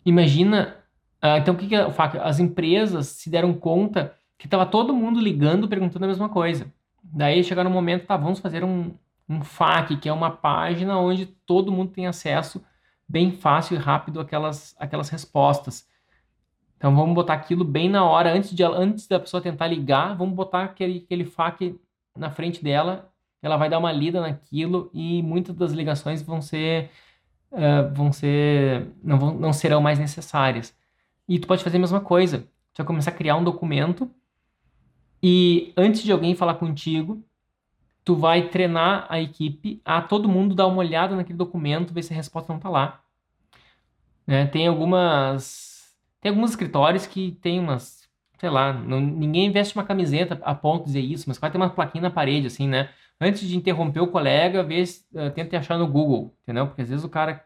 Imagina, 0.04 0.76
uh, 1.22 1.38
então 1.38 1.54
o 1.54 1.56
que, 1.56 1.66
que 1.66 1.74
é 1.74 1.84
o 1.84 1.92
fato? 1.92 2.18
As 2.20 2.38
empresas 2.38 3.08
se 3.08 3.28
deram 3.28 3.52
conta 3.52 4.16
que 4.38 4.46
estava 4.46 4.64
todo 4.64 4.94
mundo 4.94 5.20
ligando 5.20 5.68
perguntando 5.68 6.04
a 6.04 6.08
mesma 6.08 6.28
coisa. 6.28 6.72
Daí 7.02 7.42
chegaram 7.42 7.68
no 7.68 7.74
momento, 7.74 8.06
tá, 8.06 8.16
vamos 8.16 8.38
fazer 8.38 8.62
um, 8.62 8.94
um 9.28 9.42
FAQ, 9.42 9.96
que 9.96 10.08
é 10.08 10.12
uma 10.12 10.30
página 10.30 10.98
onde 10.98 11.26
todo 11.26 11.72
mundo 11.72 11.90
tem 11.90 12.06
acesso 12.06 12.64
bem 13.08 13.32
fácil 13.32 13.76
e 13.76 13.78
rápido 13.78 14.20
àquelas, 14.20 14.76
àquelas 14.78 15.08
respostas. 15.08 15.88
Então 16.76 16.94
vamos 16.94 17.14
botar 17.14 17.34
aquilo 17.34 17.64
bem 17.64 17.90
na 17.90 18.04
hora, 18.04 18.32
antes, 18.32 18.54
de, 18.54 18.62
antes 18.62 19.08
da 19.08 19.18
pessoa 19.18 19.42
tentar 19.42 19.66
ligar, 19.66 20.16
vamos 20.16 20.34
botar 20.34 20.62
aquele, 20.62 21.02
aquele 21.04 21.24
FAQ 21.24 21.78
na 22.20 22.30
frente 22.30 22.62
dela, 22.62 23.10
ela 23.42 23.56
vai 23.56 23.68
dar 23.68 23.78
uma 23.78 23.90
lida 23.90 24.20
naquilo 24.20 24.90
e 24.92 25.22
muitas 25.22 25.56
das 25.56 25.72
ligações 25.72 26.22
vão 26.22 26.40
ser 26.42 26.90
uh, 27.50 27.92
vão 27.94 28.12
ser 28.12 28.86
não, 29.02 29.18
vão, 29.18 29.34
não 29.34 29.52
serão 29.52 29.80
mais 29.80 29.98
necessárias. 29.98 30.76
E 31.28 31.38
tu 31.38 31.46
pode 31.46 31.64
fazer 31.64 31.78
a 31.78 31.80
mesma 31.80 32.00
coisa. 32.00 32.40
Tu 32.74 32.78
vai 32.78 32.86
começar 32.86 33.10
a 33.10 33.14
criar 33.14 33.36
um 33.36 33.44
documento 33.44 34.10
e 35.22 35.72
antes 35.76 36.02
de 36.02 36.12
alguém 36.12 36.34
falar 36.34 36.54
contigo, 36.54 37.22
tu 38.04 38.14
vai 38.14 38.48
treinar 38.48 39.06
a 39.08 39.20
equipe 39.20 39.80
a 39.84 40.00
todo 40.00 40.28
mundo 40.28 40.54
dar 40.54 40.66
uma 40.66 40.78
olhada 40.78 41.16
naquele 41.16 41.38
documento, 41.38 41.92
ver 41.92 42.02
se 42.02 42.12
a 42.12 42.16
resposta 42.16 42.52
não 42.52 42.58
está 42.58 42.68
lá. 42.68 43.02
Né? 44.26 44.46
Tem 44.46 44.66
algumas 44.66 45.70
tem 46.20 46.30
alguns 46.30 46.50
escritórios 46.50 47.06
que 47.06 47.32
tem 47.40 47.58
umas, 47.58 47.99
sei 48.40 48.50
lá, 48.50 48.72
não, 48.72 49.00
ninguém 49.00 49.52
veste 49.52 49.76
uma 49.76 49.84
camiseta 49.84 50.40
a 50.42 50.54
ponto 50.54 50.80
de 50.80 50.86
dizer 50.86 51.00
isso, 51.00 51.24
mas 51.28 51.38
vai 51.38 51.50
ter 51.50 51.58
uma 51.58 51.70
plaquinha 51.70 52.02
na 52.02 52.10
parede 52.10 52.48
assim, 52.48 52.66
né? 52.66 52.88
antes 53.20 53.46
de 53.46 53.56
interromper 53.56 54.00
o 54.00 54.06
colega, 54.06 54.62
vê, 54.62 54.82
uh, 54.82 55.30
tenta 55.30 55.58
achar 55.58 55.76
no 55.76 55.86
Google, 55.86 56.34
entendeu? 56.42 56.66
Porque 56.66 56.82
às 56.82 56.88
vezes 56.88 57.04
o 57.04 57.08
cara 57.08 57.44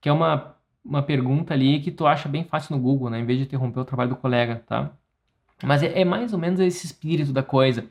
quer 0.00 0.12
uma, 0.12 0.54
uma 0.84 1.02
pergunta 1.02 1.52
ali 1.52 1.80
que 1.80 1.90
tu 1.90 2.06
acha 2.06 2.28
bem 2.28 2.44
fácil 2.44 2.76
no 2.76 2.82
Google, 2.82 3.10
né? 3.10 3.18
Em 3.18 3.24
vez 3.24 3.38
de 3.38 3.44
interromper 3.44 3.80
o 3.80 3.84
trabalho 3.84 4.10
do 4.10 4.16
colega, 4.16 4.62
tá? 4.66 4.92
Mas 5.62 5.82
é, 5.82 6.00
é 6.00 6.04
mais 6.04 6.32
ou 6.32 6.38
menos 6.38 6.60
esse 6.60 6.86
espírito 6.86 7.32
da 7.32 7.42
coisa. 7.42 7.82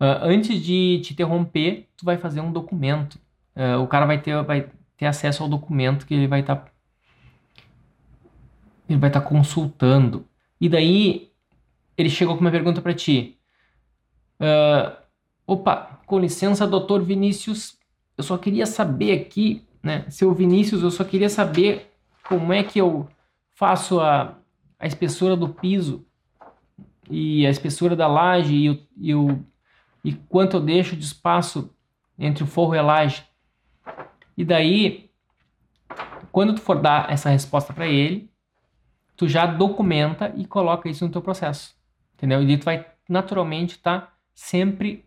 Uh, 0.00 0.18
antes 0.22 0.60
de 0.60 1.00
te 1.00 1.12
interromper, 1.12 1.88
tu 1.96 2.04
vai 2.04 2.18
fazer 2.18 2.40
um 2.40 2.50
documento. 2.50 3.20
Uh, 3.54 3.80
o 3.80 3.86
cara 3.86 4.04
vai 4.04 4.20
ter, 4.20 4.42
vai 4.42 4.68
ter 4.96 5.06
acesso 5.06 5.44
ao 5.44 5.48
documento 5.48 6.06
que 6.06 6.14
ele 6.14 6.26
vai 6.26 6.40
estar 6.40 6.56
tá, 6.56 6.70
ele 8.88 8.98
vai 8.98 9.10
estar 9.10 9.20
tá 9.20 9.26
consultando. 9.26 10.26
E 10.60 10.68
daí 10.68 11.30
ele 11.96 12.10
chegou 12.10 12.34
com 12.34 12.40
uma 12.40 12.50
pergunta 12.50 12.80
para 12.80 12.94
ti. 12.94 13.38
Uh, 14.40 15.02
Opa, 15.46 16.00
com 16.06 16.18
licença, 16.18 16.66
doutor 16.66 17.02
Vinícius, 17.02 17.78
eu 18.16 18.24
só 18.24 18.38
queria 18.38 18.64
saber 18.64 19.12
aqui, 19.20 19.66
né, 19.82 20.06
seu 20.08 20.32
Vinícius, 20.32 20.82
eu 20.82 20.90
só 20.90 21.04
queria 21.04 21.28
saber 21.28 21.92
como 22.26 22.52
é 22.52 22.62
que 22.62 22.78
eu 22.78 23.08
faço 23.54 24.00
a, 24.00 24.38
a 24.78 24.86
espessura 24.86 25.36
do 25.36 25.48
piso 25.48 26.06
e 27.10 27.46
a 27.46 27.50
espessura 27.50 27.96
da 27.96 28.06
laje 28.06 28.54
e, 28.54 28.70
o, 28.70 28.86
e, 28.96 29.14
o, 29.14 29.44
e 30.04 30.12
quanto 30.12 30.56
eu 30.56 30.60
deixo 30.60 30.96
de 30.96 31.04
espaço 31.04 31.74
entre 32.18 32.44
o 32.44 32.46
forro 32.46 32.74
e 32.74 32.78
a 32.78 32.82
laje. 32.82 33.24
E 34.36 34.44
daí, 34.44 35.10
quando 36.30 36.54
tu 36.54 36.60
for 36.60 36.80
dar 36.80 37.10
essa 37.10 37.30
resposta 37.30 37.72
para 37.72 37.86
ele, 37.86 38.30
tu 39.16 39.28
já 39.28 39.44
documenta 39.44 40.32
e 40.36 40.46
coloca 40.46 40.88
isso 40.88 41.04
no 41.04 41.12
teu 41.12 41.20
processo, 41.20 41.74
entendeu? 42.22 42.40
E 42.40 42.56
tu 42.56 42.64
vai 42.64 42.86
naturalmente 43.08 43.72
estar 43.72 44.00
tá 44.00 44.12
sempre 44.32 45.04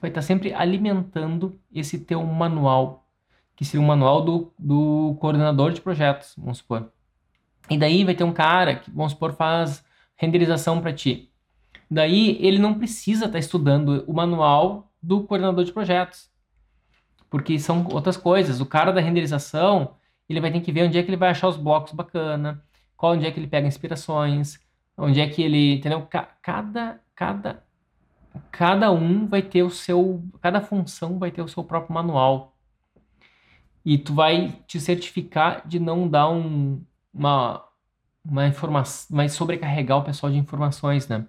vai 0.00 0.10
estar 0.10 0.22
sempre 0.22 0.52
alimentando 0.54 1.60
esse 1.72 1.98
teu 1.98 2.22
manual, 2.24 3.06
que 3.54 3.64
seria 3.64 3.80
um 3.80 3.86
manual 3.86 4.22
do, 4.22 4.52
do 4.58 5.16
coordenador 5.20 5.72
de 5.72 5.80
projetos, 5.80 6.34
vamos 6.36 6.58
supor. 6.58 6.90
E 7.68 7.76
daí 7.78 8.04
vai 8.04 8.14
ter 8.14 8.24
um 8.24 8.32
cara 8.32 8.76
que, 8.76 8.90
vamos 8.90 9.12
supor, 9.12 9.32
faz 9.32 9.84
renderização 10.14 10.80
para 10.80 10.92
ti. 10.92 11.32
Daí 11.90 12.36
ele 12.40 12.58
não 12.58 12.74
precisa 12.74 13.24
estar 13.24 13.32
tá 13.32 13.38
estudando 13.38 14.04
o 14.06 14.12
manual 14.12 14.92
do 15.02 15.24
coordenador 15.24 15.64
de 15.64 15.72
projetos, 15.72 16.30
porque 17.30 17.58
são 17.58 17.86
outras 17.88 18.16
coisas. 18.16 18.60
O 18.60 18.66
cara 18.66 18.92
da 18.92 19.00
renderização, 19.00 19.96
ele 20.28 20.40
vai 20.40 20.52
ter 20.52 20.60
que 20.60 20.72
ver 20.72 20.84
onde 20.84 20.98
é 20.98 21.02
que 21.02 21.08
ele 21.08 21.16
vai 21.16 21.30
achar 21.30 21.48
os 21.48 21.56
blocos 21.56 21.92
bacana, 21.92 22.62
qual 22.96 23.12
onde 23.12 23.26
é 23.26 23.30
que 23.30 23.40
ele 23.40 23.48
pega 23.48 23.66
inspirações, 23.66 24.58
onde 24.96 25.20
é 25.20 25.28
que 25.28 25.42
ele, 25.42 25.74
entendeu? 25.74 26.06
Cada 26.42 27.00
cada 27.14 27.66
cada 28.50 28.90
um 28.92 29.26
vai 29.26 29.42
ter 29.42 29.62
o 29.62 29.70
seu, 29.70 30.22
cada 30.40 30.60
função 30.60 31.18
vai 31.18 31.30
ter 31.30 31.42
o 31.42 31.48
seu 31.48 31.64
próprio 31.64 31.94
manual. 31.94 32.56
E 33.84 33.96
tu 33.96 34.14
vai 34.14 34.60
te 34.66 34.80
certificar 34.80 35.66
de 35.66 35.78
não 35.78 36.08
dar 36.08 36.28
um, 36.28 36.82
uma, 37.14 37.64
uma 38.24 38.46
informação, 38.46 39.16
vai 39.16 39.28
sobrecarregar 39.28 39.98
o 39.98 40.04
pessoal 40.04 40.32
de 40.32 40.38
informações, 40.38 41.06
né? 41.08 41.26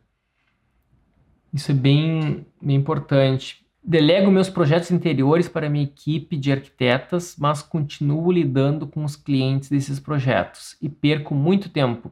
Isso 1.53 1.72
é 1.72 1.76
bem, 1.76 2.45
bem 2.61 2.76
importante. 2.76 3.65
Delego 3.84 4.30
meus 4.32 4.49
projetos 4.49 4.91
interiores 4.91 5.47
para 5.47 5.70
minha 5.70 5.86
equipe 5.86 6.36
de 6.36 6.51
arquitetas, 6.51 7.36
mas 7.38 7.61
continuo 7.61 8.32
lidando 8.32 8.86
com 8.86 9.03
os 9.03 9.15
clientes 9.15 9.70
desses 9.70 9.99
projetos 9.99 10.76
e 10.82 10.89
perco 10.89 11.34
muito 11.34 11.70
tempo 11.70 12.11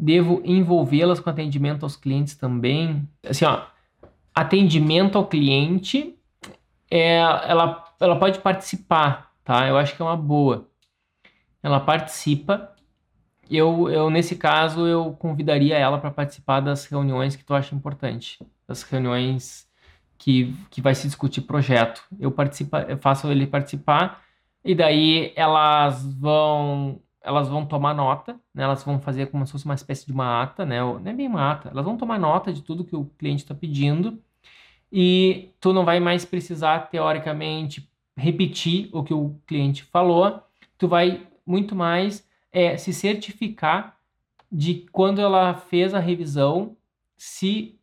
Devo 0.00 0.40
envolvê-las 0.44 1.18
com 1.18 1.28
atendimento 1.28 1.82
aos 1.82 1.96
clientes 1.96 2.36
também. 2.36 3.08
Assim, 3.28 3.44
ó, 3.44 3.62
atendimento 4.34 5.18
ao 5.18 5.26
cliente, 5.26 6.16
é, 6.88 7.16
ela, 7.18 7.84
ela 7.98 8.16
pode 8.16 8.38
participar, 8.38 9.32
tá? 9.42 9.66
Eu 9.66 9.76
acho 9.76 9.96
que 9.96 10.02
é 10.02 10.04
uma 10.04 10.16
boa. 10.16 10.68
Ela 11.62 11.80
participa. 11.80 12.72
Eu, 13.50 13.90
eu 13.90 14.10
nesse 14.10 14.36
caso, 14.36 14.86
eu 14.86 15.12
convidaria 15.14 15.76
ela 15.76 15.98
para 15.98 16.10
participar 16.10 16.60
das 16.60 16.84
reuniões 16.86 17.34
que 17.34 17.44
tu 17.44 17.54
acha 17.54 17.74
importante, 17.74 18.38
das 18.68 18.82
reuniões 18.82 19.68
que, 20.18 20.54
que 20.70 20.80
vai 20.80 20.94
se 20.94 21.06
discutir 21.06 21.42
projeto. 21.42 22.02
Eu 22.20 22.30
participo, 22.30 22.76
eu 22.76 22.98
faço 22.98 23.28
ele 23.30 23.46
participar 23.46 24.22
E 24.64 24.74
daí 24.74 25.32
elas 25.36 26.04
vão 26.14 27.00
elas 27.28 27.48
vão 27.48 27.66
tomar 27.66 27.94
nota, 27.94 28.40
né? 28.54 28.64
Elas 28.64 28.82
vão 28.82 28.98
fazer 29.00 29.26
como 29.26 29.46
se 29.46 29.52
fosse 29.52 29.66
uma 29.66 29.74
espécie 29.74 30.06
de 30.06 30.12
uma 30.12 30.42
ata, 30.42 30.64
né? 30.64 30.80
Não 30.80 31.06
é 31.06 31.12
bem 31.12 31.28
uma 31.28 31.52
ata. 31.52 31.68
Elas 31.68 31.84
vão 31.84 31.96
tomar 31.96 32.18
nota 32.18 32.52
de 32.52 32.62
tudo 32.62 32.84
que 32.84 32.96
o 32.96 33.04
cliente 33.18 33.42
está 33.42 33.54
pedindo 33.54 34.18
e 34.90 35.50
tu 35.60 35.72
não 35.72 35.84
vai 35.84 36.00
mais 36.00 36.24
precisar 36.24 36.88
teoricamente 36.90 37.90
repetir 38.16 38.88
o 38.92 39.04
que 39.04 39.12
o 39.12 39.38
cliente 39.46 39.84
falou. 39.84 40.42
Tu 40.78 40.88
vai 40.88 41.26
muito 41.46 41.74
mais 41.76 42.26
é, 42.50 42.76
se 42.78 42.92
certificar 42.92 43.98
de 44.50 44.86
quando 44.90 45.20
ela 45.20 45.54
fez 45.54 45.92
a 45.92 45.98
revisão, 45.98 46.76
se 47.16 47.74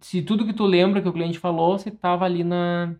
se 0.00 0.22
tudo 0.22 0.46
que 0.46 0.52
tu 0.52 0.66
lembra 0.66 1.00
que 1.00 1.08
o 1.08 1.12
cliente 1.12 1.38
falou, 1.38 1.78
se 1.78 1.88
estava 1.88 2.24
ali 2.24 2.44
na 2.44 2.94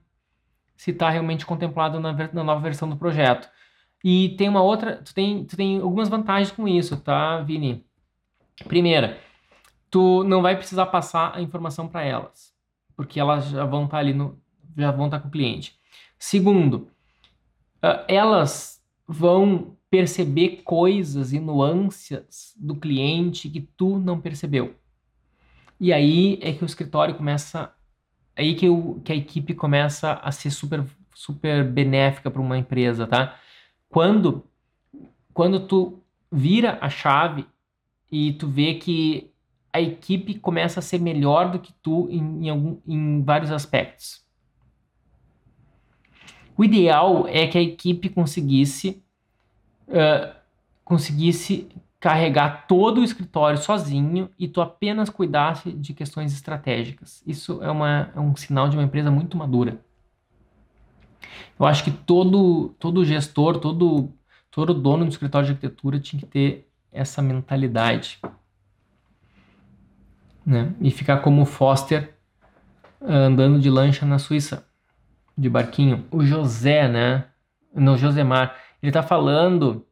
se 0.76 0.90
está 0.90 1.08
realmente 1.08 1.46
contemplado 1.46 2.00
na, 2.00 2.12
na, 2.12 2.44
nova 2.44 2.60
versão 2.60 2.88
do 2.88 2.96
projeto. 2.96 3.48
E 4.04 4.30
tem 4.36 4.48
uma 4.48 4.62
outra, 4.62 4.96
tu 4.96 5.14
tem, 5.14 5.44
tu 5.44 5.56
tem 5.56 5.80
algumas 5.80 6.08
vantagens 6.08 6.50
com 6.50 6.68
isso, 6.68 6.96
tá, 6.98 7.40
Vini? 7.40 7.84
Primeira, 8.68 9.18
tu 9.90 10.22
não 10.24 10.42
vai 10.42 10.56
precisar 10.56 10.86
passar 10.86 11.34
a 11.34 11.40
informação 11.40 11.88
para 11.88 12.02
elas, 12.02 12.54
porque 12.96 13.18
elas 13.18 13.48
já 13.48 13.64
vão 13.64 13.84
estar 13.84 13.96
tá 13.96 14.00
ali 14.00 14.12
no, 14.12 14.38
já 14.76 14.90
vão 14.90 15.06
estar 15.06 15.18
tá 15.18 15.22
com 15.22 15.28
o 15.28 15.32
cliente. 15.32 15.78
Segundo, 16.18 16.88
uh, 17.82 18.04
elas 18.08 18.82
vão 19.06 19.76
perceber 19.90 20.62
coisas 20.64 21.32
e 21.32 21.40
nuances 21.40 22.54
do 22.58 22.76
cliente 22.76 23.48
que 23.48 23.60
tu 23.60 23.98
não 23.98 24.20
percebeu. 24.20 24.74
E 25.78 25.92
aí 25.92 26.38
é 26.42 26.52
que 26.52 26.64
o 26.64 26.66
escritório 26.66 27.14
começa, 27.14 27.72
aí 28.34 28.54
que, 28.54 28.68
o, 28.68 29.00
que 29.04 29.12
a 29.12 29.16
equipe 29.16 29.54
começa 29.54 30.14
a 30.14 30.32
ser 30.32 30.50
super, 30.50 30.84
super 31.14 31.64
benéfica 31.64 32.30
para 32.30 32.40
uma 32.40 32.58
empresa, 32.58 33.06
tá? 33.06 33.38
Quando, 33.88 34.44
quando 35.32 35.66
tu 35.66 36.02
vira 36.30 36.78
a 36.80 36.88
chave 36.88 37.46
e 38.10 38.32
tu 38.34 38.48
vê 38.48 38.74
que 38.74 39.30
a 39.72 39.80
equipe 39.80 40.38
começa 40.38 40.80
a 40.80 40.82
ser 40.82 40.98
melhor 40.98 41.50
do 41.50 41.58
que 41.58 41.72
tu 41.82 42.08
em, 42.10 42.46
em, 42.46 42.48
algum, 42.48 42.78
em 42.86 43.22
vários 43.22 43.52
aspectos. 43.52 44.24
O 46.56 46.64
ideal 46.64 47.28
é 47.28 47.46
que 47.46 47.58
a 47.58 47.62
equipe 47.62 48.08
conseguisse 48.08 49.02
uh, 49.88 50.34
conseguisse 50.84 51.68
carregar 51.98 52.66
todo 52.68 53.00
o 53.00 53.04
escritório 53.04 53.58
sozinho 53.58 54.30
e 54.38 54.46
tu 54.46 54.60
apenas 54.60 55.10
cuidasse 55.10 55.72
de 55.72 55.92
questões 55.92 56.32
estratégicas. 56.32 57.22
Isso 57.26 57.62
é, 57.62 57.70
uma, 57.70 58.12
é 58.14 58.20
um 58.20 58.34
sinal 58.36 58.68
de 58.68 58.76
uma 58.76 58.84
empresa 58.84 59.10
muito 59.10 59.36
madura. 59.36 59.80
Eu 61.58 61.66
acho 61.66 61.84
que 61.84 61.90
todo, 61.90 62.74
todo 62.78 63.04
gestor, 63.04 63.58
todo, 63.58 64.12
todo 64.50 64.74
dono 64.74 65.04
do 65.04 65.10
escritório 65.10 65.46
de 65.46 65.52
arquitetura 65.52 65.98
tinha 65.98 66.20
que 66.20 66.26
ter 66.26 66.68
essa 66.92 67.22
mentalidade. 67.22 68.20
Né? 70.44 70.74
E 70.80 70.90
ficar 70.90 71.18
como 71.18 71.42
o 71.42 71.46
Foster 71.46 72.14
andando 73.00 73.58
de 73.58 73.70
lancha 73.70 74.06
na 74.06 74.18
Suíça, 74.18 74.66
de 75.36 75.48
barquinho. 75.48 76.06
O 76.10 76.24
José, 76.24 76.88
né? 76.88 77.26
Não, 77.74 77.96
Josemar, 77.96 78.56
ele 78.82 78.90
está 78.90 79.02
falando 79.02 79.86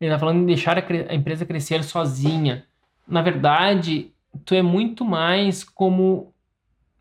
ele 0.00 0.10
tá 0.10 0.18
falando 0.18 0.38
em 0.38 0.46
deixar 0.46 0.78
a, 0.78 0.82
a 1.10 1.14
empresa 1.14 1.44
crescer 1.44 1.84
sozinha. 1.84 2.64
Na 3.06 3.20
verdade, 3.20 4.12
tu 4.44 4.54
é 4.54 4.62
muito 4.62 5.04
mais 5.04 5.62
como 5.62 6.32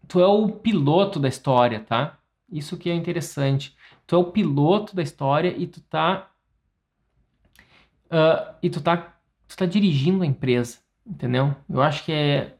tu 0.08 0.20
é 0.20 0.28
o 0.28 0.50
piloto 0.50 1.20
da 1.20 1.30
história, 1.30 1.80
tá? 1.80 2.19
Isso 2.52 2.78
que 2.78 2.90
é 2.90 2.96
interessante. 2.96 3.76
Tu 4.08 4.16
é 4.16 4.18
o 4.18 4.32
piloto 4.32 4.96
da 4.96 5.04
história 5.04 5.54
e 5.56 5.68
tu 5.68 5.82
tá 5.82 6.32
uh, 8.06 8.56
e 8.62 8.70
tu 8.70 8.82
tá 8.82 9.16
tu 9.48 9.58
tá 9.58 9.66
dirigindo 9.66 10.24
a 10.24 10.26
empresa, 10.26 10.80
entendeu? 11.06 11.56
Eu 11.70 11.82
acho 11.82 12.04
que 12.06 12.12
é 12.12 12.56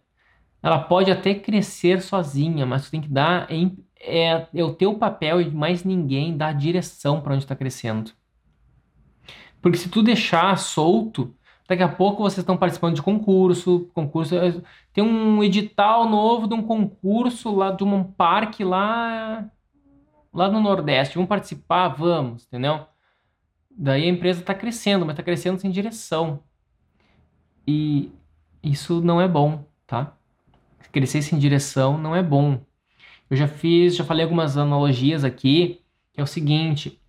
ela 0.62 0.80
pode 0.80 1.10
até 1.10 1.34
crescer 1.34 2.02
sozinha, 2.02 2.66
mas 2.66 2.86
tu 2.86 2.92
tem 2.92 3.02
que 3.02 3.08
dar 3.08 3.50
é, 3.50 3.72
é, 4.00 4.48
é 4.54 4.64
o 4.64 4.74
teu 4.74 4.96
papel 4.96 5.42
e 5.42 5.50
mais 5.50 5.84
ninguém 5.84 6.36
dar 6.36 6.54
direção 6.54 7.22
para 7.22 7.34
onde 7.34 7.44
está 7.44 7.56
crescendo. 7.56 8.12
Porque 9.62 9.78
se 9.78 9.90
tu 9.90 10.02
deixar 10.02 10.58
solto, 10.58 11.36
daqui 11.68 11.84
a 11.84 11.88
pouco 11.88 12.24
vocês 12.24 12.40
estão 12.40 12.58
participando 12.58 12.96
de 12.96 13.02
concurso, 13.02 13.90
concurso 13.94 14.36
tem 14.94 15.04
um 15.04 15.44
edital 15.44 16.10
novo 16.10 16.48
de 16.48 16.54
um 16.54 16.64
concurso 16.64 17.54
lá 17.56 17.72
de 17.72 17.84
um 17.84 18.04
parque 18.04 18.64
lá 18.64 19.50
lá 20.34 20.50
no 20.50 20.60
Nordeste, 20.60 21.16
vamos 21.16 21.30
participar, 21.30 21.90
vamos, 21.90 22.46
entendeu? 22.46 22.86
Daí 23.72 24.06
a 24.06 24.10
empresa 24.10 24.42
está 24.42 24.54
crescendo, 24.54 25.06
mas 25.06 25.14
está 25.14 25.24
crescendo 25.24 25.60
sem 25.60 25.72
direção. 25.72 26.44
E 27.68 28.12
isso 28.64 29.02
não 29.02 29.22
é 29.22 29.28
bom, 29.28 29.66
tá? 29.88 30.16
Crescer 30.92 31.22
sem 31.22 31.38
direção 31.38 31.98
não 31.98 32.16
é 32.16 32.24
bom. 32.24 32.62
Eu 33.30 33.38
já 33.38 33.48
fiz, 33.48 33.96
já 33.96 34.04
falei 34.04 34.24
algumas 34.24 34.58
analogias 34.58 35.24
aqui, 35.24 35.82
que 36.12 36.20
é 36.20 36.24
o 36.24 36.28
seguinte: 36.28 37.00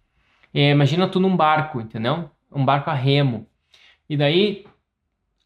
é, 0.53 0.71
imagina 0.71 1.09
tu 1.09 1.19
num 1.19 1.37
barco, 1.37 1.81
entendeu? 1.81 2.31
um 2.53 2.65
barco 2.65 2.91
a 2.91 2.95
remo. 2.95 3.47
E 4.09 4.17
daí 4.17 4.67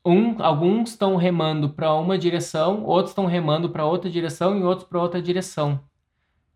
um, 0.05 0.43
alguns 0.43 0.91
estão 0.91 1.17
remando 1.17 1.71
para 1.71 1.93
uma 1.95 2.19
direção, 2.19 2.85
outros 2.85 3.11
estão 3.11 3.27
remando 3.27 3.71
para 3.71 3.85
outra 3.85 4.11
direção 4.11 4.59
e 4.59 4.63
outros 4.63 4.89
para 4.89 5.01
outra 5.01 5.21
direção. 5.21 5.81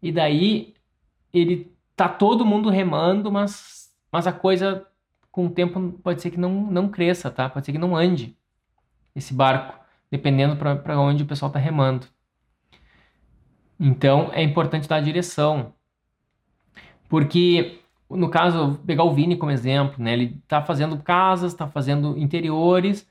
E 0.02 0.12
daí 0.12 0.74
ele 1.32 1.72
tá 1.96 2.08
todo 2.08 2.46
mundo 2.46 2.70
remando, 2.70 3.30
mas 3.30 3.92
mas 4.10 4.26
a 4.26 4.32
coisa 4.32 4.86
com 5.30 5.46
o 5.46 5.50
tempo 5.50 5.92
pode 6.02 6.22
ser 6.22 6.30
que 6.30 6.38
não 6.38 6.70
não 6.70 6.88
cresça, 6.88 7.30
tá? 7.30 7.48
Pode 7.48 7.66
ser 7.66 7.72
que 7.72 7.78
não 7.78 7.96
ande 7.96 8.36
esse 9.14 9.34
barco, 9.34 9.78
dependendo 10.10 10.56
para 10.56 11.00
onde 11.00 11.22
o 11.22 11.26
pessoal 11.26 11.48
está 11.48 11.58
remando. 11.58 12.06
Então 13.78 14.30
é 14.32 14.42
importante 14.42 14.88
dar 14.88 14.96
a 14.96 15.00
direção. 15.00 15.74
Porque 17.08 17.80
no 18.10 18.30
caso, 18.30 18.80
pegar 18.86 19.04
o 19.04 19.12
Vini 19.12 19.36
como 19.36 19.52
exemplo, 19.52 20.02
né? 20.02 20.12
Ele 20.14 20.40
está 20.42 20.62
fazendo 20.62 20.96
casas, 20.98 21.52
está 21.52 21.66
fazendo 21.66 22.16
interiores 22.18 23.06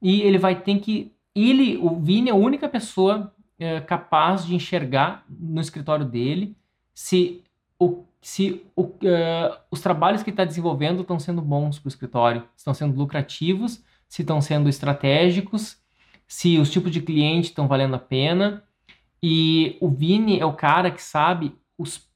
e 0.00 0.22
ele 0.22 0.38
vai 0.38 0.60
ter 0.60 0.78
que 0.78 1.12
ele, 1.34 1.76
o 1.78 1.98
Vini 2.00 2.28
é 2.30 2.32
a 2.32 2.36
única 2.36 2.68
pessoa 2.68 3.32
é, 3.58 3.80
capaz 3.80 4.46
de 4.46 4.54
enxergar 4.54 5.24
no 5.28 5.60
escritório 5.60 6.04
dele 6.04 6.56
se 6.94 7.42
o 7.78 8.04
se 8.20 8.62
o, 8.74 8.82
uh, 8.82 9.56
os 9.70 9.80
trabalhos 9.80 10.22
que 10.22 10.30
está 10.30 10.44
desenvolvendo 10.44 11.02
estão 11.02 11.18
sendo 11.18 11.40
bons 11.40 11.78
para 11.78 11.86
o 11.86 11.88
escritório, 11.88 12.44
estão 12.56 12.74
sendo 12.74 12.96
lucrativos, 12.96 13.82
se 14.08 14.22
estão 14.22 14.40
sendo 14.40 14.68
estratégicos, 14.68 15.78
se 16.26 16.58
os 16.58 16.70
tipos 16.70 16.90
de 16.90 17.00
cliente 17.00 17.48
estão 17.48 17.68
valendo 17.68 17.94
a 17.94 17.98
pena. 17.98 18.62
E 19.22 19.76
o 19.80 19.88
Vini 19.88 20.38
é 20.38 20.44
o 20.44 20.52
cara 20.52 20.90
que 20.90 21.02
sabe 21.02 21.54
os, 21.76 22.08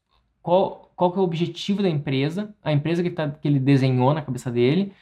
qual, 0.43 0.93
qual 0.97 1.13
que 1.13 1.19
é 1.19 1.21
o 1.21 1.25
objetivo 1.25 1.83
da 1.83 1.89
empresa, 1.89 2.55
a 2.63 2.73
empresa 2.73 3.03
que, 3.03 3.11
tá, 3.11 3.31
que 3.31 3.47
ele 3.47 3.59
desenhou 3.59 4.13
na 4.13 4.23
cabeça 4.23 4.51
dele, 4.51 4.93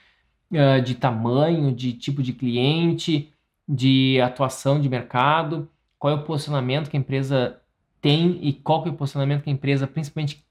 uh, 0.53 0.83
de 0.83 0.95
tamanho, 0.95 1.75
de 1.75 1.93
tipo 1.93 2.23
de 2.23 2.33
cliente, 2.33 3.33
de 3.67 4.21
atuação 4.21 4.81
de 4.81 4.89
mercado, 4.89 5.69
qual 5.99 6.13
é 6.13 6.17
o 6.17 6.25
posicionamento 6.25 6.91
que 6.91 6.97
a 6.97 7.01
empresa 7.01 7.61
tem 8.01 8.39
e 8.43 8.53
qual 8.53 8.83
que 8.83 8.89
é 8.89 8.93
o 8.93 8.97
posicionamento 8.97 9.43
que 9.43 9.51
a 9.51 9.53
empresa 9.53 9.87
principalmente 9.87 10.45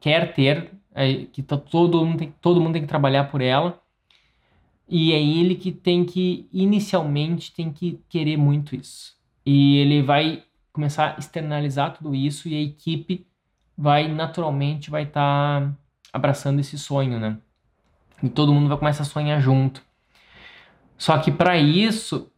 quer 0.00 0.34
ter, 0.34 0.70
é, 0.94 1.26
que 1.26 1.42
tá, 1.42 1.56
todo, 1.56 2.04
mundo 2.04 2.18
tem, 2.18 2.34
todo 2.40 2.60
mundo 2.60 2.74
tem 2.74 2.82
que 2.82 2.88
trabalhar 2.88 3.24
por 3.24 3.40
ela. 3.40 3.80
E 4.88 5.12
é 5.12 5.22
ele 5.22 5.54
que 5.54 5.72
tem 5.72 6.04
que, 6.04 6.48
inicialmente, 6.52 7.52
tem 7.52 7.72
que 7.72 8.00
querer 8.08 8.36
muito 8.36 8.76
isso. 8.76 9.14
E 9.44 9.78
ele 9.78 10.02
vai 10.02 10.44
começar 10.72 11.14
a 11.14 11.18
externalizar 11.18 11.96
tudo 11.96 12.14
isso 12.14 12.48
e 12.48 12.54
a 12.54 12.60
equipe 12.60 13.26
vai 13.76 14.08
naturalmente 14.08 14.90
vai 14.90 15.04
estar 15.04 15.60
tá 15.60 15.76
abraçando 16.12 16.60
esse 16.60 16.78
sonho, 16.78 17.18
né? 17.18 17.38
E 18.22 18.28
todo 18.28 18.52
mundo 18.52 18.68
vai 18.68 18.78
começar 18.78 19.02
a 19.02 19.06
sonhar 19.06 19.40
junto. 19.40 19.82
Só 20.96 21.18
que 21.18 21.30
para 21.32 21.58
isso, 21.58 22.30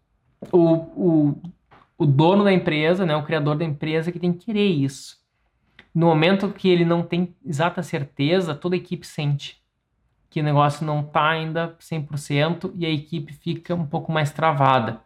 o, 0.51 0.75
o, 0.75 1.43
o 1.99 2.07
dono 2.07 2.43
da 2.43 2.53
empresa, 2.53 3.05
né, 3.05 3.15
o 3.17 3.25
criador 3.25 3.57
da 3.57 3.65
empresa, 3.65 4.11
que 4.11 4.19
tem 4.19 4.33
que 4.33 4.47
querer 4.47 4.67
isso. 4.67 5.19
No 5.97 6.09
momento 6.09 6.53
que 6.53 6.69
ele 6.69 6.85
não 6.85 7.03
tem 7.03 7.35
exata 7.43 7.83
certeza, 7.83 8.55
toda 8.55 8.75
a 8.75 8.79
equipe 8.79 9.07
sente 9.07 9.65
que 10.29 10.43
o 10.43 10.45
negócio 10.45 10.85
não 10.85 11.01
está 11.01 11.31
ainda 11.31 11.75
100% 11.81 12.71
e 12.75 12.85
a 12.85 12.91
equipe 12.91 13.33
fica 13.33 13.75
um 13.75 13.87
pouco 13.87 14.13
mais 14.13 14.31
travada. 14.31 15.01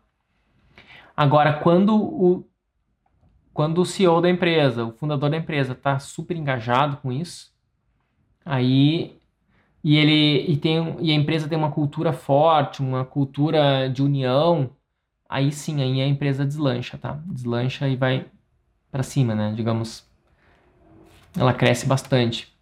Agora, 1.17 1.53
quando 1.61 1.95
o, 1.95 2.45
quando 3.55 3.81
o 3.81 3.87
CEO 3.87 4.21
da 4.21 4.29
empresa, 4.29 4.85
o 4.85 4.91
fundador 4.91 5.31
da 5.31 5.37
empresa, 5.37 5.75
está 5.75 5.97
super 6.01 6.37
engajado 6.37 6.97
com 6.97 7.13
isso, 7.13 7.55
aí 8.45 9.17
e 9.85 9.97
ele 9.97 10.45
e 10.51 10.57
tem 10.57 10.97
e 10.99 11.13
a 11.13 11.15
empresa 11.15 11.49
tem 11.49 11.57
uma 11.57 11.71
cultura 11.71 12.13
forte, 12.13 12.83
uma 12.83 13.05
cultura 13.05 13.89
de 13.89 14.03
união, 14.03 14.71
aí 15.29 15.53
sim, 15.53 15.81
aí 15.83 16.01
a 16.01 16.07
empresa 16.09 16.45
deslancha, 16.45 16.99
tá? 16.99 17.23
Deslancha 17.27 17.87
e 17.89 17.95
vai 17.95 18.27
para 18.91 19.05
cima, 19.05 19.37
né? 19.37 19.55
Digamos, 19.55 20.10
ela 21.37 21.53
cresce 21.53 21.87
bastante. 21.87 22.53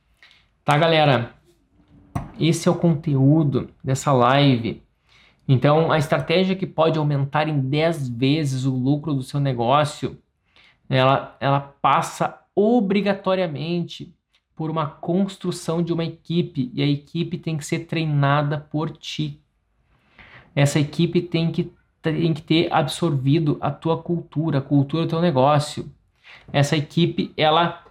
Tá, 0.64 0.76
galera? 0.76 1.38
esse 2.38 2.68
é 2.68 2.70
o 2.70 2.76
conteúdo 2.76 3.70
dessa 3.82 4.12
live. 4.12 4.82
Então, 5.46 5.90
a 5.90 5.98
estratégia 5.98 6.54
que 6.54 6.66
pode 6.66 6.98
aumentar 6.98 7.48
em 7.48 7.58
10 7.58 8.08
vezes 8.08 8.64
o 8.64 8.74
lucro 8.74 9.14
do 9.14 9.22
seu 9.22 9.40
negócio, 9.40 10.18
ela, 10.88 11.36
ela 11.40 11.60
passa 11.60 12.38
obrigatoriamente 12.54 14.14
por 14.54 14.70
uma 14.70 14.86
construção 14.86 15.82
de 15.82 15.92
uma 15.92 16.04
equipe 16.04 16.70
e 16.74 16.82
a 16.82 16.86
equipe 16.86 17.38
tem 17.38 17.56
que 17.56 17.64
ser 17.64 17.80
treinada 17.80 18.58
por 18.58 18.90
ti. 18.90 19.40
Essa 20.54 20.80
equipe 20.80 21.22
tem 21.22 21.50
que, 21.50 21.72
tem 22.02 22.34
que 22.34 22.42
ter 22.42 22.72
absorvido 22.72 23.56
a 23.60 23.70
tua 23.70 24.02
cultura, 24.02 24.58
a 24.58 24.62
cultura 24.62 25.04
do 25.04 25.10
teu 25.10 25.20
negócio. 25.20 25.90
Essa 26.52 26.76
equipe, 26.76 27.32
ela, 27.36 27.84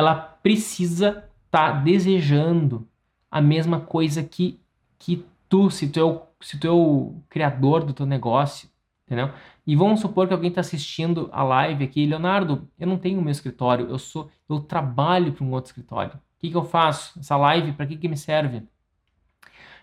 ela 0.00 0.14
precisa 0.14 1.24
estar 1.46 1.72
tá 1.72 1.80
desejando 1.80 2.88
a 3.30 3.40
mesma 3.40 3.80
coisa 3.80 4.22
que, 4.22 4.58
que 4.98 5.24
tu, 5.48 5.70
se 5.70 5.88
tu, 5.88 6.00
é 6.00 6.04
o, 6.04 6.22
se 6.40 6.58
tu 6.58 6.66
é 6.66 6.70
o 6.70 7.14
criador 7.28 7.84
do 7.84 7.92
teu 7.92 8.06
negócio, 8.06 8.68
entendeu? 9.06 9.30
E 9.66 9.76
vamos 9.76 10.00
supor 10.00 10.26
que 10.26 10.32
alguém 10.32 10.48
está 10.48 10.60
assistindo 10.60 11.28
a 11.32 11.42
live 11.42 11.84
aqui, 11.84 12.06
Leonardo, 12.06 12.68
eu 12.78 12.86
não 12.86 12.98
tenho 12.98 13.22
meu 13.22 13.30
escritório, 13.30 13.88
eu 13.88 13.98
sou, 13.98 14.30
eu 14.48 14.60
trabalho 14.60 15.32
para 15.32 15.44
um 15.44 15.52
outro 15.52 15.70
escritório. 15.70 16.12
O 16.14 16.40
que, 16.40 16.50
que 16.50 16.56
eu 16.56 16.64
faço? 16.64 17.18
Essa 17.20 17.36
live, 17.36 17.72
para 17.72 17.86
que, 17.86 17.96
que 17.96 18.08
me 18.08 18.16
serve? 18.16 18.62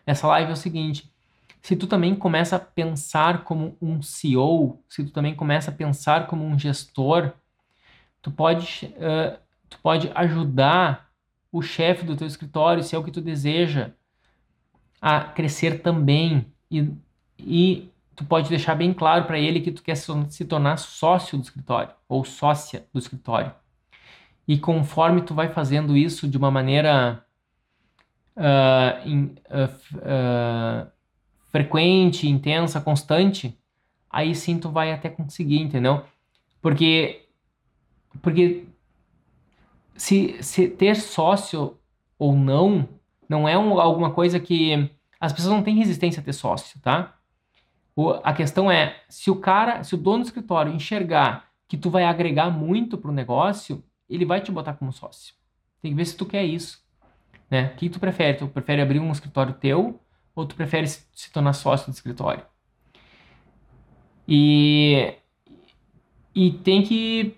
Essa 0.05 0.27
live 0.27 0.49
é 0.49 0.53
o 0.53 0.57
seguinte: 0.57 1.11
se 1.61 1.75
tu 1.75 1.85
também 1.85 2.15
começa 2.15 2.55
a 2.55 2.59
pensar 2.59 3.43
como 3.43 3.77
um 3.81 4.01
CEO, 4.01 4.81
se 4.89 5.03
tu 5.03 5.11
também 5.11 5.35
começa 5.35 5.69
a 5.69 5.73
pensar 5.73 6.27
como 6.27 6.43
um 6.43 6.57
gestor, 6.57 7.33
tu 8.21 8.31
pode, 8.31 8.93
uh, 8.97 9.37
tu 9.69 9.79
pode 9.79 10.11
ajudar 10.15 11.09
o 11.51 11.61
chefe 11.61 12.05
do 12.05 12.15
teu 12.15 12.27
escritório, 12.27 12.83
se 12.83 12.95
é 12.95 12.97
o 12.97 13.03
que 13.03 13.11
tu 13.11 13.21
deseja, 13.21 13.91
a 15.01 15.21
crescer 15.21 15.81
também 15.81 16.45
e, 16.69 16.91
e 17.39 17.89
tu 18.15 18.25
pode 18.25 18.49
deixar 18.49 18.75
bem 18.75 18.93
claro 18.93 19.25
para 19.25 19.39
ele 19.39 19.61
que 19.61 19.71
tu 19.71 19.83
quer 19.83 19.95
se 19.95 20.45
tornar 20.45 20.77
sócio 20.77 21.37
do 21.37 21.43
escritório 21.43 21.91
ou 22.07 22.25
sócia 22.25 22.85
do 22.91 22.99
escritório. 22.99 23.53
E 24.47 24.57
conforme 24.57 25.21
tu 25.21 25.33
vai 25.33 25.49
fazendo 25.49 25.95
isso 25.95 26.27
de 26.27 26.37
uma 26.37 26.49
maneira 26.49 27.23
uh, 28.35 29.07
in, 29.07 29.35
uh, 29.49 29.67
uh, 29.97 30.91
frequente, 31.49 32.27
intensa, 32.27 32.79
constante, 32.79 33.57
aí 34.09 34.33
sim 34.33 34.57
tu 34.57 34.69
vai 34.69 34.91
até 34.91 35.09
conseguir, 35.09 35.59
entendeu? 35.59 36.03
Porque 36.61 37.27
porque 38.21 38.65
se, 39.97 40.41
se 40.41 40.67
ter 40.69 40.95
sócio 40.95 41.77
ou 42.17 42.35
não 42.35 42.87
não 43.27 43.47
é 43.47 43.57
um, 43.57 43.79
alguma 43.79 44.11
coisa 44.11 44.39
que 44.39 44.89
as 45.19 45.33
pessoas 45.33 45.53
não 45.53 45.63
têm 45.63 45.75
resistência 45.75 46.21
a 46.21 46.23
ter 46.23 46.33
sócio, 46.33 46.79
tá? 46.79 47.17
O, 47.95 48.11
a 48.23 48.31
questão 48.31 48.71
é 48.71 49.01
se 49.09 49.29
o 49.29 49.35
cara, 49.35 49.83
se 49.83 49.95
o 49.95 49.97
dono 49.97 50.23
do 50.23 50.27
escritório 50.27 50.73
enxergar 50.73 51.49
que 51.67 51.75
tu 51.75 51.89
vai 51.89 52.05
agregar 52.05 52.49
muito 52.49 52.97
para 52.97 53.11
o 53.11 53.13
negócio, 53.13 53.83
ele 54.09 54.23
vai 54.23 54.39
te 54.39 54.51
botar 54.51 54.75
como 54.75 54.93
sócio. 54.93 55.33
Tem 55.81 55.91
que 55.91 55.97
ver 55.97 56.05
se 56.05 56.15
tu 56.15 56.25
quer 56.25 56.45
isso, 56.45 56.81
né? 57.49 57.71
O 57.73 57.75
que 57.75 57.89
tu 57.89 57.99
prefere? 57.99 58.37
Tu 58.37 58.47
prefere 58.47 58.81
abrir 58.81 58.99
um 58.99 59.11
escritório 59.11 59.53
teu 59.53 59.99
ou 60.33 60.45
tu 60.45 60.55
prefere 60.55 60.87
se, 60.87 61.05
se 61.13 61.31
tornar 61.31 61.53
sócio 61.53 61.91
do 61.91 61.95
escritório? 61.95 62.45
E 64.27 65.15
e 66.33 66.51
tem 66.51 66.83
que 66.83 67.35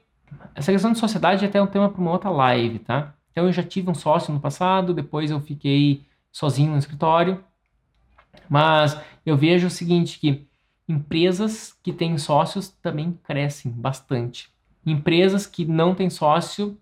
essa 0.56 0.72
questão 0.72 0.92
de 0.92 1.00
sociedade 1.00 1.46
é 1.46 1.48
até 1.48 1.62
um 1.62 1.68
tema 1.68 1.90
para 1.90 2.02
uma 2.02 2.12
outra 2.12 2.30
live, 2.30 2.80
tá? 2.80 3.14
Então 3.32 3.46
eu 3.46 3.52
já 3.52 3.64
tive 3.64 3.90
um 3.90 3.96
sócio 3.96 4.34
no 4.34 4.40
passado, 4.40 4.94
depois 4.94 5.32
eu 5.32 5.40
fiquei 5.40 6.06
sozinho 6.32 6.72
no 6.72 6.78
escritório. 6.78 7.44
Mas 8.48 9.00
eu 9.26 9.38
vejo 9.38 9.68
o 9.68 9.70
seguinte 9.70 10.20
que 10.20 10.48
empresas 10.88 11.78
que 11.84 11.94
têm 11.94 12.18
sócios 12.18 12.70
também 12.70 13.18
crescem 13.24 13.72
bastante. 13.72 14.50
Empresas 14.86 15.46
que 15.46 15.66
não 15.66 15.94
têm 15.94 16.10
sócio 16.10 16.78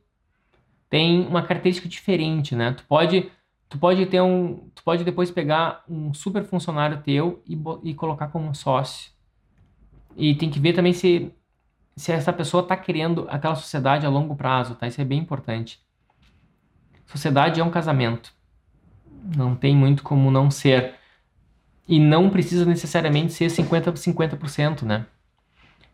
têm 0.89 1.27
uma 1.27 1.43
característica 1.43 1.89
diferente, 1.89 2.55
né? 2.55 2.71
Tu 2.71 2.83
pode 2.85 3.31
tu 3.69 3.77
pode 3.77 4.05
ter 4.05 4.21
um 4.21 4.69
tu 4.73 4.81
pode 4.83 5.03
depois 5.03 5.29
pegar 5.29 5.83
um 5.89 6.13
super 6.13 6.43
funcionário 6.45 7.01
teu 7.03 7.43
e, 7.45 7.57
e 7.83 7.93
colocar 7.93 8.27
como 8.29 8.55
sócio. 8.55 9.11
E 10.15 10.33
tem 10.35 10.49
que 10.49 10.59
ver 10.59 10.73
também 10.73 10.93
se 10.93 11.31
se 11.97 12.11
essa 12.11 12.31
pessoa 12.31 12.61
está 12.61 12.77
querendo 12.77 13.25
aquela 13.27 13.55
sociedade 13.55 14.05
a 14.05 14.09
longo 14.09 14.35
prazo, 14.35 14.75
tá? 14.75 14.87
Isso 14.87 15.01
é 15.01 15.03
bem 15.03 15.17
importante. 15.17 15.79
Sociedade 17.07 17.59
é 17.59 17.63
um 17.63 17.71
casamento. 17.71 18.31
Não 19.35 19.55
tem 19.55 19.75
muito 19.75 20.03
como 20.03 20.29
não 20.29 20.51
ser. 20.51 20.93
E 21.87 21.99
não 21.99 22.29
precisa 22.29 22.65
necessariamente 22.65 23.33
ser 23.33 23.47
50% 23.47 23.93
50%, 23.93 24.83
né? 24.83 25.07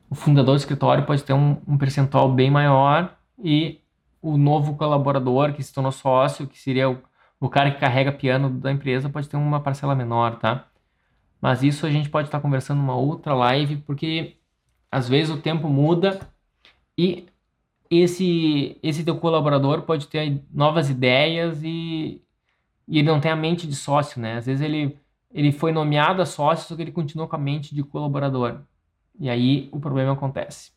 O 0.10 0.16
fundador 0.16 0.56
do 0.56 0.60
escritório 0.60 1.06
pode 1.06 1.24
ter 1.24 1.32
um, 1.32 1.62
um 1.66 1.78
percentual 1.78 2.30
bem 2.30 2.52
maior 2.52 3.18
e 3.42 3.80
o 4.22 4.38
novo 4.38 4.76
colaborador 4.76 5.54
que 5.54 5.64
se 5.64 5.74
tornou 5.74 5.92
sócio, 5.92 6.48
que 6.48 6.60
seria 6.60 6.90
o, 6.90 7.02
o 7.40 7.48
cara 7.48 7.72
que 7.72 7.80
carrega 7.80 8.12
piano 8.12 8.50
da 8.50 8.72
empresa, 8.72 9.10
pode 9.10 9.30
ter 9.30 9.38
uma 9.38 9.62
parcela 9.62 9.96
menor, 9.96 10.38
tá? 10.38 10.68
Mas 11.42 11.64
isso 11.64 11.86
a 11.86 11.90
gente 11.90 12.10
pode 12.10 12.28
estar 12.28 12.42
conversando 12.42 12.80
numa 12.80 12.96
outra 12.96 13.34
live, 13.34 13.78
porque 13.78 14.38
às 14.94 15.10
vezes 15.10 15.34
o 15.34 15.42
tempo 15.42 15.68
muda 15.68 16.20
e 16.98 17.26
esse 17.90 18.80
esse 18.84 19.04
teu 19.04 19.18
colaborador 19.20 19.84
pode 19.84 20.08
ter 20.08 20.42
novas 20.52 20.90
ideias 20.90 21.64
e, 21.64 22.22
e 22.88 23.00
ele 23.00 23.08
não 23.08 23.20
tem 23.22 23.32
a 23.32 23.36
mente 23.36 23.68
de 23.68 23.76
sócio, 23.76 24.22
né? 24.22 24.38
Às 24.38 24.46
vezes 24.48 24.62
ele 24.62 24.98
ele 25.32 25.52
foi 25.52 25.72
nomeado 25.72 26.22
a 26.22 26.26
sócio, 26.26 26.68
só 26.68 26.76
que 26.76 26.82
ele 26.84 26.92
continua 26.92 27.28
com 27.28 27.36
a 27.36 27.40
mente 27.40 27.74
de 27.76 27.84
colaborador. 27.84 28.62
E 29.20 29.30
aí 29.30 29.70
o 29.72 29.80
problema 29.80 30.14
acontece. 30.14 30.72